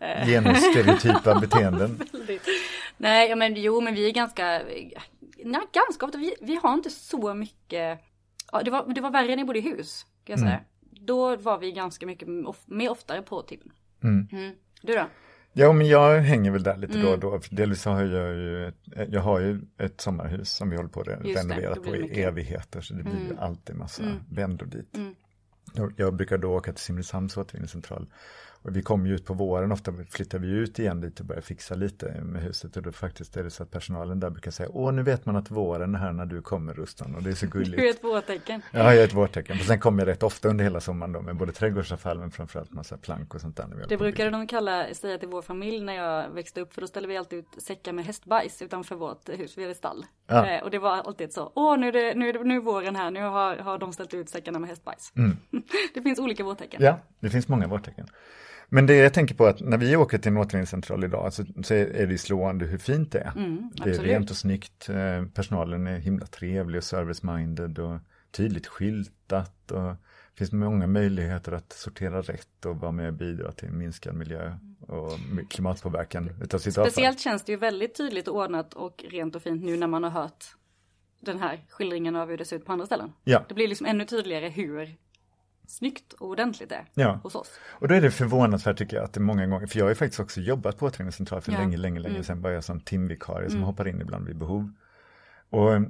eh... 0.00 0.26
Genusstereotypa 0.26 1.34
beteenden. 1.40 2.02
Nej, 2.96 3.30
ja, 3.30 3.36
men 3.36 3.54
jo, 3.56 3.80
men 3.80 3.94
vi 3.94 4.06
är 4.08 4.12
ganska, 4.12 4.62
nej, 5.44 5.60
ganska 5.72 6.06
ofta, 6.06 6.18
vi, 6.18 6.34
vi 6.40 6.56
har 6.62 6.74
inte 6.74 6.90
så 6.90 7.34
mycket, 7.34 8.00
ja, 8.52 8.62
det, 8.62 8.70
var, 8.70 8.94
det 8.94 9.00
var 9.00 9.10
värre 9.10 9.28
när 9.28 9.38
jag 9.38 9.46
bodde 9.46 9.58
i 9.58 9.62
hus, 9.62 10.06
kan 10.24 10.32
jag 10.32 10.40
säga. 10.40 10.52
Mm. 10.52 10.64
Då 11.06 11.36
var 11.36 11.58
vi 11.58 11.72
ganska 11.72 12.06
mycket 12.06 12.28
mer 12.66 12.90
oftare 12.90 13.22
på 13.22 13.42
tippen. 13.42 13.72
Mm. 14.02 14.28
mm. 14.32 14.54
Du 14.82 14.94
då? 14.94 15.06
Ja, 15.52 15.72
men 15.72 15.86
jag 15.86 16.20
hänger 16.20 16.50
väl 16.50 16.62
där 16.62 16.76
lite 16.76 16.98
mm. 16.98 17.04
då 17.04 17.08
och 17.08 17.34
mm. 17.34 17.40
då. 17.50 17.56
Delvis 17.56 17.84
har 17.84 18.04
jag 18.04 18.34
ju, 18.34 18.72
jag 19.10 19.20
har 19.20 19.40
ju 19.40 19.60
ett 19.78 20.00
sommarhus 20.00 20.50
som 20.50 20.70
vi 20.70 20.76
håller 20.76 20.88
på 20.88 21.00
att 21.00 21.08
renovera 21.08 21.74
på 21.74 21.96
i 21.96 22.22
evigheter, 22.22 22.80
så 22.80 22.94
det 22.94 23.02
blir 23.02 23.20
mm. 23.20 23.38
alltid 23.38 23.76
massa 23.76 24.02
mm. 24.02 24.16
vändor 24.30 24.66
dit. 24.66 24.96
Mm. 24.96 25.14
Jag 25.96 26.14
brukar 26.14 26.38
då 26.38 26.56
åka 26.56 26.72
till 26.72 26.82
Simrishamns 26.82 27.36
återvinningscentral 27.36 28.06
och 28.62 28.76
vi 28.76 28.82
kommer 28.82 29.06
ju 29.06 29.14
ut 29.14 29.24
på 29.24 29.34
våren, 29.34 29.72
ofta 29.72 29.92
flyttar 30.10 30.38
vi 30.38 30.48
ut 30.48 30.78
igen 30.78 31.00
dit 31.00 31.20
och 31.20 31.26
börjar 31.26 31.42
fixa 31.42 31.74
lite 31.74 32.20
med 32.22 32.42
huset 32.42 32.76
och 32.76 32.82
då 32.82 32.92
faktiskt 32.92 33.36
är 33.36 33.44
det 33.44 33.50
så 33.50 33.62
att 33.62 33.70
personalen 33.70 34.20
där 34.20 34.30
brukar 34.30 34.50
säga 34.50 34.68
Åh, 34.72 34.92
nu 34.92 35.02
vet 35.02 35.26
man 35.26 35.36
att 35.36 35.50
våren 35.50 35.94
är 35.94 35.98
här 35.98 36.12
när 36.12 36.26
du 36.26 36.42
kommer 36.42 36.74
Rustan 36.74 37.14
och 37.14 37.22
det 37.22 37.30
är 37.30 37.34
så 37.34 37.46
gulligt. 37.46 37.76
Du 37.80 37.86
är 37.86 37.90
ett 37.90 38.04
vårtecken. 38.04 38.62
Ja, 38.72 38.78
jag 38.78 38.96
är 38.96 39.04
ett 39.04 39.14
vårtecken. 39.14 39.56
Och 39.60 39.64
sen 39.64 39.80
kommer 39.80 40.02
jag 40.02 40.08
rätt 40.08 40.22
ofta 40.22 40.48
under 40.48 40.64
hela 40.64 40.80
sommaren 40.80 41.12
då 41.12 41.20
med 41.20 41.36
både 41.36 41.52
trädgårdsavfall 41.52 42.18
men 42.18 42.30
framförallt 42.30 42.72
massa 42.72 42.96
plank 42.96 43.34
och 43.34 43.40
sånt 43.40 43.56
där. 43.56 43.86
Det 43.88 43.96
brukade 43.96 44.30
de 44.30 44.46
kalla, 44.46 44.94
säga 44.94 45.18
till 45.18 45.28
vår 45.28 45.42
familj 45.42 45.80
när 45.80 45.94
jag 45.94 46.30
växte 46.30 46.60
upp 46.60 46.72
för 46.72 46.80
då 46.80 46.86
ställde 46.86 47.08
vi 47.08 47.16
alltid 47.16 47.38
ut 47.38 47.62
säckar 47.62 47.92
med 47.92 48.04
hästbajs 48.04 48.62
utanför 48.62 48.96
vårt 48.96 49.28
hus, 49.28 49.58
vi 49.58 49.62
hade 49.62 49.74
stall. 49.74 50.06
Ja. 50.26 50.46
Eh, 50.46 50.62
och 50.62 50.70
det 50.70 50.78
var 50.78 50.90
alltid 50.90 51.32
så, 51.32 51.52
åh 51.54 51.78
nu 51.78 51.88
är, 51.88 51.92
det, 51.92 52.14
nu 52.14 52.28
är, 52.28 52.32
det, 52.32 52.44
nu 52.44 52.56
är 52.56 52.60
våren 52.60 52.96
här, 52.96 53.10
nu 53.10 53.20
har, 53.20 53.56
har 53.56 53.78
de 53.78 53.92
ställt 53.92 54.14
ut 54.14 54.28
säckarna 54.28 54.58
med 54.58 54.68
hästbajs. 54.68 55.12
Mm. 55.16 55.36
det 55.94 56.02
finns 56.02 56.18
olika 56.18 56.44
vårtecken. 56.44 56.82
Ja, 56.82 56.98
det 57.20 57.30
finns 57.30 57.48
många 57.48 57.66
vårtecken. 57.66 58.08
Men 58.72 58.86
det 58.86 58.94
jag 58.96 59.14
tänker 59.14 59.34
på 59.34 59.46
att 59.46 59.60
när 59.60 59.78
vi 59.78 59.96
åker 59.96 60.18
till 60.18 60.30
en 60.30 60.36
återvinningscentral 60.36 61.04
idag 61.04 61.32
så, 61.32 61.44
så 61.62 61.74
är 61.74 62.06
det 62.06 62.18
slående 62.18 62.64
hur 62.66 62.78
fint 62.78 63.12
det 63.12 63.18
är. 63.18 63.32
Mm, 63.36 63.70
det 63.74 63.90
är 63.90 64.02
rent 64.02 64.30
och 64.30 64.36
snyggt, 64.36 64.88
eh, 64.88 65.24
personalen 65.34 65.86
är 65.86 65.98
himla 65.98 66.26
trevlig 66.26 66.78
och 66.78 66.84
service-minded 66.84 67.78
och 67.78 68.00
tydligt 68.30 68.66
skyltat 68.66 69.70
och 69.70 69.80
det 69.80 70.38
finns 70.38 70.52
många 70.52 70.86
möjligheter 70.86 71.52
att 71.52 71.72
sortera 71.72 72.22
rätt 72.22 72.66
och 72.66 72.76
vara 72.76 72.92
med 72.92 73.08
och 73.08 73.14
bidra 73.14 73.52
till 73.52 73.70
minskad 73.70 74.14
miljö 74.14 74.56
och 74.80 75.18
klimatpåverkan 75.50 76.30
utav 76.42 76.58
sitt 76.58 76.74
Speciellt 76.74 76.98
avfall. 76.98 77.18
känns 77.18 77.44
det 77.44 77.52
ju 77.52 77.58
väldigt 77.58 77.94
tydligt 77.94 78.28
ordnat 78.28 78.74
och 78.74 79.04
rent 79.08 79.36
och 79.36 79.42
fint 79.42 79.64
nu 79.64 79.76
när 79.76 79.86
man 79.86 80.02
har 80.02 80.10
hört 80.10 80.44
den 81.20 81.38
här 81.38 81.64
skildringen 81.68 82.16
av 82.16 82.28
hur 82.28 82.38
det 82.38 82.44
ser 82.44 82.56
ut 82.56 82.64
på 82.64 82.72
andra 82.72 82.86
ställen. 82.86 83.12
Ja. 83.24 83.44
Det 83.48 83.54
blir 83.54 83.68
liksom 83.68 83.86
ännu 83.86 84.04
tydligare 84.04 84.48
hur 84.48 84.96
snyggt 85.70 86.12
och 86.12 86.28
ordentligt 86.28 86.68
det 86.68 86.84
ja. 86.94 87.20
hos 87.22 87.34
oss. 87.34 87.50
Och 87.64 87.88
då 87.88 87.94
är 87.94 88.00
det 88.00 88.10
förvånansvärt 88.10 88.78
tycker 88.78 88.96
jag 88.96 89.04
att 89.04 89.12
det 89.12 89.20
många 89.20 89.46
gånger, 89.46 89.66
för 89.66 89.78
jag 89.78 89.84
har 89.84 89.90
ju 89.90 89.94
faktiskt 89.94 90.20
också 90.20 90.40
jobbat 90.40 90.78
på 90.78 90.86
återvinningscentral 90.86 91.40
för 91.40 91.52
ja. 91.52 91.58
länge, 91.58 91.76
länge, 91.76 92.00
länge 92.00 92.14
mm. 92.14 92.24
sedan, 92.24 92.42
var 92.42 92.50
jag 92.50 92.64
som 92.64 92.80
timvikarie 92.80 93.46
mm. 93.46 93.50
som 93.50 93.62
hoppar 93.62 93.88
in 93.88 94.00
ibland 94.00 94.26
vid 94.26 94.36
behov. 94.36 94.72
Och 95.50 95.74
eh, 95.74 95.80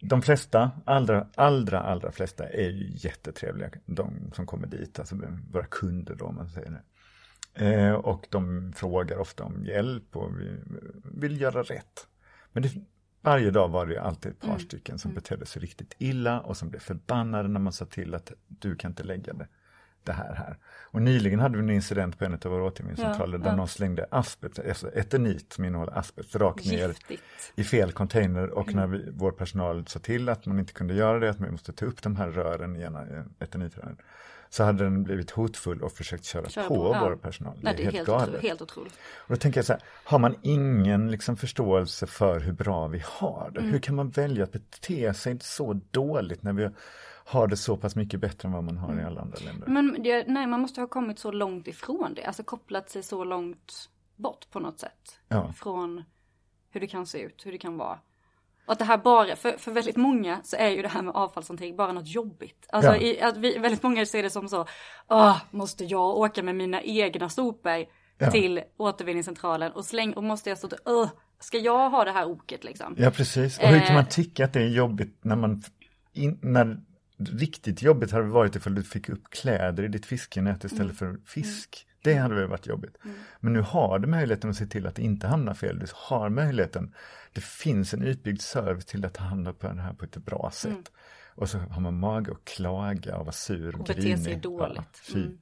de 0.00 0.22
flesta, 0.22 0.70
allra, 0.84 1.26
allra, 1.34 1.80
allra 1.80 2.12
flesta 2.12 2.48
är 2.48 2.70
ju 2.70 2.90
jättetrevliga, 2.94 3.70
de 3.86 4.30
som 4.34 4.46
kommer 4.46 4.66
dit, 4.66 4.98
alltså 4.98 5.16
våra 5.52 5.66
kunder 5.66 6.14
då, 6.14 6.24
om 6.24 6.34
man 6.34 6.48
säger 6.48 6.70
det. 6.70 6.82
Eh, 7.56 7.92
och 7.92 8.26
de 8.30 8.72
frågar 8.76 9.18
ofta 9.18 9.44
om 9.44 9.64
hjälp 9.64 10.16
och 10.16 10.40
vi 10.40 10.58
vill 11.04 11.40
göra 11.40 11.62
rätt. 11.62 12.06
Men 12.52 12.62
det, 12.62 12.70
varje 13.20 13.50
dag 13.50 13.68
var 13.68 13.86
det 13.86 13.98
alltid 13.98 14.32
ett 14.32 14.40
par 14.40 14.48
mm. 14.48 14.60
stycken 14.60 14.98
som 14.98 15.10
mm. 15.10 15.14
betedde 15.22 15.46
sig 15.46 15.62
riktigt 15.62 15.94
illa 15.98 16.40
och 16.40 16.56
som 16.56 16.68
blev 16.68 16.80
förbannade 16.80 17.48
när 17.48 17.60
man 17.60 17.72
sa 17.72 17.84
till 17.84 18.14
att 18.14 18.32
du 18.48 18.76
kan 18.76 18.90
inte 18.90 19.02
lägga 19.02 19.32
det, 19.32 19.48
det 20.04 20.12
här 20.12 20.34
här. 20.34 20.56
Och 20.90 21.02
nyligen 21.02 21.40
hade 21.40 21.56
vi 21.56 21.62
en 21.62 21.70
incident 21.70 22.18
på 22.18 22.24
en 22.24 22.34
av 22.34 22.50
våra 22.50 22.64
återvinningscentraler 22.64 23.38
ja, 23.38 23.44
där 23.44 23.50
ja. 23.50 23.56
någon 23.56 23.68
slängde 23.68 24.06
asbest, 24.10 24.58
alltså 24.58 24.90
eternit 24.92 25.52
som 25.52 25.64
innehåller 25.64 25.98
asbest 25.98 26.36
rakt 26.36 26.66
ner 26.66 26.94
i 27.54 27.64
fel 27.64 27.92
container 27.92 28.50
och 28.50 28.68
mm. 28.68 28.76
när 28.76 28.86
vi, 28.86 29.10
vår 29.10 29.32
personal 29.32 29.86
sa 29.86 29.98
till 29.98 30.28
att 30.28 30.46
man 30.46 30.58
inte 30.58 30.72
kunde 30.72 30.94
göra 30.94 31.18
det, 31.18 31.30
att 31.30 31.40
man 31.40 31.52
måste 31.52 31.72
ta 31.72 31.86
upp 31.86 32.02
de 32.02 32.16
här 32.16 32.30
rören, 32.30 32.74
gärna 32.74 33.24
eternitrören 33.38 33.96
så 34.50 34.64
hade 34.64 34.84
den 34.84 35.02
blivit 35.02 35.30
hotfull 35.30 35.82
och 35.82 35.92
försökt 35.92 36.24
köra, 36.24 36.48
köra 36.48 36.68
på, 36.68 36.74
på 36.74 36.94
ja. 36.94 37.00
vår 37.04 37.16
personal. 37.16 37.58
Nej, 37.62 37.74
det 37.76 37.82
är 37.82 37.84
helt, 37.84 37.96
helt, 37.96 38.08
galet. 38.08 38.42
helt 38.42 38.62
otroligt. 38.62 38.98
Och 39.16 39.28
då 39.28 39.36
tänker 39.36 39.58
jag 39.58 39.66
så 39.66 39.72
här, 39.72 39.82
har 40.04 40.18
man 40.18 40.36
ingen 40.42 41.10
liksom 41.10 41.36
förståelse 41.36 42.06
för 42.06 42.40
hur 42.40 42.52
bra 42.52 42.86
vi 42.86 43.02
har 43.06 43.50
det? 43.54 43.60
Mm. 43.60 43.72
Hur 43.72 43.78
kan 43.78 43.94
man 43.94 44.10
välja 44.10 44.44
att 44.44 44.52
bete 44.52 45.14
sig 45.14 45.38
så 45.40 45.80
dåligt 45.90 46.42
när 46.42 46.52
vi 46.52 46.70
har 47.24 47.46
det 47.46 47.56
så 47.56 47.76
pass 47.76 47.96
mycket 47.96 48.20
bättre 48.20 48.48
än 48.48 48.52
vad 48.52 48.64
man 48.64 48.76
har 48.76 48.88
mm. 48.88 49.00
i 49.00 49.04
alla 49.04 49.20
andra 49.20 49.38
länder? 49.44 49.68
Men 49.68 50.02
det, 50.02 50.24
nej, 50.26 50.46
man 50.46 50.60
måste 50.60 50.80
ha 50.80 50.88
kommit 50.88 51.18
så 51.18 51.32
långt 51.32 51.68
ifrån 51.68 52.14
det, 52.14 52.24
alltså 52.24 52.42
kopplat 52.42 52.90
sig 52.90 53.02
så 53.02 53.24
långt 53.24 53.90
bort 54.16 54.50
på 54.50 54.60
något 54.60 54.80
sätt. 54.80 55.20
Ja. 55.28 55.52
Från 55.52 56.04
hur 56.70 56.80
det 56.80 56.86
kan 56.86 57.06
se 57.06 57.20
ut, 57.22 57.46
hur 57.46 57.52
det 57.52 57.58
kan 57.58 57.76
vara. 57.76 57.98
Och 58.66 58.72
att 58.72 58.78
det 58.78 58.84
här 58.84 58.98
bara, 58.98 59.36
för, 59.36 59.52
för 59.58 59.72
väldigt 59.72 59.96
många 59.96 60.40
så 60.44 60.56
är 60.56 60.68
ju 60.68 60.82
det 60.82 60.88
här 60.88 61.02
med 61.02 61.14
avfallshantering 61.14 61.76
bara 61.76 61.92
något 61.92 62.08
jobbigt. 62.08 62.66
Alltså 62.68 62.90
ja. 62.90 62.96
i, 62.96 63.20
att 63.20 63.36
vi, 63.36 63.58
väldigt 63.58 63.82
många 63.82 64.06
ser 64.06 64.22
det 64.22 64.30
som 64.30 64.48
så, 64.48 64.66
Åh, 65.08 65.38
måste 65.50 65.84
jag 65.84 66.16
åka 66.16 66.42
med 66.42 66.54
mina 66.54 66.82
egna 66.82 67.28
sopor 67.28 67.84
ja. 68.18 68.30
till 68.30 68.62
återvinningscentralen 68.76 69.72
och 69.72 69.84
släng, 69.84 70.12
och 70.12 70.24
måste 70.24 70.48
jag 70.48 70.58
stå 70.58 70.68
till, 70.68 70.78
Åh, 70.84 71.08
ska 71.40 71.58
jag 71.58 71.90
ha 71.90 72.04
det 72.04 72.12
här 72.12 72.26
oket 72.26 72.64
liksom? 72.64 72.94
Ja 72.98 73.10
precis, 73.10 73.58
och 73.58 73.68
hur 73.68 73.80
kan 73.80 73.94
man 73.94 74.04
eh. 74.04 74.08
tycka 74.08 74.44
att 74.44 74.52
det 74.52 74.60
är 74.60 74.68
jobbigt 74.68 75.24
när 75.24 75.36
man, 75.36 75.62
in, 76.12 76.38
när 76.42 76.80
riktigt 77.18 77.82
jobbigt 77.82 78.10
hade 78.10 78.24
varit 78.24 78.56
ifall 78.56 78.74
du 78.74 78.82
fick 78.82 79.08
upp 79.08 79.30
kläder 79.30 79.82
i 79.82 79.88
ditt 79.88 80.06
fiskenät 80.06 80.64
istället 80.64 81.00
mm. 81.00 81.16
för 81.16 81.26
fisk. 81.26 81.85
Det 82.06 82.14
hade 82.14 82.34
väl 82.34 82.48
varit 82.48 82.66
jobbigt. 82.66 82.96
Mm. 83.04 83.16
Men 83.40 83.52
nu 83.52 83.60
har 83.60 83.98
du 83.98 84.06
möjligheten 84.06 84.50
att 84.50 84.56
se 84.56 84.66
till 84.66 84.86
att 84.86 84.94
det 84.94 85.02
inte 85.02 85.26
hamnar 85.26 85.54
fel. 85.54 85.78
Du 85.78 85.86
har 85.94 86.28
möjligheten. 86.28 86.94
Det 87.32 87.40
finns 87.44 87.94
en 87.94 88.02
utbyggd 88.02 88.40
service 88.40 88.84
till 88.84 89.04
att 89.04 89.16
hamna 89.16 89.52
på 89.52 89.68
det 89.68 89.80
här 89.80 89.92
på 89.92 90.04
ett 90.04 90.16
bra 90.16 90.50
sätt. 90.52 90.70
Mm. 90.70 90.84
Och 91.34 91.48
så 91.48 91.58
har 91.58 91.80
man 91.80 91.98
mage 91.98 92.32
att 92.32 92.44
klaga 92.44 93.16
och 93.16 93.24
vara 93.24 93.32
sur 93.32 93.74
och, 93.74 93.80
och 93.80 93.86
bete 93.86 94.18
sig 94.18 94.36
dåligt. 94.36 94.80
Ja, 95.08 95.14
mm. 95.14 95.38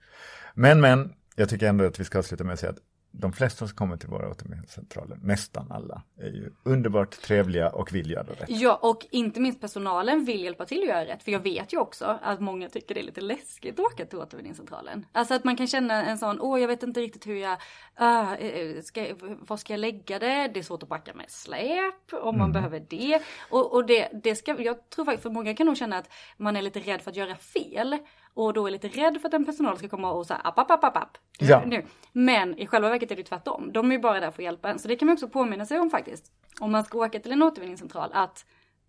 Men, 0.54 0.80
men, 0.80 1.14
jag 1.36 1.48
tycker 1.48 1.68
ändå 1.68 1.84
att 1.84 2.00
vi 2.00 2.04
ska 2.04 2.18
avsluta 2.18 2.44
med 2.44 2.52
att 2.52 2.60
säga 2.60 2.72
att 2.72 2.80
de 3.16 3.32
flesta 3.32 3.66
som 3.66 3.76
kommer 3.76 3.96
till 3.96 4.08
våra 4.08 4.30
återvinningscentraler, 4.30 5.18
nästan 5.22 5.72
alla, 5.72 6.02
är 6.18 6.30
ju 6.30 6.50
underbart 6.62 7.10
trevliga 7.10 7.70
och 7.70 7.94
vill 7.94 8.10
göra 8.10 8.22
rätt. 8.22 8.44
Ja, 8.48 8.78
och 8.82 9.06
inte 9.10 9.40
minst 9.40 9.60
personalen 9.60 10.24
vill 10.24 10.44
hjälpa 10.44 10.64
till 10.64 10.82
att 10.82 10.88
göra 10.88 11.06
rätt. 11.06 11.22
För 11.22 11.32
jag 11.32 11.40
vet 11.40 11.72
ju 11.72 11.78
också 11.78 12.18
att 12.22 12.40
många 12.40 12.68
tycker 12.68 12.94
det 12.94 13.00
är 13.00 13.04
lite 13.04 13.20
läskigt 13.20 13.80
att 13.80 13.86
åka 13.86 14.06
till 14.06 14.18
återvinningscentralen. 14.18 15.06
Alltså 15.12 15.34
att 15.34 15.44
man 15.44 15.56
kan 15.56 15.66
känna 15.66 16.04
en 16.04 16.18
sån, 16.18 16.40
åh 16.40 16.60
jag 16.60 16.68
vet 16.68 16.82
inte 16.82 17.00
riktigt 17.00 17.26
hur 17.26 17.36
jag, 17.36 17.58
uh, 18.00 18.80
ska, 18.82 19.06
var 19.20 19.56
ska 19.56 19.72
jag 19.72 19.80
lägga 19.80 20.18
det? 20.18 20.50
Det 20.54 20.60
är 20.60 20.62
svårt 20.62 20.82
att 20.82 20.88
packa 20.88 21.14
med 21.14 21.30
släp 21.30 22.12
om 22.12 22.38
man 22.38 22.50
mm. 22.50 22.52
behöver 22.52 22.86
det. 22.88 23.22
Och, 23.50 23.74
och 23.74 23.86
det, 23.86 24.08
det 24.22 24.34
ska, 24.34 24.62
jag 24.62 24.90
tror 24.90 25.04
faktiskt, 25.04 25.22
för 25.22 25.30
många 25.30 25.54
kan 25.54 25.66
nog 25.66 25.76
känna 25.76 25.98
att 25.98 26.12
man 26.36 26.56
är 26.56 26.62
lite 26.62 26.80
rädd 26.80 27.02
för 27.02 27.10
att 27.10 27.16
göra 27.16 27.36
fel 27.36 27.98
och 28.34 28.52
då 28.52 28.66
är 28.66 28.70
lite 28.70 28.88
rädd 28.88 29.20
för 29.20 29.28
att 29.28 29.34
en 29.34 29.44
personal 29.44 29.78
ska 29.78 29.88
komma 29.88 30.12
och 30.12 30.26
säga 30.26 30.40
app, 30.44 30.58
app, 30.58 30.70
app, 30.70 30.84
app, 30.84 30.96
app. 30.96 31.18
Ja. 31.38 31.62
Nu. 31.66 31.84
Men 32.12 32.58
i 32.58 32.66
själva 32.66 32.88
verket 32.88 33.10
är 33.10 33.16
det 33.16 33.22
tvärtom. 33.22 33.70
De 33.72 33.90
är 33.90 33.94
ju 33.94 34.00
bara 34.00 34.20
där 34.20 34.30
för 34.30 34.42
att 34.42 34.44
hjälpa 34.44 34.70
en. 34.70 34.78
Så 34.78 34.88
det 34.88 34.96
kan 34.96 35.06
man 35.06 35.12
också 35.12 35.28
påminna 35.28 35.66
sig 35.66 35.78
om 35.78 35.90
faktiskt. 35.90 36.32
Om 36.60 36.72
man 36.72 36.84
ska 36.84 36.98
åka 36.98 37.18
till 37.20 37.32
en 37.32 37.42
återvinningscentral 37.42 38.10
att 38.12 38.44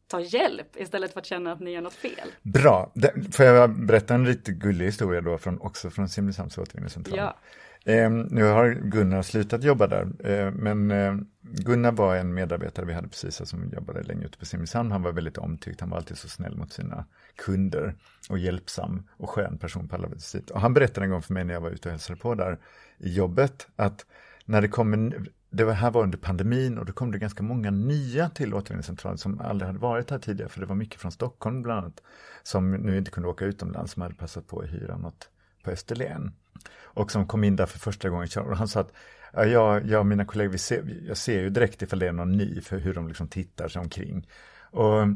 ta 0.08 0.20
hjälp 0.20 0.76
istället 0.76 1.14
för 1.14 1.20
att 1.20 1.26
känna 1.26 1.52
att 1.52 1.60
ni 1.60 1.72
gör 1.72 1.82
något 1.82 1.94
fel. 1.94 2.30
Bra, 2.42 2.92
får 3.34 3.46
jag 3.46 3.86
berätta 3.86 4.16
en 4.16 4.26
lite 4.26 4.52
gullig 4.52 4.86
historia 4.86 5.22
då 5.22 5.38
från, 5.38 5.62
också 5.62 5.90
från 5.90 6.10
Simrishamns 6.10 6.58
återvinningscentral. 6.58 7.18
Ja. 7.18 7.36
Eh, 7.88 8.10
nu 8.10 8.44
har 8.44 8.74
Gunnar 8.74 9.22
slutat 9.22 9.64
jobba 9.64 9.88
där, 9.88 10.08
eh, 10.30 10.52
men 10.52 10.92
eh, 10.92 11.16
Gunnar 11.42 11.92
var 11.92 12.16
en 12.16 12.34
medarbetare 12.34 12.86
vi 12.86 12.94
hade 12.94 13.08
precis 13.08 13.50
som 13.50 13.70
jobbade 13.70 14.04
länge 14.04 14.26
ute 14.26 14.38
på 14.38 14.46
Simrishamn. 14.46 14.92
Han 14.92 15.02
var 15.02 15.12
väldigt 15.12 15.38
omtyckt, 15.38 15.80
han 15.80 15.90
var 15.90 15.98
alltid 15.98 16.18
så 16.18 16.30
snäll 16.30 16.58
mot 16.58 16.74
sina 16.74 17.06
kunder 17.36 17.96
och 18.30 18.40
hjälpsam 18.40 19.04
och 19.18 19.30
skön 19.30 19.58
person 19.58 19.88
på 19.88 19.96
alla 19.96 20.08
vis. 20.08 20.36
Och 20.54 20.62
han 20.62 20.74
berättade 20.74 21.06
en 21.06 21.12
gång 21.12 21.22
för 21.22 21.34
mig 21.34 21.46
när 21.46 21.54
jag 21.54 21.62
var 21.62 21.70
ute 21.70 21.90
och 21.90 21.92
hälsade 21.92 22.20
på 22.20 22.36
där 22.36 22.58
i 22.98 23.14
jobbet 23.14 23.68
att 23.76 24.06
när 24.46 24.62
det 24.62 24.68
kom 24.68 24.94
en, 24.94 25.28
det 25.50 25.64
var, 25.64 25.74
här 25.74 25.92
var 25.92 26.04
under 26.04 26.18
pandemin 26.18 26.78
och 26.78 26.86
då 26.86 26.94
kom 26.94 27.12
det 27.12 27.20
ganska 27.20 27.44
många 27.44 27.72
nya 27.72 28.30
till 28.30 28.54
återvinningscentralen 28.54 29.18
som 29.18 29.42
aldrig 29.42 29.68
hade 29.68 29.80
varit 29.80 30.12
här 30.12 30.20
tidigare. 30.20 30.50
För 30.50 30.60
det 30.60 30.66
var 30.66 30.76
mycket 30.76 31.02
från 31.02 31.12
Stockholm 31.12 31.62
bland 31.62 31.80
annat 31.80 32.02
som 32.44 32.72
nu 32.72 32.98
inte 32.98 33.12
kunde 33.12 33.30
åka 33.30 33.46
utomlands. 33.46 33.92
Som 33.92 34.02
hade 34.02 34.16
passat 34.16 34.48
på 34.48 34.60
att 34.60 34.70
hyra 34.70 34.98
något 34.98 35.30
på 35.64 35.72
Österlen 35.72 36.32
och 36.84 37.12
som 37.12 37.28
kom 37.28 37.44
in 37.44 37.56
där 37.56 37.66
för 37.66 37.80
första 37.80 38.10
gången. 38.10 38.28
Och 38.38 38.58
han 38.58 38.68
sa 38.68 38.80
att 38.80 38.92
ja, 39.34 39.46
jag, 39.46 39.86
jag 39.86 40.00
och 40.00 40.06
mina 40.06 40.26
kollegor, 40.26 40.52
vi 40.52 40.58
ser, 40.58 41.04
jag 41.08 41.18
ser 41.18 41.42
ju 41.42 41.50
direkt 41.50 41.82
ifall 41.82 42.00
det 42.00 42.08
är 42.08 42.12
någon 42.12 42.38
ny 42.38 42.62
för 42.62 42.78
hur 42.78 42.94
de 42.94 43.08
liksom 43.08 43.28
tittar 43.28 43.68
sig 43.68 43.82
omkring. 43.82 44.28
Och 44.72 45.08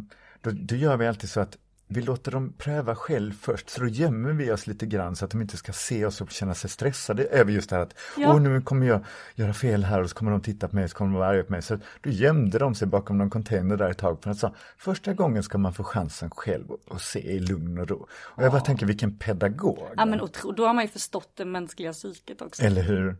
då, 0.41 0.51
då 0.51 0.75
gör 0.75 0.97
vi 0.97 1.07
alltid 1.07 1.29
så 1.29 1.39
att 1.39 1.57
vi 1.91 2.01
låter 2.01 2.31
dem 2.31 2.53
pröva 2.57 2.95
själv 2.95 3.31
först, 3.41 3.69
så 3.69 3.81
då 3.81 3.87
gömmer 3.87 4.31
vi 4.31 4.51
oss 4.51 4.67
lite 4.67 4.85
grann 4.85 5.15
så 5.15 5.25
att 5.25 5.31
de 5.31 5.41
inte 5.41 5.57
ska 5.57 5.73
se 5.73 6.05
oss 6.05 6.21
och 6.21 6.31
känna 6.31 6.53
sig 6.53 6.69
stressade 6.69 7.23
över 7.23 7.51
just 7.51 7.69
det 7.69 7.75
här 7.75 7.83
att 7.83 7.95
ja. 8.17 8.33
åh 8.33 8.41
nu 8.41 8.61
kommer 8.61 8.87
jag 8.87 9.05
göra 9.35 9.53
fel 9.53 9.83
här 9.83 10.01
och 10.01 10.09
så 10.09 10.15
kommer 10.15 10.31
de 10.31 10.41
titta 10.41 10.67
på 10.67 10.75
mig 10.75 10.83
och 10.83 10.89
så 10.89 10.97
kommer 10.97 11.11
de 11.11 11.19
vara 11.19 11.29
arga 11.29 11.43
på 11.43 11.51
mig. 11.51 11.61
Så 11.61 11.79
då 12.01 12.09
gömde 12.09 12.59
de 12.59 12.75
sig 12.75 12.87
bakom 12.87 13.17
någon 13.17 13.29
container 13.29 13.77
där 13.77 13.89
ett 13.89 13.97
tag 13.97 14.23
för 14.23 14.31
att 14.31 14.37
sa 14.37 14.53
första 14.77 15.13
gången 15.13 15.43
ska 15.43 15.57
man 15.57 15.73
få 15.73 15.83
chansen 15.83 16.29
själv 16.29 16.67
att 16.91 17.01
se 17.01 17.19
i 17.19 17.39
lugn 17.39 17.79
och 17.79 17.89
ro. 17.89 18.07
Och 18.11 18.43
jag 18.43 18.51
bara 18.51 18.61
tänker 18.61 18.85
vilken 18.85 19.17
pedagog. 19.17 19.79
Ja 19.97 20.05
men 20.05 20.21
och 20.21 20.55
då 20.55 20.67
har 20.67 20.73
man 20.73 20.83
ju 20.83 20.89
förstått 20.89 21.31
det 21.35 21.45
mänskliga 21.45 21.93
psyket 21.93 22.41
också. 22.41 22.63
Eller 22.63 22.81
hur? 22.81 23.15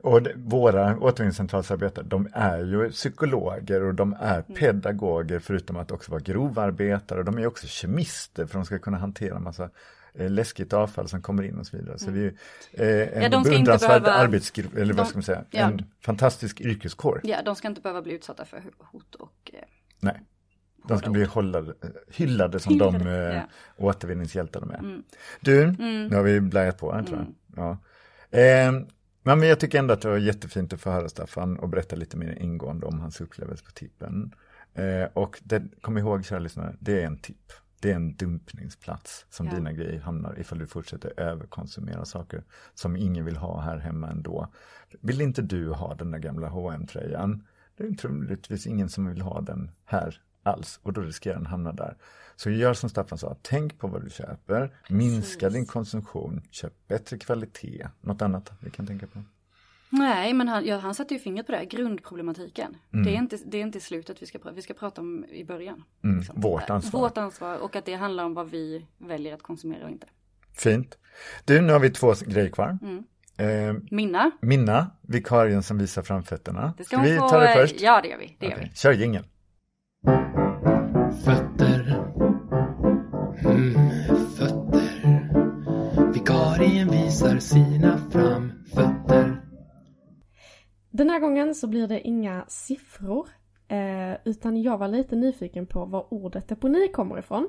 Och 0.00 0.28
våra 0.36 0.98
återvinningscentralsarbetare, 0.98 2.04
de 2.08 2.28
är 2.32 2.58
ju 2.58 2.90
psykologer 2.90 3.82
och 3.82 3.94
de 3.94 4.16
är 4.20 4.44
mm. 4.48 4.54
pedagoger 4.54 5.38
förutom 5.38 5.76
att 5.76 5.90
också 5.90 6.10
vara 6.10 6.20
grovarbetare. 6.20 7.22
De 7.22 7.38
är 7.38 7.46
också 7.46 7.66
kemister 7.66 8.46
för 8.46 8.54
de 8.54 8.64
ska 8.64 8.78
kunna 8.78 8.98
hantera 8.98 9.36
en 9.36 9.42
massa 9.42 9.70
eh, 10.14 10.30
läskigt 10.30 10.72
avfall 10.72 11.08
som 11.08 11.22
kommer 11.22 11.42
in 11.42 11.58
och 11.58 11.66
så 11.66 11.76
vidare. 11.76 11.98
Så 11.98 12.08
mm. 12.08 12.20
vi 12.20 12.26
är 12.84 13.16
eh, 13.16 13.24
en 13.24 13.32
ja, 13.32 13.42
beundransvärd 13.44 14.02
behöva... 14.02 14.22
arbetsgrupp, 14.22 14.76
eller 14.76 14.94
vad 14.94 15.06
ska 15.06 15.16
man 15.16 15.22
säga, 15.22 15.44
ja. 15.50 15.60
en 15.60 15.84
fantastisk 16.04 16.60
yrkeskår. 16.60 17.20
Ja, 17.24 17.42
de 17.44 17.56
ska 17.56 17.68
inte 17.68 17.80
behöva 17.80 18.02
bli 18.02 18.12
utsatta 18.12 18.44
för 18.44 18.62
hot 18.78 19.14
och 19.14 19.50
eh, 19.52 19.60
Nej. 20.00 20.22
De 20.88 20.98
ska 20.98 21.10
bli 21.10 21.24
hållade, 21.24 21.74
hyllade 22.08 22.60
som 22.60 22.72
hyllade, 22.72 22.98
de 22.98 23.06
eh, 23.06 23.34
ja. 23.34 23.42
återvinningshjältar 23.76 24.60
de 24.60 24.70
är. 24.70 24.78
Mm. 24.78 25.02
Du, 25.40 25.62
mm. 25.62 26.06
nu 26.06 26.16
har 26.16 26.22
vi 26.22 26.40
blajat 26.40 26.78
på 26.78 26.92
här 26.92 27.02
tror 27.02 27.18
jag. 27.18 27.26
Mm. 27.26 27.34
Ja. 27.56 27.78
Eh, 28.38 28.72
men 29.36 29.48
jag 29.48 29.60
tycker 29.60 29.78
ändå 29.78 29.94
att 29.94 30.00
det 30.00 30.08
var 30.08 30.18
jättefint 30.18 30.72
att 30.72 30.80
få 30.80 30.90
höra 30.90 31.08
Staffan 31.08 31.58
och 31.58 31.68
berätta 31.68 31.96
lite 31.96 32.16
mer 32.16 32.38
ingående 32.40 32.86
om 32.86 33.00
hans 33.00 33.20
upplevelse 33.20 33.64
på 33.64 33.70
tippen. 33.70 34.34
Eh, 34.74 35.08
och 35.12 35.40
det, 35.44 35.62
kom 35.80 35.98
ihåg 35.98 36.24
kära 36.24 36.38
lyssnare, 36.38 36.76
det 36.80 37.02
är 37.02 37.06
en 37.06 37.18
tipp. 37.18 37.52
Det 37.80 37.90
är 37.90 37.94
en 37.94 38.16
dumpningsplats 38.16 39.26
som 39.30 39.46
ja. 39.46 39.54
dina 39.54 39.72
grejer 39.72 40.00
hamnar 40.00 40.40
ifall 40.40 40.58
du 40.58 40.66
fortsätter 40.66 41.20
överkonsumera 41.20 42.04
saker 42.04 42.42
som 42.74 42.96
ingen 42.96 43.24
vill 43.24 43.36
ha 43.36 43.60
här 43.60 43.78
hemma 43.78 44.08
ändå. 44.08 44.52
Vill 45.00 45.20
inte 45.20 45.42
du 45.42 45.70
ha 45.70 45.94
den 45.94 46.10
där 46.10 46.18
gamla 46.18 46.48
hm 46.48 46.86
tröjan 46.86 47.46
Det 47.76 47.84
är 47.84 47.92
troligtvis 47.92 48.66
ingen 48.66 48.88
som 48.88 49.06
vill 49.06 49.20
ha 49.20 49.40
den 49.40 49.70
här 49.84 50.20
alls 50.42 50.80
och 50.82 50.92
då 50.92 51.00
riskerar 51.00 51.34
den 51.34 51.46
hamna 51.46 51.72
där. 51.72 51.96
Så 52.38 52.50
gör 52.50 52.74
som 52.74 52.90
Staffan 52.90 53.18
sa, 53.18 53.36
tänk 53.42 53.78
på 53.78 53.86
vad 53.86 54.04
du 54.04 54.10
köper, 54.10 54.72
minska 54.88 55.40
Precis. 55.40 55.54
din 55.54 55.66
konsumtion, 55.66 56.42
köp 56.50 56.88
bättre 56.88 57.18
kvalitet, 57.18 57.88
något 58.00 58.22
annat 58.22 58.52
vi 58.60 58.70
kan 58.70 58.86
tänka 58.86 59.06
på. 59.06 59.22
Nej, 59.90 60.34
men 60.34 60.48
han, 60.48 60.66
ja, 60.66 60.78
han 60.78 60.94
satte 60.94 61.14
ju 61.14 61.20
fingret 61.20 61.46
på 61.46 61.52
det, 61.52 61.64
grundproblematiken. 61.64 62.76
Mm. 62.92 63.04
Det, 63.04 63.10
är 63.10 63.18
inte, 63.18 63.38
det 63.46 63.58
är 63.58 63.62
inte 63.62 63.80
slutet 63.80 64.22
vi 64.22 64.26
ska, 64.26 64.38
vi 64.54 64.62
ska 64.62 64.74
prata 64.74 65.00
om 65.00 65.24
i 65.24 65.44
början. 65.44 65.84
Mm. 66.04 66.18
Liksom. 66.18 66.40
Vårt 66.40 66.70
ansvar. 66.70 67.00
Vårt 67.00 67.18
ansvar 67.18 67.58
och 67.58 67.76
att 67.76 67.84
det 67.84 67.94
handlar 67.94 68.24
om 68.24 68.34
vad 68.34 68.50
vi 68.50 68.86
väljer 68.98 69.34
att 69.34 69.42
konsumera 69.42 69.84
och 69.84 69.90
inte. 69.90 70.06
Fint. 70.56 70.98
Du, 71.44 71.60
nu 71.60 71.72
har 71.72 71.80
vi 71.80 71.90
två 71.90 72.14
grejer 72.26 72.50
kvar. 72.50 72.78
Mm. 72.82 73.04
Eh, 73.38 73.82
Minna. 73.90 74.30
Minna, 74.40 74.90
vikarien 75.02 75.62
som 75.62 75.78
visar 75.78 76.02
framfötterna. 76.02 76.74
Det 76.78 76.84
ska, 76.84 76.96
ska 76.96 77.04
vi 77.04 77.16
få, 77.16 77.28
ta 77.28 77.40
det 77.40 77.54
först? 77.54 77.80
Ja, 77.80 78.00
det 78.02 78.08
gör 78.08 78.18
vi. 78.18 78.36
Det 78.38 78.46
okay. 78.46 78.58
gör 78.58 78.68
vi. 78.68 78.76
Kör 78.76 78.92
jingeln. 78.92 79.24
Fötter. 81.24 81.77
Visar 87.08 87.38
sina 87.38 87.98
framfötter. 87.98 89.40
Den 90.90 91.10
här 91.10 91.20
gången 91.20 91.54
så 91.54 91.66
blir 91.66 91.88
det 91.88 92.00
inga 92.00 92.44
siffror. 92.48 93.28
Eh, 93.68 94.16
utan 94.24 94.62
jag 94.62 94.78
var 94.78 94.88
lite 94.88 95.16
nyfiken 95.16 95.66
på 95.66 95.84
var 95.84 96.14
ordet 96.14 96.48
deponi 96.48 96.88
kommer 96.88 97.18
ifrån. 97.18 97.48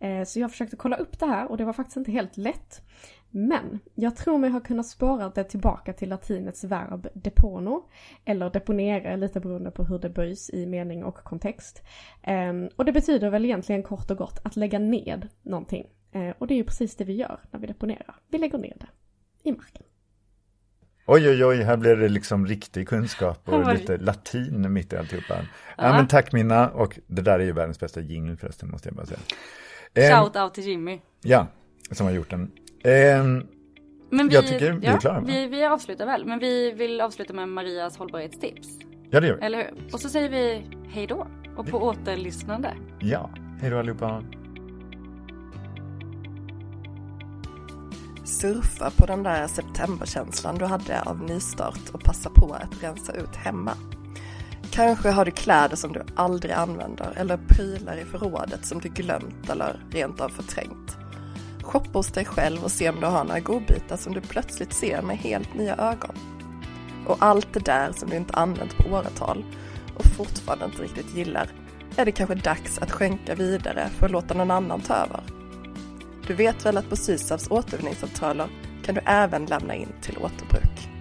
Eh, 0.00 0.24
så 0.24 0.40
jag 0.40 0.50
försökte 0.50 0.76
kolla 0.76 0.96
upp 0.96 1.18
det 1.18 1.26
här 1.26 1.50
och 1.50 1.56
det 1.56 1.64
var 1.64 1.72
faktiskt 1.72 1.96
inte 1.96 2.10
helt 2.10 2.36
lätt. 2.36 2.82
Men 3.30 3.78
jag 3.94 4.16
tror 4.16 4.38
mig 4.38 4.50
ha 4.50 4.60
kunnat 4.60 4.86
spåra 4.86 5.28
det 5.28 5.44
tillbaka 5.44 5.92
till 5.92 6.08
latinets 6.08 6.64
verb 6.64 7.08
depono, 7.14 7.88
eller 8.24 8.50
deponere 8.50 9.16
lite 9.16 9.40
beroende 9.40 9.70
på 9.70 9.84
hur 9.84 9.98
det 9.98 10.10
böjs 10.10 10.50
i 10.50 10.66
mening 10.66 11.04
och 11.04 11.16
kontext. 11.16 11.82
Ehm, 12.22 12.68
och 12.76 12.84
det 12.84 12.92
betyder 12.92 13.30
väl 13.30 13.44
egentligen 13.44 13.82
kort 13.82 14.10
och 14.10 14.16
gott 14.18 14.38
att 14.44 14.56
lägga 14.56 14.78
ned 14.78 15.28
någonting. 15.42 15.86
Ehm, 16.12 16.34
och 16.38 16.46
det 16.46 16.54
är 16.54 16.56
ju 16.56 16.64
precis 16.64 16.96
det 16.96 17.04
vi 17.04 17.12
gör 17.12 17.40
när 17.50 17.60
vi 17.60 17.66
deponerar. 17.66 18.16
Vi 18.28 18.38
lägger 18.38 18.58
ner 18.58 18.76
det 18.80 18.88
i 19.48 19.52
marken. 19.52 19.82
Oj, 21.06 21.28
oj, 21.28 21.44
oj, 21.44 21.62
här 21.62 21.76
blir 21.76 21.96
det 21.96 22.08
liksom 22.08 22.46
riktig 22.46 22.88
kunskap 22.88 23.48
och 23.48 23.74
lite 23.74 23.96
latin 23.96 24.72
mitt 24.72 24.92
i 24.92 24.96
alltihopa. 24.96 25.34
Ja. 25.34 25.44
ja, 25.76 25.92
men 25.92 26.08
tack 26.08 26.32
Minna, 26.32 26.70
och 26.70 26.98
det 27.06 27.22
där 27.22 27.40
är 27.40 27.44
ju 27.44 27.52
världens 27.52 27.80
bästa 27.80 28.00
jingle 28.00 28.36
förresten, 28.36 28.70
måste 28.70 28.88
jag 28.88 28.96
bara 28.96 29.06
säga. 29.06 29.20
Shout 29.94 30.36
out 30.36 30.54
till 30.54 30.64
Jimmy. 30.64 31.00
Ja, 31.22 31.46
som 31.90 32.06
har 32.06 32.12
gjort 32.12 32.30
den. 32.30 32.50
Eh, 32.84 33.24
men 34.10 34.28
vi, 34.28 34.34
jag 34.34 34.46
tycker 34.46 34.72
vi 34.72 34.86
är 34.86 34.98
klara. 34.98 35.20
Vi, 35.20 35.46
vi 35.46 35.64
avslutar 35.64 36.06
väl, 36.06 36.24
men 36.24 36.38
vi 36.38 36.72
vill 36.72 37.00
avsluta 37.00 37.32
med 37.32 37.48
Marias 37.48 37.96
hållbarhetstips. 37.96 38.68
Ja, 39.10 39.20
det 39.20 39.26
gör 39.26 39.36
vi. 39.36 39.42
Eller 39.46 39.58
hur? 39.58 39.94
Och 39.94 40.00
så 40.00 40.08
säger 40.08 40.28
vi 40.28 40.62
hej 40.88 41.06
då 41.06 41.26
och 41.56 41.66
på 41.66 41.78
återlyssnande. 41.78 42.74
Ja, 43.00 43.30
hej 43.60 43.70
då 43.70 43.78
allihopa. 43.78 44.24
Surfa 48.28 48.90
på 48.90 49.06
den 49.06 49.22
där 49.22 49.46
septemberkänslan 49.46 50.58
du 50.58 50.64
hade 50.64 51.02
av 51.02 51.22
nystart 51.22 51.88
och 51.92 52.04
passa 52.04 52.30
på 52.30 52.52
att 52.52 52.82
rensa 52.82 53.12
ut 53.12 53.36
hemma. 53.36 53.72
Kanske 54.70 55.10
har 55.10 55.24
du 55.24 55.30
kläder 55.30 55.76
som 55.76 55.92
du 55.92 56.02
aldrig 56.16 56.52
använder 56.52 57.12
eller 57.16 57.36
prylar 57.36 57.96
i 57.96 58.04
förrådet 58.04 58.66
som 58.66 58.80
du 58.80 58.88
glömt 58.88 59.50
eller 59.50 59.80
rent 59.90 60.20
av 60.20 60.28
förträngt. 60.28 60.96
Shoppa 61.62 61.98
hos 61.98 62.12
dig 62.12 62.24
själv 62.24 62.64
och 62.64 62.70
se 62.70 62.88
om 62.88 63.00
du 63.00 63.06
har 63.06 63.24
några 63.24 63.40
godbitar 63.40 63.96
som 63.96 64.12
du 64.12 64.20
plötsligt 64.20 64.72
ser 64.72 65.02
med 65.02 65.18
helt 65.18 65.54
nya 65.54 65.76
ögon. 65.76 66.16
Och 67.06 67.16
allt 67.18 67.52
det 67.52 67.64
där 67.64 67.92
som 67.92 68.10
du 68.10 68.16
inte 68.16 68.34
använt 68.34 68.76
på 68.78 68.94
åratal 68.94 69.44
och 69.96 70.06
fortfarande 70.06 70.64
inte 70.64 70.82
riktigt 70.82 71.14
gillar 71.16 71.48
är 71.96 72.04
det 72.04 72.12
kanske 72.12 72.34
dags 72.34 72.78
att 72.78 72.92
skänka 72.92 73.34
vidare 73.34 73.88
för 73.88 74.06
att 74.06 74.12
låta 74.12 74.34
någon 74.34 74.50
annan 74.50 74.80
ta 74.80 74.94
över. 74.94 75.37
Du 76.28 76.34
vet 76.34 76.66
väl 76.66 76.76
att 76.76 76.90
på 76.90 76.96
Sysavs 76.96 77.50
återvinningscentraler 77.50 78.48
kan 78.84 78.94
du 78.94 79.00
även 79.06 79.46
lämna 79.46 79.74
in 79.74 79.88
till 80.02 80.18
återbruk. 80.18 80.97